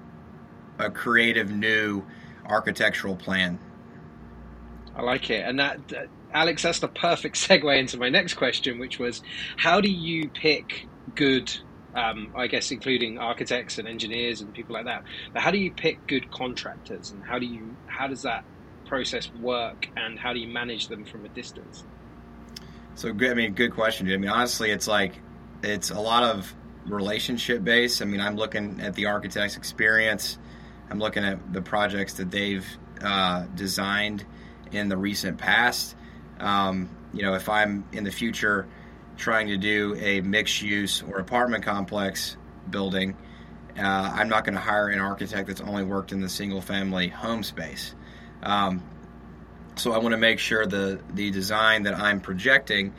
a 0.80 0.90
creative 0.90 1.52
new 1.52 2.04
architectural 2.46 3.16
plan. 3.16 3.60
I 4.96 5.02
like 5.02 5.30
it, 5.30 5.44
and 5.46 5.60
that, 5.60 5.80
Alex, 6.34 6.64
that's 6.64 6.80
the 6.80 6.88
perfect 6.88 7.36
segue 7.48 7.78
into 7.78 7.98
my 7.98 8.10
next 8.10 8.36
question, 8.36 8.80
which 8.80 9.00
was, 9.00 9.22
how 9.58 9.82
do 9.82 9.90
you 9.90 10.30
pick 10.30 10.88
good? 11.16 11.52
Um, 11.96 12.34
I 12.36 12.48
guess 12.48 12.72
including 12.72 13.20
architects 13.20 13.78
and 13.78 13.88
engineers 13.88 14.42
and 14.42 14.52
people 14.52 14.74
like 14.74 14.86
that. 14.86 15.04
But 15.32 15.44
how 15.44 15.52
do 15.52 15.60
you 15.60 15.72
pick 15.72 16.08
good 16.08 16.32
contractors, 16.32 17.12
and 17.12 17.24
how 17.24 17.38
do 17.38 17.46
you 17.46 17.76
how 17.86 18.08
does 18.08 18.24
that 18.24 18.44
process 18.86 19.30
work, 19.40 19.88
and 19.96 20.18
how 20.18 20.34
do 20.34 20.40
you 20.40 20.48
manage 20.48 20.88
them 20.88 21.06
from 21.06 21.24
a 21.24 21.30
distance? 21.30 21.84
So, 22.96 23.10
I 23.10 23.34
mean, 23.34 23.54
good 23.54 23.74
question. 23.74 24.12
I 24.12 24.18
mean, 24.18 24.30
honestly, 24.30 24.72
it's 24.72 24.88
like 24.88 25.20
it's 25.64 25.92
a 25.92 26.00
lot 26.00 26.24
of 26.24 26.54
relationship 26.86 27.64
based. 27.64 28.02
I 28.02 28.06
mean, 28.06 28.20
I'm 28.20 28.36
looking 28.36 28.82
at 28.82 28.96
the 28.96 29.06
architect's 29.06 29.58
experience. 29.58 30.38
I'm 30.94 31.00
looking 31.00 31.26
at 31.26 31.52
the 31.52 31.64
projects 31.64 32.14
that 32.14 32.30
they've 32.30 32.68
uh, 33.02 33.48
designed 33.56 34.24
in 34.72 34.90
the 34.90 34.98
recent 34.98 35.40
past. 35.40 35.96
Um, 36.40 36.88
you 37.12 37.24
know, 37.24 37.34
if 37.34 37.50
I'm 37.50 37.84
in 37.94 38.04
the 38.04 38.12
future 38.12 38.68
trying 39.18 39.48
to 39.48 39.58
do 39.58 39.96
a 40.00 40.22
mixed 40.22 40.62
use 40.62 41.02
or 41.02 41.18
apartment 41.18 41.64
complex 41.64 42.38
building, 42.70 43.18
uh, 43.76 43.82
I'm 43.82 44.30
not 44.30 44.46
going 44.46 44.54
to 44.54 44.62
hire 44.62 44.90
an 44.90 45.00
architect 45.00 45.48
that's 45.48 45.62
only 45.62 45.84
worked 45.84 46.12
in 46.12 46.22
the 46.22 46.30
single 46.30 46.62
family 46.62 47.08
home 47.08 47.42
space. 47.42 47.96
Um, 48.44 48.84
so 49.78 49.94
I 49.94 49.98
want 49.98 50.12
to 50.12 50.18
make 50.18 50.38
sure 50.38 50.68
the 50.68 51.02
the 51.16 51.32
design 51.32 51.84
that 51.84 51.96
I'm 51.96 52.22
projecting 52.22 52.94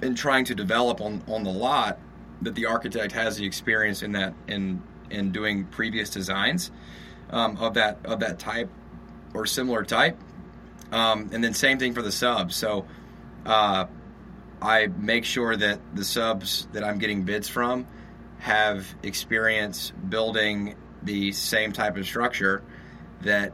and 0.00 0.16
trying 0.16 0.46
to 0.46 0.54
develop 0.54 1.02
on, 1.02 1.22
on 1.28 1.42
the 1.42 1.52
lot 1.52 1.98
that 2.40 2.54
the 2.54 2.64
architect 2.64 3.12
has 3.12 3.36
the 3.36 3.44
experience 3.44 4.02
in 4.02 4.12
that 4.12 4.32
in 4.48 4.82
in 5.12 5.32
doing 5.32 5.64
previous 5.64 6.10
designs 6.10 6.70
um, 7.30 7.56
of 7.58 7.74
that 7.74 7.98
of 8.04 8.20
that 8.20 8.38
type 8.38 8.70
or 9.34 9.46
similar 9.46 9.84
type. 9.84 10.18
Um, 10.90 11.30
and 11.32 11.42
then 11.42 11.54
same 11.54 11.78
thing 11.78 11.94
for 11.94 12.02
the 12.02 12.12
subs. 12.12 12.54
So 12.54 12.86
uh, 13.46 13.86
I 14.60 14.86
make 14.86 15.24
sure 15.24 15.56
that 15.56 15.80
the 15.94 16.04
subs 16.04 16.68
that 16.72 16.84
I'm 16.84 16.98
getting 16.98 17.22
bids 17.22 17.48
from 17.48 17.86
have 18.38 18.86
experience 19.02 19.92
building 20.08 20.76
the 21.02 21.32
same 21.32 21.72
type 21.72 21.96
of 21.96 22.04
structure 22.04 22.62
that 23.22 23.52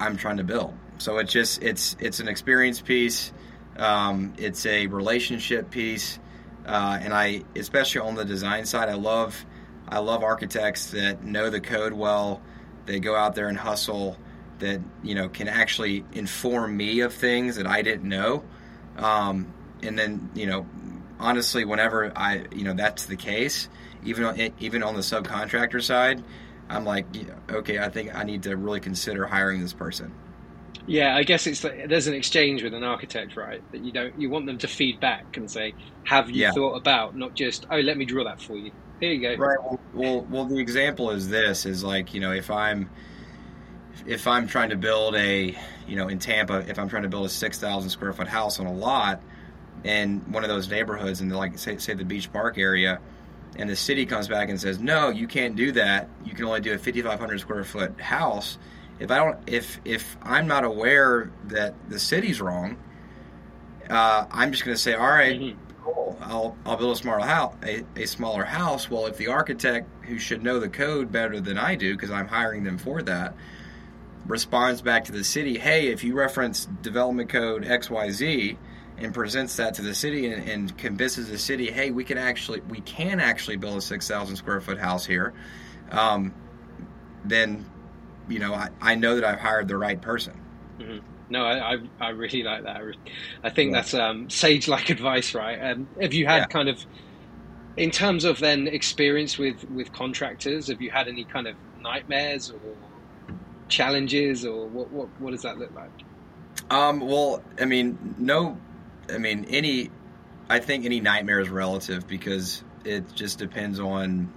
I'm 0.00 0.16
trying 0.16 0.38
to 0.38 0.44
build. 0.44 0.74
So 0.98 1.18
it's 1.18 1.32
just 1.32 1.62
it's 1.62 1.96
it's 2.00 2.20
an 2.20 2.28
experience 2.28 2.80
piece. 2.80 3.32
Um, 3.76 4.34
it's 4.36 4.66
a 4.66 4.86
relationship 4.86 5.70
piece, 5.70 6.18
uh, 6.66 6.98
and 7.00 7.14
I 7.14 7.42
especially 7.56 8.02
on 8.02 8.14
the 8.14 8.24
design 8.24 8.66
side, 8.66 8.88
I 8.88 8.94
love 8.94 9.44
I 9.92 9.98
love 9.98 10.22
architects 10.22 10.92
that 10.92 11.22
know 11.22 11.50
the 11.50 11.60
code 11.60 11.92
well. 11.92 12.40
They 12.86 12.98
go 12.98 13.14
out 13.14 13.34
there 13.34 13.48
and 13.48 13.58
hustle. 13.58 14.16
That 14.58 14.80
you 15.02 15.14
know 15.14 15.28
can 15.28 15.48
actually 15.48 16.04
inform 16.12 16.76
me 16.76 17.00
of 17.00 17.12
things 17.12 17.56
that 17.56 17.66
I 17.66 17.82
didn't 17.82 18.08
know. 18.08 18.44
Um, 18.96 19.52
and 19.82 19.98
then 19.98 20.30
you 20.34 20.46
know, 20.46 20.66
honestly, 21.20 21.64
whenever 21.64 22.10
I 22.16 22.46
you 22.54 22.64
know 22.64 22.72
that's 22.72 23.04
the 23.04 23.16
case, 23.16 23.68
even 24.04 24.24
on, 24.24 24.52
even 24.60 24.82
on 24.82 24.94
the 24.94 25.00
subcontractor 25.00 25.82
side, 25.82 26.24
I'm 26.70 26.84
like, 26.84 27.06
okay, 27.50 27.78
I 27.78 27.90
think 27.90 28.14
I 28.14 28.22
need 28.22 28.44
to 28.44 28.56
really 28.56 28.80
consider 28.80 29.26
hiring 29.26 29.60
this 29.60 29.74
person. 29.74 30.14
Yeah, 30.86 31.14
I 31.14 31.22
guess 31.22 31.46
it's 31.46 31.62
like, 31.62 31.88
there's 31.88 32.06
an 32.06 32.14
exchange 32.14 32.62
with 32.62 32.74
an 32.74 32.82
architect, 32.82 33.36
right? 33.36 33.62
That 33.72 33.84
you 33.84 33.92
don't 33.92 34.18
you 34.18 34.30
want 34.30 34.46
them 34.46 34.58
to 34.58 34.68
feed 34.68 35.00
back 35.00 35.36
and 35.36 35.50
say, 35.50 35.74
"Have 36.04 36.30
you 36.30 36.42
yeah. 36.42 36.52
thought 36.52 36.76
about?" 36.76 37.14
Not 37.14 37.34
just, 37.34 37.66
"Oh, 37.70 37.78
let 37.78 37.98
me 37.98 38.04
draw 38.04 38.24
that 38.24 38.40
for 38.40 38.56
you." 38.56 38.72
Here 39.02 39.12
you 39.12 39.20
go. 39.20 39.34
Right. 39.34 39.58
Well, 39.60 39.80
well, 39.92 40.20
well, 40.30 40.44
the 40.44 40.58
example 40.58 41.10
is 41.10 41.28
this: 41.28 41.66
is 41.66 41.82
like 41.82 42.14
you 42.14 42.20
know, 42.20 42.30
if 42.30 42.52
I'm 42.52 42.88
if 44.06 44.28
I'm 44.28 44.46
trying 44.46 44.70
to 44.70 44.76
build 44.76 45.16
a 45.16 45.58
you 45.88 45.96
know 45.96 46.06
in 46.06 46.20
Tampa, 46.20 46.64
if 46.68 46.78
I'm 46.78 46.88
trying 46.88 47.02
to 47.02 47.08
build 47.08 47.26
a 47.26 47.28
six 47.28 47.58
thousand 47.58 47.90
square 47.90 48.12
foot 48.12 48.28
house 48.28 48.60
on 48.60 48.66
a 48.66 48.72
lot 48.72 49.20
in 49.82 50.20
one 50.30 50.44
of 50.44 50.48
those 50.48 50.68
neighborhoods 50.68 51.20
in 51.20 51.28
the 51.28 51.36
like 51.36 51.58
say 51.58 51.78
say 51.78 51.94
the 51.94 52.04
Beach 52.04 52.32
Park 52.32 52.58
area, 52.58 53.00
and 53.56 53.68
the 53.68 53.74
city 53.74 54.06
comes 54.06 54.28
back 54.28 54.48
and 54.48 54.60
says, 54.60 54.78
"No, 54.78 55.08
you 55.08 55.26
can't 55.26 55.56
do 55.56 55.72
that. 55.72 56.08
You 56.24 56.34
can 56.34 56.44
only 56.44 56.60
do 56.60 56.72
a 56.72 56.78
5,500 56.78 57.40
square 57.40 57.64
foot 57.64 58.00
house." 58.00 58.56
if 59.00 59.10
I 59.10 59.16
don't 59.16 59.36
if 59.48 59.80
if 59.84 60.16
I'm 60.22 60.46
not 60.46 60.62
aware 60.62 61.32
that 61.46 61.74
the 61.88 61.98
city's 61.98 62.40
wrong, 62.40 62.76
uh, 63.90 64.26
I'm 64.30 64.52
just 64.52 64.64
going 64.64 64.76
to 64.76 64.80
say, 64.80 64.94
all 64.94 65.08
right, 65.08 65.40
mm-hmm. 65.40 65.61
I'll 66.20 66.56
I'll 66.64 66.76
build 66.76 66.92
a 66.92 66.98
smaller 66.98 67.26
house, 67.26 67.54
a, 67.62 67.84
a 67.96 68.06
smaller 68.06 68.44
house. 68.44 68.90
Well, 68.90 69.06
if 69.06 69.16
the 69.16 69.28
architect 69.28 69.88
who 70.04 70.18
should 70.18 70.42
know 70.42 70.60
the 70.60 70.68
code 70.68 71.10
better 71.10 71.40
than 71.40 71.58
I 71.58 71.74
do, 71.74 71.94
because 71.94 72.10
I'm 72.10 72.28
hiring 72.28 72.64
them 72.64 72.78
for 72.78 73.02
that, 73.02 73.34
responds 74.26 74.82
back 74.82 75.04
to 75.04 75.12
the 75.12 75.24
city, 75.24 75.58
hey, 75.58 75.88
if 75.88 76.04
you 76.04 76.14
reference 76.14 76.66
development 76.82 77.28
code 77.30 77.64
X 77.64 77.90
Y 77.90 78.10
Z 78.10 78.58
and 78.98 79.12
presents 79.12 79.56
that 79.56 79.74
to 79.74 79.82
the 79.82 79.94
city 79.94 80.26
and, 80.26 80.48
and 80.48 80.78
convinces 80.78 81.28
the 81.28 81.38
city, 81.38 81.70
hey, 81.70 81.90
we 81.90 82.04
can 82.04 82.18
actually 82.18 82.60
we 82.60 82.80
can 82.80 83.20
actually 83.20 83.56
build 83.56 83.76
a 83.78 83.82
six 83.82 84.06
thousand 84.06 84.36
square 84.36 84.60
foot 84.60 84.78
house 84.78 85.04
here. 85.04 85.34
Um, 85.90 86.34
then 87.24 87.66
you 88.28 88.38
know, 88.38 88.54
I, 88.54 88.68
I 88.80 88.94
know 88.94 89.16
that 89.16 89.24
I've 89.24 89.40
hired 89.40 89.68
the 89.68 89.76
right 89.76 90.00
person. 90.00 90.40
Mm-hmm. 90.78 91.06
No, 91.32 91.44
I, 91.44 91.74
I, 91.74 91.78
I 91.98 92.08
really 92.10 92.42
like 92.42 92.64
that. 92.64 92.80
I 93.42 93.50
think 93.50 93.72
yeah. 93.72 93.78
that's 93.78 93.94
um, 93.94 94.30
sage-like 94.30 94.90
advice, 94.90 95.34
right? 95.34 95.58
Um, 95.58 95.88
have 96.00 96.12
you 96.12 96.26
had 96.26 96.36
yeah. 96.36 96.46
kind 96.46 96.68
of, 96.68 96.84
in 97.76 97.90
terms 97.90 98.24
of 98.24 98.38
then 98.38 98.68
experience 98.68 99.38
with 99.38 99.68
with 99.70 99.92
contractors, 99.92 100.68
have 100.68 100.82
you 100.82 100.90
had 100.90 101.08
any 101.08 101.24
kind 101.24 101.46
of 101.46 101.56
nightmares 101.80 102.50
or 102.50 102.60
challenges, 103.68 104.44
or 104.44 104.68
what 104.68 104.90
what, 104.92 105.08
what 105.18 105.30
does 105.30 105.42
that 105.42 105.58
look 105.58 105.74
like? 105.74 105.90
Um, 106.70 107.00
well, 107.00 107.42
I 107.60 107.64
mean, 107.64 108.14
no, 108.18 108.58
I 109.10 109.18
mean 109.18 109.46
any. 109.48 109.90
I 110.50 110.58
think 110.58 110.84
any 110.84 111.00
nightmare 111.00 111.40
is 111.40 111.48
relative 111.48 112.06
because 112.06 112.62
it 112.84 113.14
just 113.14 113.38
depends 113.38 113.80
on 113.80 114.30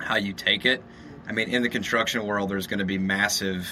how 0.00 0.16
you 0.16 0.34
take 0.34 0.66
it. 0.66 0.82
I 1.26 1.32
mean, 1.32 1.48
in 1.48 1.62
the 1.62 1.70
construction 1.70 2.26
world, 2.26 2.50
there's 2.50 2.66
going 2.66 2.80
to 2.80 2.84
be 2.84 2.98
massive, 2.98 3.66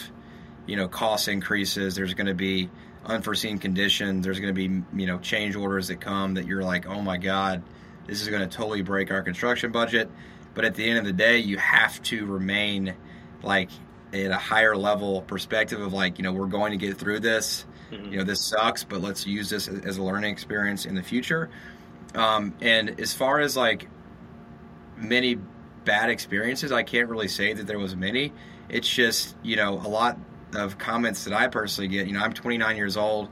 you 0.67 0.77
know, 0.77 0.89
cost 0.89 1.29
increases. 1.29 1.95
There's 1.95 2.15
going 2.15 2.27
to 2.27 2.35
be 2.35 2.71
unforeseen 3.05 3.59
conditions. 3.59 4.25
There's 4.25 4.41
going 4.41 4.55
to 4.55 4.69
be, 4.69 4.83
you 4.99 5.07
know, 5.07 5.19
change 5.19 5.57
orders 5.57 5.89
that 5.89 6.01
come 6.01 6.35
that 6.35 6.47
you're 6.47 6.63
like, 6.63 6.87
oh 6.87 7.01
my 7.01 7.17
God, 7.17 7.63
this 8.07 8.23
is 8.23 8.29
going 8.29 8.49
to 8.49 8.57
totally 8.57 8.83
break 8.83 9.11
our 9.11 9.23
construction 9.23 9.73
budget. 9.73 10.11
But 10.55 10.65
at 10.65 10.75
the 10.75 10.89
end 10.89 10.99
of 10.99 11.05
the 11.05 11.13
day, 11.13 11.39
you 11.39 11.59
have 11.59 12.01
to 12.05 12.27
remain 12.27 12.95
like 13.43 13.71
at 14.13 14.31
a 14.31 14.37
higher 14.37 14.77
level 14.77 15.23
perspective 15.23 15.81
of 15.81 15.93
like, 15.93 16.19
you 16.19 16.25
know, 16.25 16.33
we're 16.33 16.47
going 16.47 16.71
to 16.73 16.79
get 16.79 16.97
through 16.97 17.21
this. 17.21 17.67
Mm-hmm. 17.91 18.13
You 18.13 18.19
know, 18.19 18.25
this 18.25 18.41
sucks, 18.41 18.85
but 18.85 19.01
let's 19.01 19.27
use 19.27 19.51
this 19.51 19.69
as 19.69 19.99
a 19.99 20.03
learning 20.03 20.31
experience 20.31 20.87
in 20.87 20.95
the 20.95 21.03
future. 21.03 21.51
Um, 22.15 22.55
and 22.61 23.01
as 23.01 23.13
far 23.13 23.41
as 23.41 23.57
like 23.57 23.89
many 24.97 25.39
bad 25.85 26.11
experiences. 26.11 26.73
I 26.73 26.83
can't 26.83 27.09
really 27.09 27.29
say 27.29 27.53
that 27.53 27.67
there 27.67 27.79
was 27.79 27.95
many. 27.95 28.33
It's 28.69 28.89
just 28.89 29.37
you 29.43 29.57
know 29.57 29.75
a 29.75 29.89
lot 29.89 30.19
of 30.57 30.79
comments 30.79 31.25
that 31.25 31.35
I 31.35 31.49
personally 31.49 31.89
get. 31.89 32.07
You 32.07 32.15
know, 32.15 32.21
I'm 32.21 32.33
29 32.33 32.77
years 32.77 32.97
old, 32.97 33.29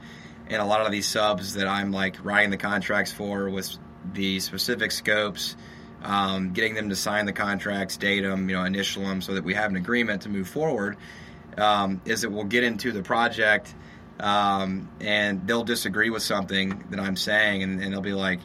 and 0.48 0.60
a 0.60 0.64
lot 0.64 0.80
of 0.80 0.92
these 0.92 1.06
subs 1.06 1.54
that 1.54 1.66
I'm 1.66 1.92
like 1.92 2.24
writing 2.24 2.50
the 2.50 2.56
contracts 2.56 3.12
for 3.12 3.48
with 3.50 3.76
the 4.12 4.40
specific 4.40 4.90
scopes, 4.90 5.56
um, 6.02 6.52
getting 6.52 6.74
them 6.74 6.88
to 6.88 6.96
sign 6.96 7.26
the 7.26 7.32
contracts, 7.32 7.96
date 7.96 8.22
them, 8.22 8.48
you 8.48 8.56
know, 8.56 8.64
initial 8.64 9.04
them, 9.04 9.20
so 9.20 9.34
that 9.34 9.44
we 9.44 9.54
have 9.54 9.70
an 9.70 9.76
agreement 9.76 10.22
to 10.22 10.28
move 10.28 10.48
forward. 10.48 10.96
Um, 11.56 12.00
is 12.06 12.22
that 12.22 12.30
we'll 12.30 12.44
get 12.44 12.64
into 12.64 12.92
the 12.92 13.02
project, 13.02 13.74
um, 14.18 14.88
and 15.00 15.46
they'll 15.46 15.64
disagree 15.64 16.08
with 16.08 16.22
something 16.22 16.84
that 16.90 16.98
I'm 16.98 17.16
saying, 17.16 17.62
and, 17.62 17.82
and 17.82 17.92
they'll 17.92 18.00
be 18.00 18.14
like 18.14 18.40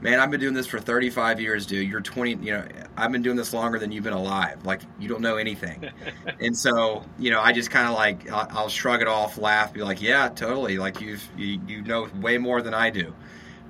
man, 0.00 0.20
I've 0.20 0.30
been 0.30 0.40
doing 0.40 0.54
this 0.54 0.66
for 0.66 0.78
35 0.78 1.40
years, 1.40 1.66
dude. 1.66 1.88
You're 1.88 2.00
20, 2.00 2.30
you 2.44 2.52
know, 2.52 2.66
I've 2.96 3.12
been 3.12 3.22
doing 3.22 3.36
this 3.36 3.52
longer 3.52 3.78
than 3.78 3.92
you've 3.92 4.04
been 4.04 4.12
alive. 4.12 4.64
Like, 4.64 4.82
you 4.98 5.08
don't 5.08 5.22
know 5.22 5.36
anything. 5.36 5.90
and 6.40 6.56
so, 6.56 7.04
you 7.18 7.30
know, 7.30 7.40
I 7.40 7.52
just 7.52 7.70
kind 7.70 7.88
of 7.88 7.94
like, 7.94 8.30
I'll, 8.30 8.48
I'll, 8.50 8.68
shrug 8.68 9.02
it 9.02 9.08
off, 9.08 9.38
laugh, 9.38 9.72
be 9.72 9.82
like, 9.82 10.02
yeah, 10.02 10.28
totally. 10.28 10.78
Like, 10.78 11.00
you've, 11.00 11.26
you, 11.36 11.60
you 11.66 11.82
know 11.82 12.08
way 12.20 12.38
more 12.38 12.62
than 12.62 12.74
I 12.74 12.90
do. 12.90 13.14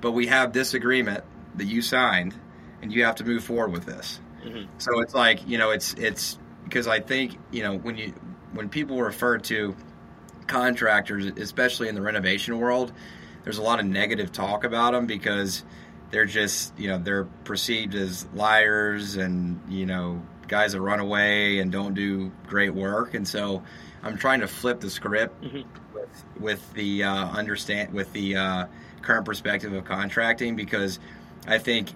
But 0.01 0.11
we 0.11 0.27
have 0.27 0.53
this 0.53 0.73
agreement 0.73 1.23
that 1.55 1.65
you 1.65 1.81
signed, 1.81 2.35
and 2.81 2.91
you 2.91 3.05
have 3.05 3.15
to 3.15 3.23
move 3.23 3.43
forward 3.43 3.71
with 3.71 3.85
this. 3.85 4.19
Mm-hmm. 4.43 4.69
So 4.77 4.99
it's 4.99 5.13
like, 5.13 5.47
you 5.47 5.57
know, 5.57 5.71
it's, 5.71 5.93
it's 5.93 6.37
because 6.63 6.87
I 6.87 6.99
think, 6.99 7.37
you 7.51 7.63
know, 7.63 7.77
when 7.77 7.97
you, 7.97 8.13
when 8.53 8.69
people 8.69 9.01
refer 9.01 9.37
to 9.37 9.75
contractors, 10.47 11.25
especially 11.25 11.87
in 11.87 11.95
the 11.95 12.01
renovation 12.01 12.59
world, 12.59 12.91
there's 13.43 13.57
a 13.57 13.63
lot 13.63 13.79
of 13.79 13.85
negative 13.85 14.31
talk 14.31 14.63
about 14.63 14.93
them 14.93 15.05
because 15.05 15.63
they're 16.11 16.25
just 16.25 16.77
you 16.77 16.87
know 16.87 16.97
they're 16.97 17.25
perceived 17.43 17.95
as 17.95 18.25
liars 18.33 19.15
and 19.17 19.59
you 19.69 19.85
know 19.85 20.21
guys 20.47 20.73
that 20.73 20.81
run 20.81 20.99
away 20.99 21.59
and 21.59 21.71
don't 21.71 21.93
do 21.93 22.31
great 22.47 22.73
work 22.73 23.13
and 23.13 23.27
so 23.27 23.63
i'm 24.03 24.17
trying 24.17 24.39
to 24.39 24.47
flip 24.47 24.79
the 24.79 24.89
script 24.89 25.41
mm-hmm. 25.41 25.61
with, 25.93 26.25
with 26.39 26.73
the 26.73 27.03
uh, 27.03 27.27
understand 27.29 27.93
with 27.93 28.11
the 28.13 28.35
uh, 28.35 28.65
current 29.01 29.25
perspective 29.25 29.73
of 29.73 29.83
contracting 29.85 30.55
because 30.55 30.99
i 31.47 31.57
think 31.57 31.93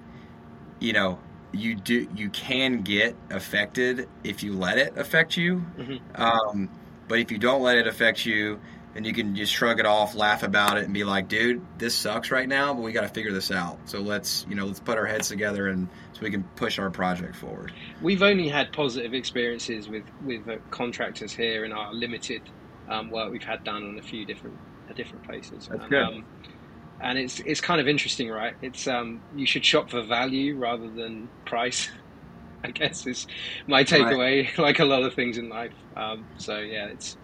you 0.80 0.93
know 0.93 1.20
you 1.51 1.76
do 1.76 2.07
you 2.16 2.30
can 2.30 2.82
get 2.82 3.16
affected 3.32 4.07
if 4.24 4.43
you 4.43 4.53
let 4.53 4.78
it 4.78 4.97
affect 4.97 5.38
you 5.38 5.64
mm-hmm. 5.78 6.22
um, 6.22 6.70
but 7.07 7.20
if 7.20 7.32
you 7.32 7.38
don't 7.38 7.62
let 7.62 7.78
it 7.78 7.88
affect 7.88 8.26
you 8.26 8.60
and 9.00 9.08
you 9.08 9.14
can 9.14 9.34
just 9.34 9.54
shrug 9.54 9.80
it 9.80 9.86
off, 9.86 10.14
laugh 10.14 10.43
about 10.43 10.78
it, 10.78 10.84
and 10.84 10.93
be 10.93 11.06
like, 11.06 11.30
"Dude, 11.30 11.66
this 11.78 11.95
sucks 11.95 12.32
right 12.32 12.50
now, 12.50 12.74
but 12.74 12.82
we 12.82 12.91
got 12.91 13.04
to 13.04 13.08
figure 13.08 13.32
this 13.32 13.50
out. 13.50 13.80
So 13.86 14.02
let's, 14.02 14.45
you 14.50 14.56
know, 14.56 14.66
let's 14.66 14.82
put 14.82 14.97
our 14.97 15.06
heads 15.06 15.30
together 15.30 15.70
and 15.70 15.88
so 16.12 16.20
we 16.22 16.30
can 16.30 16.43
push 16.58 16.78
our 16.80 16.89
project 16.89 17.38
forward." 17.38 17.72
We've 18.02 18.22
only 18.22 18.50
had 18.50 18.74
positive 18.74 19.14
experiences 19.14 19.88
with 19.88 20.04
with 20.26 20.50
uh, 20.50 20.58
contractors 20.70 21.32
here 21.32 21.64
in 21.64 21.72
our 21.72 21.93
limited 21.93 22.41
um, 22.89 23.10
work 23.10 23.32
we've 23.32 23.41
had 23.41 23.64
done 23.64 23.86
on 23.86 23.97
a 23.97 24.02
few 24.02 24.26
different 24.26 24.58
uh, 24.89 24.93
different 24.93 25.24
places. 25.24 25.70
That's 25.70 25.82
and, 25.82 25.89
good. 25.89 26.04
Um, 26.04 26.26
and 27.00 27.18
it's 27.18 27.39
it's 27.39 27.62
kind 27.62 27.80
of 27.80 27.88
interesting, 27.88 28.30
right? 28.30 28.56
It's 28.62 28.86
um, 28.86 29.22
you 29.34 29.45
should 29.45 29.64
shop 29.64 29.91
for 29.91 30.02
value 30.02 30.58
rather 30.58 30.89
than 30.89 31.30
price. 31.45 31.89
I 32.66 32.72
guess 32.72 33.08
is 33.08 33.26
my 33.66 33.86
takeaway. 33.86 34.43
Right. 34.43 34.58
Like 34.58 34.80
a 34.80 34.86
lot 34.86 35.04
of 35.04 35.14
things 35.14 35.38
in 35.38 35.47
life. 35.47 35.72
Um, 35.95 36.26
so 36.38 36.60
yeah, 36.60 36.88
it's 36.88 37.16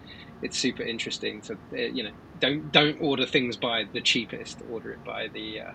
it's 0.42 0.58
super 0.58 0.82
interesting 0.82 1.40
to 1.42 1.54
uh, 1.54 1.76
you 1.76 2.02
know 2.02 2.12
don't 2.40 2.72
don't 2.72 3.00
order 3.00 3.26
things 3.26 3.56
by 3.56 3.84
the 3.92 4.00
cheapest. 4.00 4.58
Order 4.70 4.92
it 4.92 5.04
by 5.04 5.28
the 5.28 5.60
uh, 5.60 5.70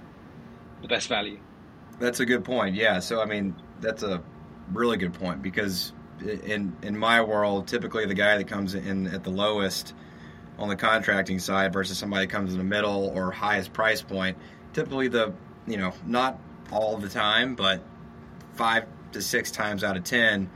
the 0.81 0.87
best 0.87 1.07
value. 1.07 1.39
That's 1.99 2.19
a 2.19 2.25
good 2.25 2.43
point. 2.43 2.75
Yeah. 2.75 2.99
So 2.99 3.21
I 3.21 3.25
mean, 3.25 3.55
that's 3.79 4.03
a 4.03 4.21
really 4.71 4.97
good 4.97 5.13
point 5.13 5.41
because 5.41 5.93
in 6.21 6.75
in 6.81 6.97
my 6.97 7.21
world, 7.21 7.67
typically 7.67 8.05
the 8.05 8.13
guy 8.13 8.37
that 8.37 8.47
comes 8.47 8.75
in 8.75 9.07
at 9.07 9.23
the 9.23 9.29
lowest 9.29 9.93
on 10.57 10.69
the 10.69 10.75
contracting 10.75 11.39
side 11.39 11.73
versus 11.73 11.97
somebody 11.97 12.25
that 12.25 12.31
comes 12.31 12.51
in 12.51 12.57
the 12.57 12.63
middle 12.63 13.11
or 13.15 13.31
highest 13.31 13.73
price 13.73 14.01
point, 14.01 14.37
typically 14.73 15.07
the 15.07 15.33
you 15.67 15.77
know 15.77 15.93
not 16.05 16.39
all 16.71 16.97
the 16.97 17.09
time, 17.09 17.55
but 17.55 17.81
five 18.53 18.85
to 19.11 19.21
six 19.21 19.51
times 19.51 19.83
out 19.83 19.97
of 19.97 20.03
ten, 20.03 20.49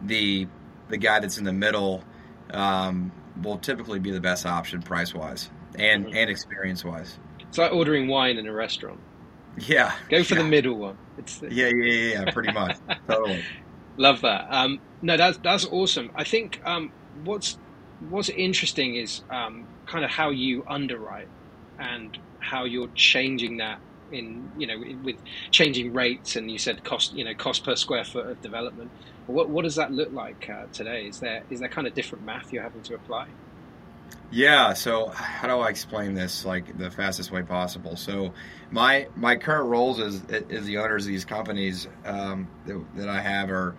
the 0.00 0.46
the 0.88 0.96
guy 0.96 1.20
that's 1.20 1.38
in 1.38 1.44
the 1.44 1.52
middle 1.52 2.02
um, 2.50 3.12
will 3.42 3.58
typically 3.58 3.98
be 3.98 4.10
the 4.10 4.20
best 4.20 4.46
option 4.46 4.82
price 4.82 5.14
wise 5.14 5.50
and 5.78 6.06
mm-hmm. 6.06 6.16
and 6.16 6.30
experience 6.30 6.84
wise. 6.84 7.18
It's 7.40 7.58
like 7.58 7.72
ordering 7.72 8.08
wine 8.08 8.38
in 8.38 8.46
a 8.46 8.52
restaurant. 8.52 9.00
Yeah, 9.58 9.92
go 10.08 10.24
for 10.24 10.34
yeah. 10.34 10.42
the 10.42 10.48
middle 10.48 10.74
one. 10.76 10.96
It's 11.18 11.38
the... 11.38 11.52
yeah, 11.52 11.68
yeah, 11.68 11.84
yeah, 11.84 12.24
yeah, 12.24 12.30
pretty 12.32 12.52
much, 12.52 12.78
totally. 13.08 13.44
Love 13.98 14.22
that. 14.22 14.46
Um, 14.50 14.80
no, 15.02 15.16
that's 15.16 15.38
that's 15.38 15.66
awesome. 15.66 16.10
I 16.14 16.24
think 16.24 16.60
um, 16.64 16.92
what's 17.24 17.58
what's 18.08 18.30
interesting 18.30 18.96
is 18.96 19.22
um, 19.30 19.66
kind 19.86 20.04
of 20.04 20.10
how 20.10 20.30
you 20.30 20.64
underwrite 20.66 21.28
and 21.78 22.16
how 22.40 22.64
you're 22.64 22.88
changing 22.94 23.58
that 23.58 23.80
in 24.12 24.50
you 24.56 24.66
know 24.66 24.78
with 25.02 25.16
changing 25.50 25.92
rates 25.92 26.36
and 26.36 26.50
you 26.50 26.58
said 26.58 26.84
cost 26.84 27.14
you 27.14 27.24
know 27.24 27.34
cost 27.34 27.64
per 27.64 27.76
square 27.76 28.04
foot 28.04 28.26
of 28.26 28.40
development. 28.42 28.90
What 29.26 29.48
what 29.48 29.62
does 29.62 29.76
that 29.76 29.92
look 29.92 30.12
like 30.12 30.48
uh, 30.50 30.66
today? 30.72 31.06
Is 31.06 31.20
there 31.20 31.42
is 31.50 31.60
there 31.60 31.68
kind 31.68 31.86
of 31.86 31.94
different 31.94 32.24
math 32.24 32.52
you're 32.52 32.62
having 32.62 32.82
to 32.82 32.94
apply? 32.94 33.28
Yeah 34.30 34.72
so 34.72 35.08
how 35.08 35.46
do 35.48 35.60
i 35.60 35.68
explain 35.68 36.14
this 36.14 36.44
like 36.44 36.78
the 36.78 36.90
fastest 36.90 37.30
way 37.30 37.42
possible? 37.42 37.96
So 37.96 38.32
my 38.70 39.08
my 39.16 39.36
current 39.36 39.68
roles 39.68 40.00
as 40.00 40.22
as 40.50 40.64
the 40.66 40.78
owners 40.78 41.04
of 41.04 41.08
these 41.08 41.24
companies 41.24 41.88
um, 42.04 42.48
that, 42.66 42.82
that 42.96 43.08
i 43.08 43.20
have 43.20 43.50
are 43.50 43.74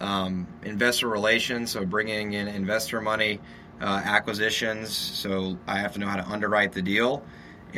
um, 0.00 0.48
investor 0.64 1.06
relations 1.06 1.70
so 1.70 1.84
bringing 1.84 2.32
in 2.32 2.48
investor 2.48 3.00
money 3.00 3.40
uh, 3.80 4.00
acquisitions. 4.04 4.92
So 4.92 5.58
i 5.66 5.78
have 5.78 5.92
to 5.94 5.98
know 5.98 6.06
how 6.06 6.16
to 6.16 6.26
underwrite 6.28 6.72
the 6.72 6.82
deal 6.82 7.24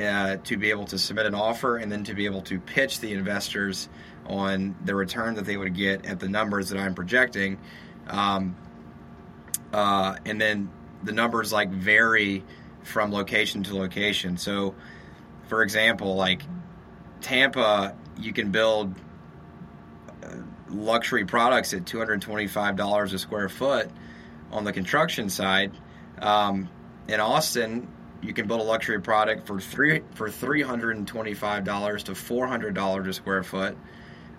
uh, 0.01 0.37
to 0.37 0.57
be 0.57 0.71
able 0.71 0.87
to 0.87 0.99
submit 0.99 1.27
an 1.27 1.35
offer 1.35 1.77
and 1.77 1.91
then 1.91 2.05
to 2.05 2.15
be 2.15 2.27
able 2.27 2.43
to 2.43 2.59
pitch 2.59 3.01
the 3.01 3.13
investors 3.13 3.89
on 4.27 4.75
the 4.85 4.95
return 4.95 5.35
that 5.35 5.45
they 5.45 5.57
would 5.57 5.75
get 5.75 6.07
at 6.07 6.19
the 6.19 6.29
numbers 6.29 6.71
that 6.71 6.79
I'm 6.79 6.95
projecting. 6.95 7.59
Um, 8.09 8.57
uh, 9.73 10.17
and 10.25 10.41
then 10.41 10.71
the 11.03 11.13
numbers 11.13 11.53
like 11.53 11.71
vary 11.71 12.45
from 12.83 13.13
location 13.13 13.63
to 13.65 13.77
location. 13.77 14.37
So, 14.37 14.75
for 15.49 15.63
example, 15.63 16.17
like 16.17 16.43
Tampa, 17.21 17.95
you 18.19 18.33
can 18.33 18.51
build 18.51 18.95
uh, 20.23 20.29
luxury 20.69 21.25
products 21.25 21.73
at 21.75 21.85
$225 21.85 23.13
a 23.13 23.19
square 23.19 23.49
foot 23.49 23.91
on 24.51 24.65
the 24.65 24.73
construction 24.73 25.29
side. 25.29 25.73
Um, 26.21 26.69
in 27.09 27.21
Austin, 27.21 27.89
you 28.25 28.33
can 28.33 28.47
build 28.47 28.61
a 28.61 28.65
luxury 28.65 29.01
product 29.01 29.47
for 29.47 29.61
three 29.61 30.03
for 30.15 30.31
three 30.31 30.63
hundred 30.63 30.97
and 30.97 31.07
twenty 31.07 31.35
five 31.35 31.65
dollars 31.65 32.03
to 32.05 32.15
four 32.15 32.47
hundred 32.47 32.75
dollars 32.75 33.07
a 33.07 33.13
square 33.13 33.43
foot 33.43 33.77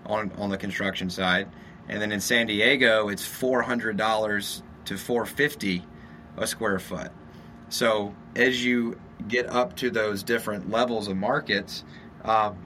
on 0.06 0.32
on 0.38 0.50
the 0.50 0.58
construction 0.58 1.10
side, 1.10 1.48
and 1.88 2.02
then 2.02 2.12
in 2.12 2.20
San 2.20 2.48
Diego 2.48 3.10
it's 3.10 3.26
four 3.26 3.62
hundred 3.62 3.98
dollars 3.98 4.64
to 4.86 4.98
four 4.98 5.26
fifty 5.26 5.86
a 6.38 6.48
square 6.48 6.80
foot. 6.80 7.12
So 7.70 8.16
as 8.36 8.64
you 8.66 9.00
get 9.28 9.48
up 9.48 9.76
to 9.78 9.90
those 9.90 10.24
different 10.24 10.70
levels 10.70 11.08
of 11.08 11.16
markets, 11.18 11.84
um, 12.24 12.58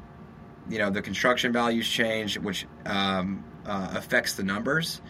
you 0.70 0.80
know 0.80 0.89
the 0.89 1.01
construction 1.01 1.51
values 1.51 1.88
change, 1.88 2.38
which 2.38 2.65
um, 2.86 3.43
uh, 3.65 3.89
affects 3.95 4.36
the 4.36 4.43
numbers 4.43 5.01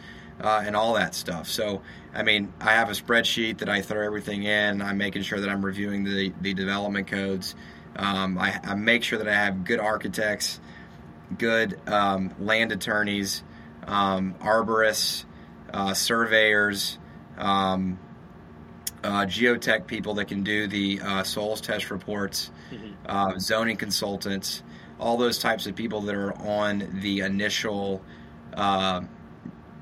uh, 0.42 0.64
and 0.66 0.76
all 0.76 0.94
that 0.94 1.16
stuff. 1.16 1.48
So, 1.48 1.82
I 2.14 2.24
mean, 2.24 2.54
I 2.60 2.72
have 2.74 2.90
a 2.90 2.94
spreadsheet 2.94 3.60
that 3.60 3.70
I 3.70 3.82
throw 3.82 4.06
everything 4.06 4.44
in. 4.44 4.82
I'm 4.82 4.98
making 4.98 5.24
sure 5.24 5.40
that 5.40 5.50
I'm 5.50 5.66
reviewing 5.66 6.04
the, 6.04 6.34
the 6.42 6.54
development 6.54 7.08
codes. 7.08 7.56
Um, 7.96 8.38
I, 8.38 8.60
I, 8.64 8.76
make 8.76 9.04
sure 9.04 9.18
that 9.18 9.28
I 9.28 9.34
have 9.34 9.66
good 9.66 9.80
architects, 9.80 10.60
good 11.38 11.80
um, 11.88 12.34
land 12.40 12.72
attorneys, 12.72 13.44
um, 13.86 14.36
arborists, 14.40 15.26
uh, 15.74 15.94
surveyors, 15.94 16.98
um, 17.38 18.00
uh, 19.04 19.26
geotech 19.26 19.88
people 19.88 20.14
that 20.16 20.26
can 20.26 20.44
do 20.44 20.68
the 20.68 21.00
uh, 21.04 21.24
soils 21.24 21.62
test 21.62 21.92
reports, 21.92 22.52
mm-hmm. 22.72 22.94
Uh, 23.06 23.40
zoning 23.40 23.78
consultants, 23.78 24.62
all 25.00 25.18
those 25.18 25.40
types 25.40 25.66
of 25.66 25.76
people 25.76 26.02
that 26.02 26.16
are 26.16 26.34
on 26.38 27.00
the 27.02 27.22
initial 27.22 28.02
uh, 28.54 29.02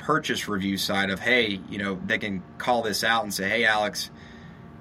purchase 0.07 0.47
review 0.47 0.77
side 0.77 1.09
of 1.09 1.19
hey, 1.19 1.59
you 1.69 1.77
know, 1.77 1.99
they 2.05 2.17
can 2.17 2.41
call 2.57 2.81
this 2.81 3.03
out 3.03 3.23
and 3.23 3.33
say, 3.33 3.49
hey, 3.49 3.65
Alex, 3.65 4.09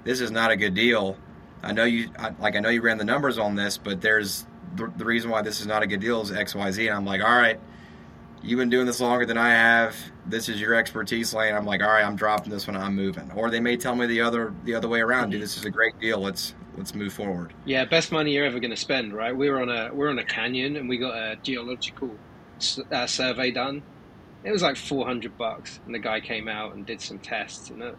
this 0.05 0.21
is 0.21 0.31
not 0.31 0.51
a 0.51 0.55
good 0.55 0.73
deal. 0.73 1.17
I 1.61 1.73
know 1.73 1.83
you 1.83 2.09
I, 2.17 2.33
like 2.39 2.55
I 2.55 2.61
know 2.61 2.69
you 2.69 2.81
ran 2.81 2.97
the 2.97 3.03
numbers 3.03 3.37
on 3.37 3.53
this, 3.53 3.77
but 3.77 3.99
there's 3.99 4.47
the, 4.77 4.89
the 4.95 5.03
reason 5.03 5.29
why 5.29 5.41
this 5.41 5.59
is 5.59 5.67
not 5.67 5.83
a 5.83 5.87
good 5.87 5.99
deal 5.99 6.21
is 6.21 6.31
X 6.31 6.55
Y 6.55 6.71
Z. 6.71 6.87
And 6.87 6.95
I'm 6.95 7.05
like, 7.05 7.21
all 7.21 7.37
right, 7.37 7.59
you've 8.41 8.57
been 8.57 8.69
doing 8.69 8.85
this 8.85 9.01
longer 9.01 9.25
than 9.25 9.37
I 9.37 9.49
have. 9.49 9.97
This 10.25 10.47
is 10.47 10.61
your 10.61 10.75
expertise 10.75 11.33
lane. 11.33 11.53
I'm 11.53 11.65
like, 11.65 11.81
all 11.81 11.89
right, 11.89 12.05
I'm 12.05 12.15
dropping 12.15 12.49
this 12.49 12.65
one. 12.65 12.77
I'm 12.77 12.95
moving. 12.95 13.29
Or 13.31 13.49
they 13.49 13.59
may 13.59 13.75
tell 13.75 13.97
me 13.97 14.07
the 14.07 14.21
other 14.21 14.53
the 14.63 14.75
other 14.75 14.87
way 14.87 15.01
around. 15.01 15.31
Dude, 15.31 15.41
this 15.41 15.57
is 15.57 15.65
a 15.65 15.69
great 15.69 15.99
deal. 15.99 16.21
Let's 16.21 16.55
let's 16.77 16.95
move 16.95 17.11
forward. 17.11 17.53
Yeah, 17.65 17.83
best 17.83 18.13
money 18.13 18.31
you're 18.31 18.45
ever 18.45 18.61
going 18.61 18.71
to 18.71 18.77
spend, 18.77 19.11
right? 19.11 19.35
We 19.35 19.49
were 19.49 19.61
on 19.61 19.67
a 19.67 19.93
we 19.93 20.05
are 20.05 20.09
on 20.09 20.19
a 20.19 20.23
canyon 20.23 20.77
and 20.77 20.87
we 20.87 20.97
got 20.97 21.17
a 21.17 21.35
geological 21.43 22.11
uh, 22.93 23.05
survey 23.07 23.51
done 23.51 23.83
it 24.43 24.51
was 24.51 24.61
like 24.61 24.77
400 24.77 25.37
bucks. 25.37 25.79
And 25.85 25.93
the 25.93 25.99
guy 25.99 26.19
came 26.19 26.47
out 26.47 26.75
and 26.75 26.85
did 26.85 27.01
some 27.01 27.19
tests. 27.19 27.69
And, 27.69 27.83
uh, 27.83 27.91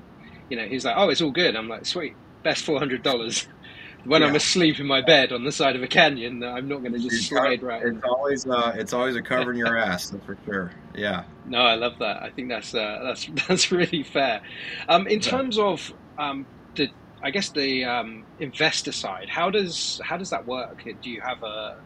you 0.49 0.57
know, 0.57 0.67
he's 0.67 0.85
like, 0.85 0.95
oh, 0.97 1.09
it's 1.09 1.21
all 1.21 1.31
good. 1.31 1.57
I'm 1.57 1.69
like, 1.69 1.87
sweet, 1.87 2.15
best 2.43 2.67
$400. 2.67 3.47
when 4.05 4.23
yeah. 4.23 4.29
I'm 4.29 4.35
asleep 4.35 4.79
in 4.81 4.87
my 4.87 5.01
bed 5.01 5.33
on 5.33 5.45
the 5.45 5.53
side 5.53 5.77
of 5.77 5.83
a 5.83 5.87
canyon, 5.87 6.43
I'm 6.43 6.69
not 6.69 6.81
going 6.81 6.93
to 6.93 6.99
just 6.99 7.17
it's 7.17 7.27
slide 7.27 7.63
right. 7.63 7.83
It's 7.85 8.05
always 8.05 8.47
uh, 8.47 8.73
it's 8.77 8.93
always 8.93 9.17
a 9.17 9.23
cover 9.23 9.53
in 9.53 9.59
your 9.59 9.77
ass, 9.79 10.11
that's 10.11 10.25
for 10.25 10.39
sure. 10.45 10.73
Yeah. 10.95 11.25
No, 11.47 11.59
I 11.59 11.75
love 11.75 11.99
that. 11.99 12.23
I 12.23 12.31
think 12.31 12.49
that's 12.49 12.75
uh, 12.75 13.01
that's 13.05 13.29
that's 13.49 13.73
really 13.73 14.03
fair. 14.03 14.41
Um, 14.89 15.07
in 15.07 15.21
yeah. 15.21 15.31
terms 15.31 15.59
of 15.59 15.93
um, 16.17 16.47
the, 16.75 16.89
I 17.23 17.31
guess 17.31 17.51
the 17.51 17.85
um, 17.85 18.25
investor 18.39 18.93
side, 18.93 19.29
how 19.29 19.51
does 19.51 20.01
how 20.05 20.17
does 20.17 20.31
that 20.31 20.47
work? 20.47 20.83
Do 21.03 21.11
you 21.11 21.21
have 21.21 21.43
a 21.43 21.79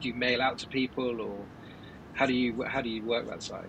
do 0.00 0.08
you 0.08 0.14
mail 0.14 0.42
out 0.42 0.58
to 0.58 0.66
people, 0.66 1.20
or 1.20 1.38
how 2.14 2.26
do 2.26 2.34
you 2.34 2.62
how 2.64 2.80
do 2.80 2.88
you 2.88 3.04
work 3.04 3.28
that 3.28 3.42
side? 3.42 3.68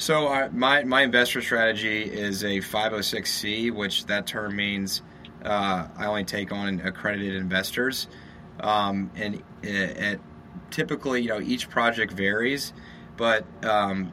So 0.00 0.28
uh, 0.28 0.48
my 0.50 0.82
my 0.84 1.02
investor 1.02 1.42
strategy 1.42 2.02
is 2.02 2.42
a 2.42 2.60
506c, 2.60 3.70
which 3.70 4.06
that 4.06 4.26
term 4.26 4.56
means 4.56 5.02
uh, 5.44 5.88
I 5.94 6.06
only 6.06 6.24
take 6.24 6.52
on 6.52 6.80
accredited 6.80 7.34
investors, 7.34 8.08
um, 8.60 9.10
and 9.14 9.42
it, 9.62 10.18
typically 10.70 11.20
you 11.20 11.28
know 11.28 11.38
each 11.38 11.68
project 11.68 12.14
varies, 12.14 12.72
but 13.18 13.44
um, 13.62 14.10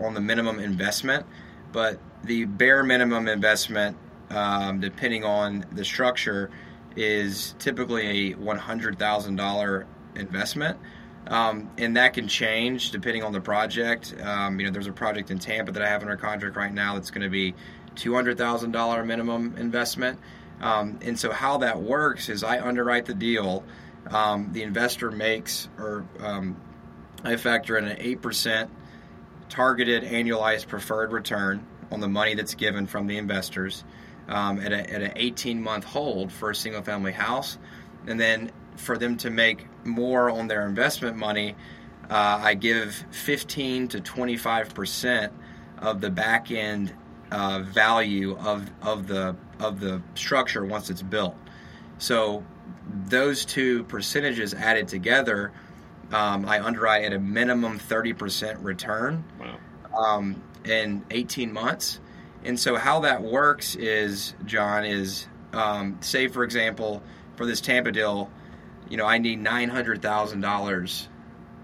on 0.00 0.14
the 0.14 0.20
minimum 0.22 0.60
investment, 0.60 1.26
but 1.72 2.00
the 2.24 2.46
bare 2.46 2.82
minimum 2.82 3.28
investment, 3.28 3.98
um, 4.30 4.80
depending 4.80 5.24
on 5.24 5.66
the 5.72 5.84
structure, 5.84 6.50
is 6.96 7.54
typically 7.58 8.30
a 8.30 8.34
one 8.36 8.56
hundred 8.56 8.98
thousand 8.98 9.36
dollar 9.36 9.86
investment. 10.16 10.78
Um, 11.26 11.70
and 11.76 11.96
that 11.96 12.14
can 12.14 12.26
change 12.26 12.90
depending 12.90 13.22
on 13.22 13.32
the 13.32 13.40
project. 13.40 14.14
Um, 14.22 14.58
you 14.58 14.66
know, 14.66 14.72
there's 14.72 14.86
a 14.86 14.92
project 14.92 15.30
in 15.30 15.38
Tampa 15.38 15.72
that 15.72 15.82
I 15.82 15.88
have 15.88 16.02
under 16.02 16.16
contract 16.16 16.56
right 16.56 16.72
now 16.72 16.94
that's 16.94 17.10
going 17.10 17.22
to 17.22 17.28
be 17.28 17.54
$200,000 17.96 19.06
minimum 19.06 19.54
investment. 19.58 20.18
Um, 20.60 20.98
and 21.02 21.18
so 21.18 21.30
how 21.30 21.58
that 21.58 21.80
works 21.80 22.28
is 22.28 22.42
I 22.42 22.60
underwrite 22.60 23.06
the 23.06 23.14
deal. 23.14 23.64
Um, 24.10 24.50
the 24.52 24.62
investor 24.62 25.10
makes, 25.10 25.68
or 25.78 26.06
um, 26.20 26.56
I 27.24 27.36
factor 27.36 27.76
in 27.76 27.86
an 27.86 27.98
8% 27.98 28.68
targeted 29.48 30.04
annualized 30.04 30.68
preferred 30.68 31.12
return 31.12 31.66
on 31.90 32.00
the 32.00 32.08
money 32.08 32.34
that's 32.34 32.54
given 32.54 32.86
from 32.86 33.06
the 33.06 33.18
investors 33.18 33.84
um, 34.28 34.60
at, 34.60 34.72
a, 34.72 34.90
at 34.92 35.02
an 35.02 35.12
18 35.16 35.62
month 35.62 35.84
hold 35.84 36.32
for 36.32 36.50
a 36.50 36.54
single 36.54 36.82
family 36.82 37.12
house. 37.12 37.58
And 38.06 38.18
then 38.18 38.50
for 38.76 38.96
them 38.96 39.16
to 39.18 39.30
make 39.30 39.66
more 39.88 40.30
on 40.30 40.48
their 40.48 40.66
investment 40.66 41.16
money, 41.16 41.54
uh, 42.10 42.40
I 42.42 42.54
give 42.54 42.94
15 43.10 43.88
to 43.88 44.00
25 44.00 44.74
percent 44.74 45.32
of 45.78 46.00
the 46.00 46.10
back 46.10 46.50
end 46.50 46.92
uh, 47.30 47.60
value 47.60 48.36
of 48.38 48.70
of 48.82 49.06
the 49.06 49.36
of 49.60 49.80
the 49.80 50.00
structure 50.14 50.64
once 50.64 50.90
it's 50.90 51.02
built. 51.02 51.36
So 51.98 52.44
those 53.08 53.44
two 53.44 53.84
percentages 53.84 54.54
added 54.54 54.88
together, 54.88 55.52
um, 56.12 56.46
I 56.46 56.64
underwrite 56.64 57.04
at 57.04 57.12
a 57.12 57.18
minimum 57.18 57.78
30 57.78 58.12
percent 58.14 58.58
return. 58.60 59.24
Wow. 59.38 59.58
um, 59.96 60.42
in 60.64 61.04
18 61.10 61.52
months. 61.52 62.00
And 62.44 62.58
so 62.58 62.76
how 62.76 63.00
that 63.00 63.22
works 63.22 63.74
is, 63.74 64.34
John, 64.44 64.84
is 64.84 65.26
um, 65.52 65.96
say 66.00 66.28
for 66.28 66.44
example, 66.44 67.02
for 67.36 67.46
this 67.46 67.60
Tampa 67.60 67.92
deal, 67.92 68.30
you 68.88 68.96
know, 68.96 69.06
I 69.06 69.18
need 69.18 69.38
nine 69.38 69.68
hundred 69.68 70.02
thousand 70.02 70.40
dollars 70.40 71.08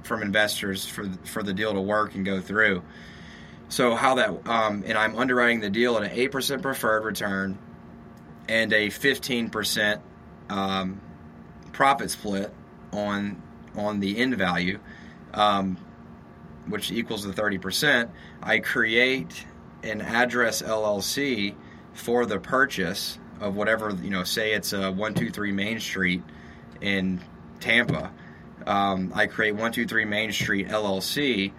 from 0.03 0.23
investors 0.23 0.87
for 0.87 1.09
for 1.25 1.43
the 1.43 1.53
deal 1.53 1.73
to 1.73 1.81
work 1.81 2.15
and 2.15 2.25
go 2.25 2.41
through. 2.41 2.83
So 3.69 3.95
how 3.95 4.17
that 4.17 4.47
um, 4.49 4.85
and 4.87 4.97
I'm 4.97 5.17
underwriting 5.17 5.61
the 5.61 5.71
deal 5.71 5.97
at 5.97 6.05
an 6.05 6.11
eight 6.13 6.31
percent 6.31 6.63
preferred 6.63 7.05
return 7.05 7.59
and 8.49 8.73
a 8.73 8.91
fifteen 8.91 9.51
percent 9.51 10.03
um, 10.49 11.01
profit 11.73 12.11
split 12.11 12.53
on 12.93 13.43
on 13.75 14.01
the 14.01 14.19
end 14.19 14.37
value, 14.37 14.79
um, 15.33 15.79
which 16.69 16.93
equals 16.93 17.25
the 17.25 17.33
thirty 17.33 17.59
percent. 17.59 18.11
I 18.43 18.59
create 18.59 19.47
an 19.83 20.01
address 20.03 20.63
LLC 20.63 21.55
for 21.95 22.27
the 22.27 22.39
purchase 22.39 23.19
of 23.41 23.57
whatever 23.57 23.97
you 24.03 24.11
know. 24.11 24.25
Say 24.25 24.53
it's 24.53 24.75
a 24.75 24.93
one 24.93 25.15
two 25.15 25.31
three 25.31 25.53
Main 25.53 25.81
Street 25.81 26.23
in 26.81 27.21
Tampa. 27.61 28.13
Um, 28.67 29.13
I 29.15 29.27
create 29.27 29.55
one 29.55 29.73
two 29.73 29.87
three 29.87 30.05
Main 30.05 30.33
Street 30.33 30.69
LLC, 30.69 31.53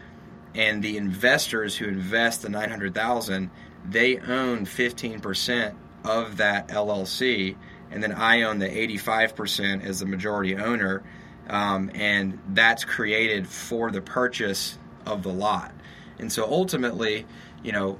and 0.53 0.83
the 0.83 0.97
investors 0.97 1.75
who 1.77 1.87
invest 1.87 2.41
the 2.41 2.49
nine 2.49 2.69
hundred 2.69 2.93
thousand, 2.93 3.51
they 3.87 4.17
own 4.17 4.65
fifteen 4.65 5.19
percent 5.19 5.75
of 6.03 6.37
that 6.37 6.67
LLC, 6.69 7.55
and 7.91 8.01
then 8.01 8.11
I 8.11 8.43
own 8.43 8.59
the 8.59 8.69
eighty 8.69 8.97
five 8.97 9.35
percent 9.35 9.83
as 9.83 9.99
the 9.99 10.05
majority 10.05 10.55
owner, 10.55 11.03
um, 11.49 11.91
and 11.93 12.39
that's 12.49 12.83
created 12.83 13.47
for 13.47 13.91
the 13.91 14.01
purchase 14.01 14.77
of 15.05 15.23
the 15.23 15.31
lot. 15.31 15.73
And 16.17 16.31
so 16.31 16.45
ultimately, 16.49 17.25
you 17.63 17.71
know, 17.71 17.99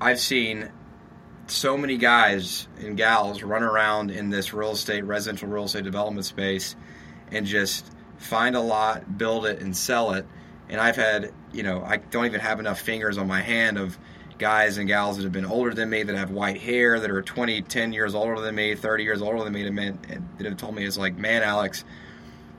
I've 0.00 0.18
seen 0.18 0.70
so 1.52 1.76
many 1.76 1.96
guys 1.96 2.66
and 2.80 2.96
gals 2.96 3.42
run 3.42 3.62
around 3.62 4.10
in 4.10 4.30
this 4.30 4.52
real 4.52 4.72
estate, 4.72 5.04
residential 5.04 5.48
real 5.48 5.64
estate 5.64 5.84
development 5.84 6.24
space 6.24 6.74
and 7.30 7.46
just 7.46 7.92
find 8.16 8.56
a 8.56 8.60
lot, 8.60 9.18
build 9.18 9.46
it, 9.46 9.60
and 9.60 9.76
sell 9.76 10.12
it. 10.12 10.26
And 10.68 10.80
I've 10.80 10.96
had, 10.96 11.32
you 11.52 11.62
know, 11.62 11.82
I 11.84 11.98
don't 11.98 12.26
even 12.26 12.40
have 12.40 12.60
enough 12.60 12.80
fingers 12.80 13.18
on 13.18 13.26
my 13.26 13.40
hand 13.40 13.78
of 13.78 13.98
guys 14.38 14.78
and 14.78 14.88
gals 14.88 15.16
that 15.16 15.22
have 15.24 15.32
been 15.32 15.44
older 15.44 15.74
than 15.74 15.90
me, 15.90 16.02
that 16.02 16.16
have 16.16 16.30
white 16.30 16.60
hair, 16.60 16.98
that 16.98 17.10
are 17.10 17.22
20, 17.22 17.62
10 17.62 17.92
years 17.92 18.14
older 18.14 18.40
than 18.40 18.54
me, 18.54 18.74
30 18.74 19.04
years 19.04 19.22
older 19.22 19.44
than 19.44 19.52
me, 19.52 19.62
that 19.68 20.46
have 20.46 20.56
told 20.56 20.74
me, 20.74 20.84
it's 20.84 20.98
like, 20.98 21.16
man, 21.16 21.42
Alex, 21.42 21.84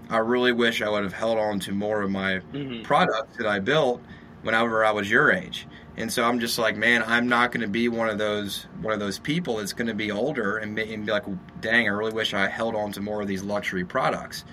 I 0.09 0.17
really 0.17 0.51
wish 0.51 0.81
I 0.81 0.89
would 0.89 1.03
have 1.03 1.13
held 1.13 1.37
on 1.37 1.59
to 1.61 1.71
more 1.71 2.01
of 2.01 2.11
my 2.11 2.41
mm-hmm. 2.53 2.83
products 2.83 3.37
that 3.37 3.47
I 3.47 3.59
built 3.59 4.01
whenever 4.43 4.85
I 4.85 4.91
was 4.91 5.09
your 5.09 5.31
age. 5.31 5.67
And 5.97 6.11
so 6.11 6.23
I'm 6.23 6.39
just 6.39 6.57
like, 6.57 6.75
man, 6.75 7.03
I'm 7.05 7.27
not 7.27 7.51
going 7.51 7.61
to 7.61 7.67
be 7.67 7.87
one 7.87 8.09
of 8.09 8.17
those 8.17 8.65
one 8.81 8.93
of 8.93 8.99
those 8.99 9.19
people 9.19 9.57
that's 9.57 9.73
going 9.73 9.87
to 9.87 9.93
be 9.93 10.11
older 10.11 10.57
and 10.57 10.75
be, 10.75 10.93
and 10.93 11.05
be 11.05 11.11
like, 11.11 11.25
dang, 11.61 11.87
I 11.87 11.91
really 11.91 12.13
wish 12.13 12.33
I 12.33 12.47
held 12.47 12.75
on 12.75 12.91
to 12.93 13.01
more 13.01 13.21
of 13.21 13.27
these 13.27 13.43
luxury 13.43 13.85
products. 13.85 14.43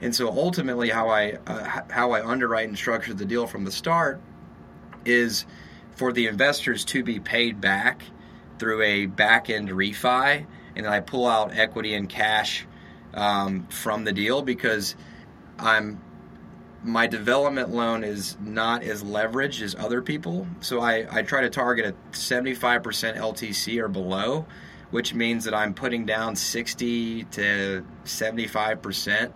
And 0.00 0.14
so 0.14 0.28
ultimately, 0.28 0.90
how 0.90 1.08
I 1.08 1.38
uh, 1.46 1.82
how 1.90 2.12
I 2.12 2.26
underwrite 2.26 2.68
and 2.68 2.76
structure 2.76 3.14
the 3.14 3.24
deal 3.24 3.46
from 3.46 3.64
the 3.64 3.72
start 3.72 4.20
is 5.04 5.44
for 5.96 6.12
the 6.12 6.26
investors 6.26 6.84
to 6.86 7.02
be 7.02 7.18
paid 7.18 7.60
back 7.60 8.02
through 8.58 8.82
a 8.82 9.06
back 9.06 9.50
end 9.50 9.68
refi, 9.68 10.46
and 10.76 10.86
then 10.86 10.92
I 10.92 11.00
pull 11.00 11.26
out 11.26 11.56
equity 11.56 11.94
and 11.94 12.08
cash 12.08 12.66
um, 13.14 13.66
from 13.68 14.04
the 14.04 14.12
deal 14.12 14.42
because 14.42 14.94
I'm 15.58 16.00
my 16.88 17.06
development 17.06 17.70
loan 17.70 18.02
is 18.02 18.36
not 18.40 18.82
as 18.82 19.02
leveraged 19.02 19.60
as 19.60 19.74
other 19.74 20.00
people. 20.00 20.46
So 20.60 20.80
I, 20.80 21.06
I 21.10 21.22
try 21.22 21.42
to 21.42 21.50
target 21.50 21.84
a 21.86 21.92
75% 22.16 22.82
LTC 23.16 23.78
or 23.78 23.88
below, 23.88 24.46
which 24.90 25.12
means 25.12 25.44
that 25.44 25.54
I'm 25.54 25.74
putting 25.74 26.06
down 26.06 26.34
60 26.34 27.24
to 27.24 27.84
75% 28.04 29.32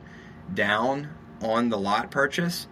down 0.54 1.10
on 1.42 1.68
the 1.68 1.78
lot 1.78 2.10
purchase. 2.10 2.68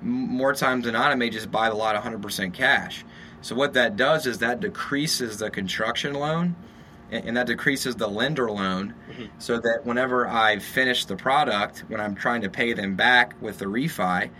More 0.00 0.54
times 0.54 0.84
than 0.84 0.94
not, 0.94 1.10
I 1.10 1.16
may 1.16 1.28
just 1.28 1.50
buy 1.50 1.68
the 1.68 1.74
lot 1.74 2.00
100% 2.00 2.54
cash. 2.54 3.04
So 3.42 3.56
what 3.56 3.72
that 3.72 3.96
does 3.96 4.26
is 4.26 4.38
that 4.38 4.60
decreases 4.60 5.38
the 5.38 5.50
construction 5.50 6.14
loan 6.14 6.54
and 7.10 7.36
that 7.36 7.46
decreases 7.46 7.96
the 7.96 8.08
lender 8.08 8.50
loan 8.50 8.94
mm-hmm. 9.10 9.24
so 9.38 9.58
that 9.58 9.80
whenever 9.84 10.28
I 10.28 10.58
finish 10.58 11.04
the 11.04 11.16
product, 11.16 11.84
when 11.88 12.00
I'm 12.00 12.14
trying 12.14 12.42
to 12.42 12.50
pay 12.50 12.72
them 12.72 12.94
back 12.94 13.40
with 13.40 13.58
the 13.58 13.66
refi, 13.66 14.30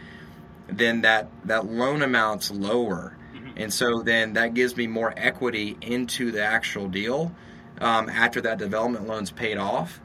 then 0.68 1.02
that, 1.02 1.28
that 1.44 1.66
loan 1.66 2.02
amount's 2.02 2.50
lower. 2.50 3.16
Mm-hmm. 3.34 3.50
And 3.56 3.72
so 3.72 4.02
then 4.02 4.34
that 4.34 4.54
gives 4.54 4.76
me 4.76 4.86
more 4.86 5.12
equity 5.16 5.76
into 5.80 6.30
the 6.30 6.44
actual 6.44 6.88
deal 6.88 7.34
um, 7.80 8.08
after 8.08 8.40
that 8.42 8.58
development 8.58 9.08
loan's 9.08 9.30
paid 9.30 9.56
off. 9.56 10.00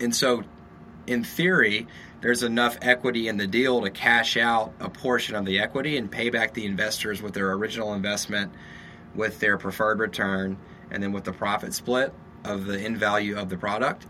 And 0.00 0.14
so, 0.14 0.42
in 1.06 1.22
theory, 1.22 1.86
there's 2.22 2.42
enough 2.42 2.78
equity 2.80 3.28
in 3.28 3.36
the 3.36 3.46
deal 3.46 3.82
to 3.82 3.90
cash 3.90 4.38
out 4.38 4.72
a 4.80 4.88
portion 4.88 5.36
of 5.36 5.44
the 5.44 5.58
equity 5.58 5.98
and 5.98 6.10
pay 6.10 6.30
back 6.30 6.54
the 6.54 6.64
investors 6.64 7.20
with 7.20 7.34
their 7.34 7.52
original 7.52 7.92
investment 7.92 8.52
with 9.14 9.38
their 9.40 9.58
preferred 9.58 10.00
return 10.00 10.56
and 10.94 11.02
then 11.02 11.12
with 11.12 11.24
the 11.24 11.32
profit 11.32 11.74
split 11.74 12.14
of 12.44 12.66
the 12.66 12.78
in 12.78 12.96
value 12.96 13.36
of 13.36 13.48
the 13.48 13.56
product. 13.56 14.06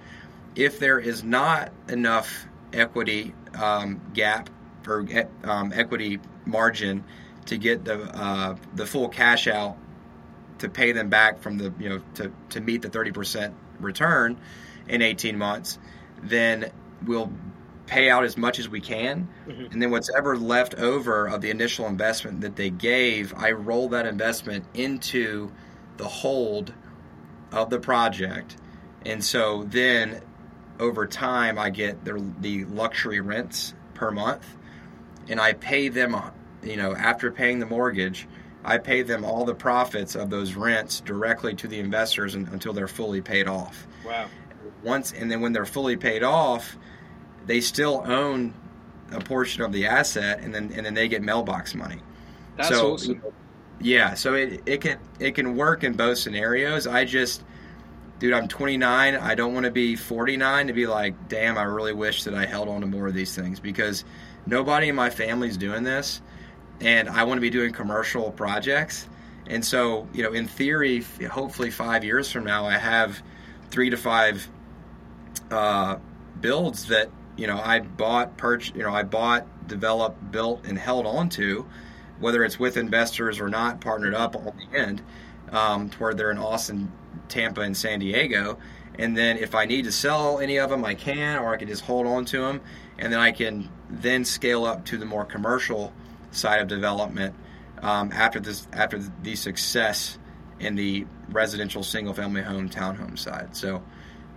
If 0.55 0.79
there 0.79 1.01
is 1.01 1.25
not 1.25 1.73
enough 1.89 2.47
equity 2.73 3.35
um, 3.61 4.01
gap 4.13 4.51
or 4.87 5.07
um, 5.45 5.73
equity 5.75 6.21
margin 6.45 7.05
to 7.47 7.57
get 7.57 7.85
the 7.85 8.03
uh, 8.03 8.57
the 8.75 8.87
full 8.87 9.09
cash 9.09 9.49
out 9.49 9.77
to 10.59 10.69
pay 10.69 10.93
them 10.93 11.09
back 11.09 11.41
from 11.41 11.59
the 11.59 11.73
you 11.79 11.89
know 11.89 12.01
to, 12.15 12.33
to 12.51 12.61
meet 12.61 12.83
the 12.83 12.89
30% 12.89 13.53
return 13.81 14.39
in 14.89 15.03
18 15.03 15.37
months, 15.37 15.79
then 16.23 16.71
we'll 17.07 17.33
pay 17.87 18.09
out 18.09 18.25
as 18.25 18.37
much 18.37 18.59
as 18.59 18.69
we 18.69 18.81
can. 18.81 19.29
Mm-hmm. 19.47 19.73
And 19.73 19.83
then 19.83 19.91
what's 19.91 20.11
ever 20.17 20.37
left 20.37 20.75
over 20.77 21.27
of 21.27 21.41
the 21.41 21.51
initial 21.51 21.87
investment 21.87 22.41
that 22.43 22.57
they 22.57 22.71
gave, 22.71 23.35
I 23.35 23.53
roll 23.53 23.89
that 23.91 24.07
investment 24.07 24.65
into 24.75 25.51
the 25.97 26.09
hold 26.09 26.73
of 27.53 27.71
the 27.71 27.79
project. 27.79 28.57
And 29.05 29.23
so 29.23 29.65
then 29.65 30.23
over 30.81 31.07
time, 31.07 31.59
I 31.59 31.71
get 31.71 32.05
the, 32.05 32.25
the 32.41 32.65
luxury 32.65 33.21
rents 33.21 33.75
per 33.95 34.11
month, 34.11 34.57
and 35.29 35.41
I 35.41 35.53
pay 35.53 35.89
them, 35.89 36.17
you 36.63 36.77
know, 36.77 36.95
after 36.95 37.31
paying 37.31 37.61
the 37.61 37.67
mortgage, 37.67 38.27
I 38.65 38.79
pay 38.79 39.03
them 39.03 39.25
all 39.25 39.45
the 39.45 39.55
profits 39.55 40.15
of 40.15 40.31
those 40.31 40.55
rents 40.55 41.01
directly 41.01 41.55
to 41.57 41.69
the 41.69 41.79
investors 41.79 42.35
until 42.35 42.73
they're 42.73 42.89
fully 42.89 43.21
paid 43.21 43.47
off. 43.47 43.87
Wow. 44.05 44.27
Once 44.83 45.13
and 45.13 45.31
then 45.31 45.41
when 45.41 45.53
they're 45.53 45.67
fully 45.67 45.97
paid 45.97 46.23
off, 46.23 46.77
they 47.47 47.61
still 47.61 48.03
own 48.07 48.55
a 49.13 49.21
portion 49.21 49.63
of 49.63 49.73
the 49.73 49.87
asset, 49.87 50.41
and 50.41 50.55
then 50.55 50.73
and 50.75 50.85
then 50.85 50.95
they 50.95 51.09
get 51.09 51.23
mailbox 51.23 51.75
money. 51.75 52.01
That's 52.57 52.71
so, 52.71 52.95
awesome. 52.95 53.23
Yeah, 53.85 54.15
so 54.15 54.33
it, 54.33 54.63
it 54.65 54.81
can 54.81 54.99
it 55.21 55.33
can 55.33 55.57
work 55.57 55.85
in 55.85 55.93
both 55.93 56.17
scenarios. 56.17 56.87
I 56.87 57.05
just 57.05 57.45
dude, 58.19 58.33
I'm 58.33 58.49
29. 58.49 59.15
I 59.15 59.35
don't 59.35 59.53
want 59.53 59.65
to 59.65 59.71
be 59.71 59.95
49 59.95 60.69
to 60.69 60.73
be 60.73 60.87
like, 60.87 61.29
damn, 61.29 61.59
I 61.59 61.65
really 61.65 61.93
wish 61.93 62.25
that 62.25 62.33
I 62.33 62.47
held 62.47 62.71
on 62.71 62.81
to 62.81 62.87
more 62.87 63.09
of 63.09 63.13
these 63.13 63.37
things 63.37 63.61
because 63.61 64.07
nobody 64.47 64.89
in 64.89 64.95
my 64.97 65.11
family's 65.11 65.59
doing 65.59 65.83
this, 65.83 66.23
and 66.81 67.11
I 67.11 67.25
want 67.25 67.37
to 67.37 67.43
be 67.43 67.51
doing 67.51 67.75
commercial 67.75 68.33
projects. 68.33 69.07
And 69.47 69.63
so, 69.63 70.09
you 70.15 70.23
know, 70.23 70.33
in 70.33 70.49
theory, 70.49 71.05
hopefully 71.31 71.71
five 71.71 72.05
years 72.05 72.33
from 72.33 72.45
now, 72.45 72.65
I 72.65 72.79
have 72.79 73.23
three 73.69 73.91
to 73.91 73.99
five 73.99 74.49
uh, 75.51 75.99
builds 76.41 76.87
that 76.87 77.11
you 77.37 77.47
know 77.49 77.61
I 77.63 77.81
bought, 77.81 78.39
purchased, 78.39 78.77
you 78.77 78.83
know, 78.83 78.95
I 78.95 79.03
bought, 79.03 79.69
developed, 79.69 80.31
built, 80.33 80.65
and 80.65 80.79
held 80.79 81.05
on 81.05 81.29
to 81.31 81.67
whether 82.21 82.45
it's 82.45 82.59
with 82.59 82.77
investors 82.77 83.41
or 83.41 83.49
not, 83.49 83.81
partnered 83.81 84.15
up 84.15 84.37
on 84.37 84.53
the 84.57 84.79
end, 84.79 85.03
um, 85.51 85.91
to 85.91 85.99
where 85.99 86.15
they're 86.15 86.31
in 86.31 86.39
Austin, 86.39 86.91
Tampa, 87.29 87.63
and 87.63 87.77
San 87.77 88.01
Diego. 88.01 88.59
And 88.99 89.17
then 89.17 89.39
if 89.39 89.55
I 89.55 89.65
need 89.65 89.85
to 89.85 89.93
sell 89.93 90.39
any 90.39 90.59
of 90.59 90.71
them, 90.71 90.85
I 90.85 90.95
can, 90.95 91.39
or 91.39 91.53
I 91.53 91.57
can 91.57 91.69
just 91.69 91.83
hold 91.83 92.07
on 92.07 92.25
to 92.27 92.41
them, 92.41 92.61
and 92.99 93.13
then 93.13 93.21
I 93.21 93.33
can 93.33 93.69
then 93.91 94.25
scale 94.25 94.65
up 94.65 94.85
to 94.87 94.99
the 94.99 95.07
more 95.07 95.25
commercial 95.25 95.93
side 96.31 96.61
of 96.61 96.69
development 96.69 97.35
um, 97.83 98.11
after 98.13 98.41
this 98.41 98.67
after 98.73 98.99
the 99.23 99.37
success 99.37 100.19
in 100.61 100.75
the 100.75 101.07
residential 101.31 101.83
single 101.83 102.15
family 102.15 102.43
home 102.43 102.69
townhome 102.69 103.19
side. 103.19 103.57
So 103.57 103.83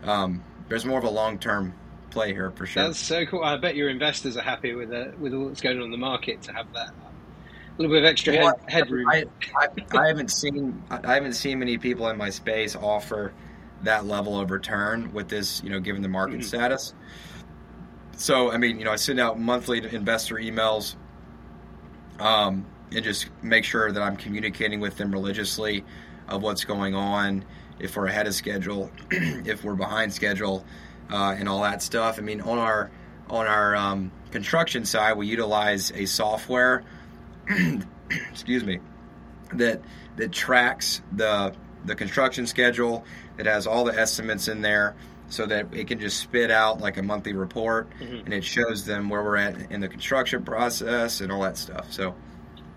um, 0.04 0.44
there's 0.70 0.86
more 0.86 0.98
of 0.98 1.06
a 1.06 1.10
long 1.10 1.40
term 1.40 1.74
play 2.10 2.34
here 2.34 2.52
for 2.52 2.66
sure. 2.66 2.84
That's 2.84 3.00
so 3.00 3.26
cool. 3.26 3.44
I 3.44 3.58
bet 3.58 3.76
your 3.76 3.90
investors 3.90 4.38
are 4.38 4.42
happy 4.42 4.74
with 4.74 4.92
uh, 4.92 5.12
with 5.20 5.34
all 5.34 5.48
that's 5.48 5.62
going 5.62 5.78
on 5.78 5.84
in 5.84 5.92
the 5.92 5.98
market 5.98 6.42
to 6.44 6.54
have 6.54 6.72
that 6.74 6.92
a 7.78 7.82
little 7.82 7.96
bit 7.96 8.04
of 8.04 8.10
extra 8.10 8.34
head, 8.34 8.56
headroom. 8.68 9.08
I, 9.08 9.26
I, 9.56 9.68
I, 9.98 10.08
haven't 10.08 10.32
seen 10.32 10.84
I 10.90 11.14
haven't 11.14 11.34
seen 11.34 11.60
many 11.60 11.78
people 11.78 12.08
in 12.10 12.18
my 12.18 12.30
space 12.30 12.76
offer 12.76 13.34
that 13.84 14.06
level 14.06 14.40
of 14.40 14.50
return 14.50 15.14
with 15.14 15.30
this, 15.30 15.62
you 15.64 15.70
know, 15.70 15.80
given 15.80 16.02
the 16.02 16.08
market 16.08 16.40
mm-hmm. 16.40 16.48
status. 16.48 16.94
So, 18.16 18.52
I 18.52 18.58
mean, 18.58 18.80
you 18.80 18.86
know, 18.86 18.92
I 18.92 18.96
send 18.96 19.20
out 19.20 19.40
monthly 19.40 19.78
investor 19.94 20.36
emails, 20.36 20.96
um, 22.20 22.66
and 22.92 23.04
just 23.04 23.30
make 23.44 23.64
sure 23.64 23.92
that 23.92 24.02
I'm 24.02 24.18
communicating 24.18 24.80
with 24.80 24.98
them 24.98 25.12
religiously 25.12 25.84
of 26.28 26.42
what's 26.42 26.66
going 26.66 26.96
on, 26.96 27.46
if 27.80 27.96
we're 27.96 28.08
ahead 28.08 28.26
of 28.26 28.34
schedule, 28.34 28.92
if 29.12 29.64
we're 29.64 29.76
behind 29.76 30.12
schedule, 30.12 30.66
uh, 31.12 31.36
and 31.38 31.48
all 31.48 31.62
that 31.62 31.84
stuff. 31.84 32.18
I 32.18 32.22
mean, 32.22 32.42
on 32.42 32.58
our 32.58 32.90
on 33.30 33.46
our 33.46 33.76
um, 33.76 34.12
construction 34.32 34.86
side, 34.86 35.16
we 35.18 35.28
utilize 35.28 35.92
a 35.92 36.06
software. 36.06 36.84
excuse 38.32 38.64
me, 38.64 38.80
that 39.54 39.82
that 40.18 40.32
tracks 40.32 41.02
the 41.12 41.54
the 41.86 41.96
construction 41.96 42.48
schedule. 42.48 43.06
That 43.38 43.46
has 43.46 43.68
all 43.68 43.84
the 43.84 43.98
estimates 43.98 44.48
in 44.48 44.62
there, 44.62 44.96
so 45.30 45.46
that 45.46 45.74
it 45.74 45.88
can 45.88 46.00
just 46.00 46.20
spit 46.20 46.50
out 46.50 46.82
like 46.82 46.98
a 46.98 47.04
monthly 47.04 47.34
report, 47.34 47.90
mm-hmm. 48.00 48.26
and 48.26 48.34
it 48.34 48.44
shows 48.44 48.86
them 48.86 49.10
where 49.10 49.24
we're 49.24 49.38
at 49.38 49.72
in 49.72 49.80
the 49.80 49.88
construction 49.88 50.44
process 50.44 51.22
and 51.22 51.32
all 51.32 51.42
that 51.42 51.58
stuff. 51.58 51.92
So 51.92 52.16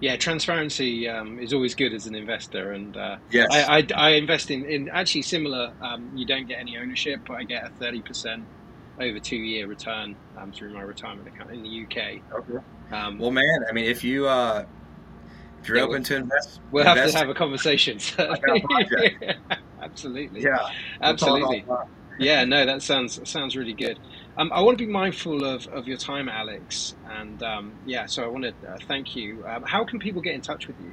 yeah, 0.01 0.17
transparency 0.17 1.09
um, 1.09 1.39
is 1.39 1.53
always 1.53 1.75
good 1.75 1.93
as 1.93 2.07
an 2.07 2.15
investor, 2.15 2.73
and 2.73 2.97
uh, 2.97 3.17
yes. 3.31 3.49
I, 3.53 3.79
I, 3.79 3.87
I, 3.95 4.11
invest 4.13 4.51
in, 4.51 4.65
in 4.65 4.89
actually 4.89 5.23
similar. 5.23 5.73
Um, 5.81 6.11
you 6.15 6.25
don't 6.25 6.49
get 6.49 6.59
any 6.59 6.79
ownership, 6.79 7.21
but 7.27 7.35
I 7.35 7.45
get 7.45 7.67
a 7.67 7.69
thirty 7.69 8.01
percent 8.01 8.45
over 8.99 9.19
two 9.19 9.37
year 9.37 9.67
return 9.67 10.17
um, 10.39 10.53
through 10.53 10.73
my 10.73 10.81
retirement 10.81 11.29
account 11.29 11.51
in 11.51 11.63
the 11.63 11.85
UK. 11.85 12.23
Okay. 12.33 12.65
Um, 12.91 13.19
well, 13.19 13.31
man, 13.31 13.65
I 13.69 13.73
mean, 13.73 13.85
if 13.85 14.03
you 14.05 14.27
uh, 14.27 14.65
if 15.63 15.69
you're 15.69 15.79
yeah, 15.79 15.85
open 15.85 16.03
to 16.05 16.17
invest, 16.17 16.61
we'll 16.71 16.87
invest, 16.87 17.13
have 17.13 17.13
to 17.13 17.19
have 17.19 17.29
a 17.29 17.39
conversation. 17.39 17.99
Absolutely. 19.83 20.43
Yeah. 20.43 20.69
Absolutely. 21.01 21.65
yeah. 22.19 22.45
No, 22.45 22.67
that 22.67 22.83
sounds 22.83 23.29
sounds 23.29 23.57
really 23.57 23.75
good. 23.75 23.99
Um, 24.37 24.51
I 24.53 24.61
want 24.63 24.79
to 24.79 24.87
be 24.87 24.91
mindful 24.91 25.45
of, 25.45 25.67
of 25.69 25.87
your 25.87 25.99
time, 25.99 26.29
Alex, 26.29 26.95
and 27.11 27.43
um, 27.43 27.73
yeah, 27.85 28.07
so 28.07 28.25
I 28.25 28.27
want 28.29 28.45
to 28.45 28.55
uh, 28.69 28.79
thank 28.87 29.15
you. 29.15 29.45
Um, 29.47 29.63
how 29.65 29.85
can 29.85 29.99
people 29.99 30.23
get 30.23 30.35
in 30.35 30.41
touch 30.41 30.67
with 30.67 30.77
you? 30.81 30.93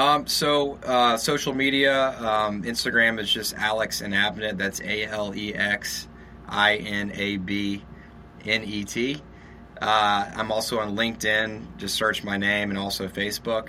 Um, 0.00 0.26
so 0.26 0.74
uh, 0.84 1.16
social 1.16 1.54
media, 1.54 2.18
um, 2.20 2.62
Instagram 2.62 3.18
is 3.18 3.30
just 3.30 3.54
Alex 3.54 4.02
Inabnet. 4.02 4.56
That's 4.56 4.80
A 4.80 5.04
L 5.04 5.34
E 5.34 5.54
X 5.54 6.08
I 6.46 6.76
N 6.76 7.12
A 7.14 7.38
B 7.38 7.82
N 8.44 8.62
E 8.62 8.84
T. 8.84 9.20
Uh, 9.80 10.30
I'm 10.34 10.50
also 10.50 10.78
on 10.78 10.96
LinkedIn. 10.96 11.76
Just 11.76 11.94
search 11.94 12.24
my 12.24 12.36
name, 12.36 12.70
and 12.70 12.78
also 12.78 13.08
Facebook. 13.08 13.68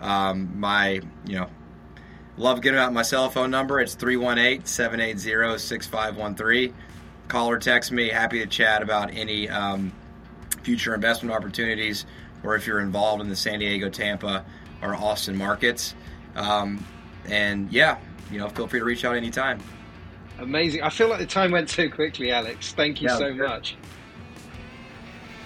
Um, 0.00 0.58
my, 0.58 1.00
you 1.26 1.36
know, 1.36 1.50
love 2.36 2.62
getting 2.62 2.78
out 2.78 2.92
my 2.92 3.02
cell 3.02 3.28
phone 3.30 3.50
number. 3.50 3.80
It's 3.80 3.94
318 3.94 4.64
780 4.64 5.58
6513 5.58 6.74
call 7.30 7.50
or 7.50 7.58
text 7.58 7.92
me. 7.92 8.08
Happy 8.08 8.40
to 8.40 8.46
chat 8.46 8.82
about 8.82 9.14
any 9.14 9.48
um, 9.48 9.92
future 10.62 10.94
investment 10.94 11.34
opportunities 11.34 12.04
or 12.42 12.56
if 12.56 12.66
you're 12.66 12.80
involved 12.80 13.22
in 13.22 13.28
the 13.28 13.36
San 13.36 13.60
Diego, 13.60 13.88
Tampa, 13.88 14.44
or 14.82 14.94
Austin 14.94 15.36
markets. 15.36 15.94
Um, 16.34 16.84
and 17.26 17.70
yeah, 17.72 17.98
you 18.30 18.38
know, 18.38 18.48
feel 18.48 18.66
free 18.66 18.80
to 18.80 18.84
reach 18.84 19.04
out 19.04 19.16
anytime. 19.16 19.60
Amazing. 20.38 20.82
I 20.82 20.90
feel 20.90 21.08
like 21.08 21.18
the 21.18 21.26
time 21.26 21.50
went 21.50 21.68
too 21.68 21.90
quickly, 21.90 22.30
Alex. 22.30 22.72
Thank 22.72 23.02
you 23.02 23.08
yeah, 23.08 23.18
so 23.18 23.34
much. 23.34 23.76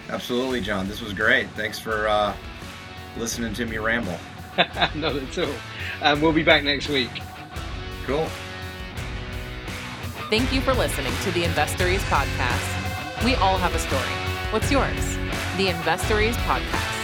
Absolutely, 0.09 0.61
John. 0.61 0.87
This 0.87 1.01
was 1.01 1.13
great. 1.13 1.49
Thanks 1.51 1.79
for 1.79 2.07
uh, 2.07 2.35
listening 3.17 3.53
to 3.53 3.65
me 3.65 3.77
ramble. 3.77 4.17
Not 4.95 5.15
at 5.15 5.37
all. 5.37 5.45
And 6.01 6.17
um, 6.17 6.21
we'll 6.21 6.33
be 6.33 6.43
back 6.43 6.63
next 6.63 6.89
week. 6.89 7.09
Cool. 8.05 8.27
Thank 10.29 10.53
you 10.53 10.61
for 10.61 10.73
listening 10.73 11.13
to 11.23 11.31
the 11.31 11.43
Investories 11.43 12.01
podcast. 12.09 13.23
We 13.23 13.35
all 13.35 13.57
have 13.57 13.75
a 13.75 13.79
story. 13.79 14.01
What's 14.51 14.71
yours? 14.71 15.17
The 15.57 15.67
Investories 15.67 16.35
podcast. 16.37 16.94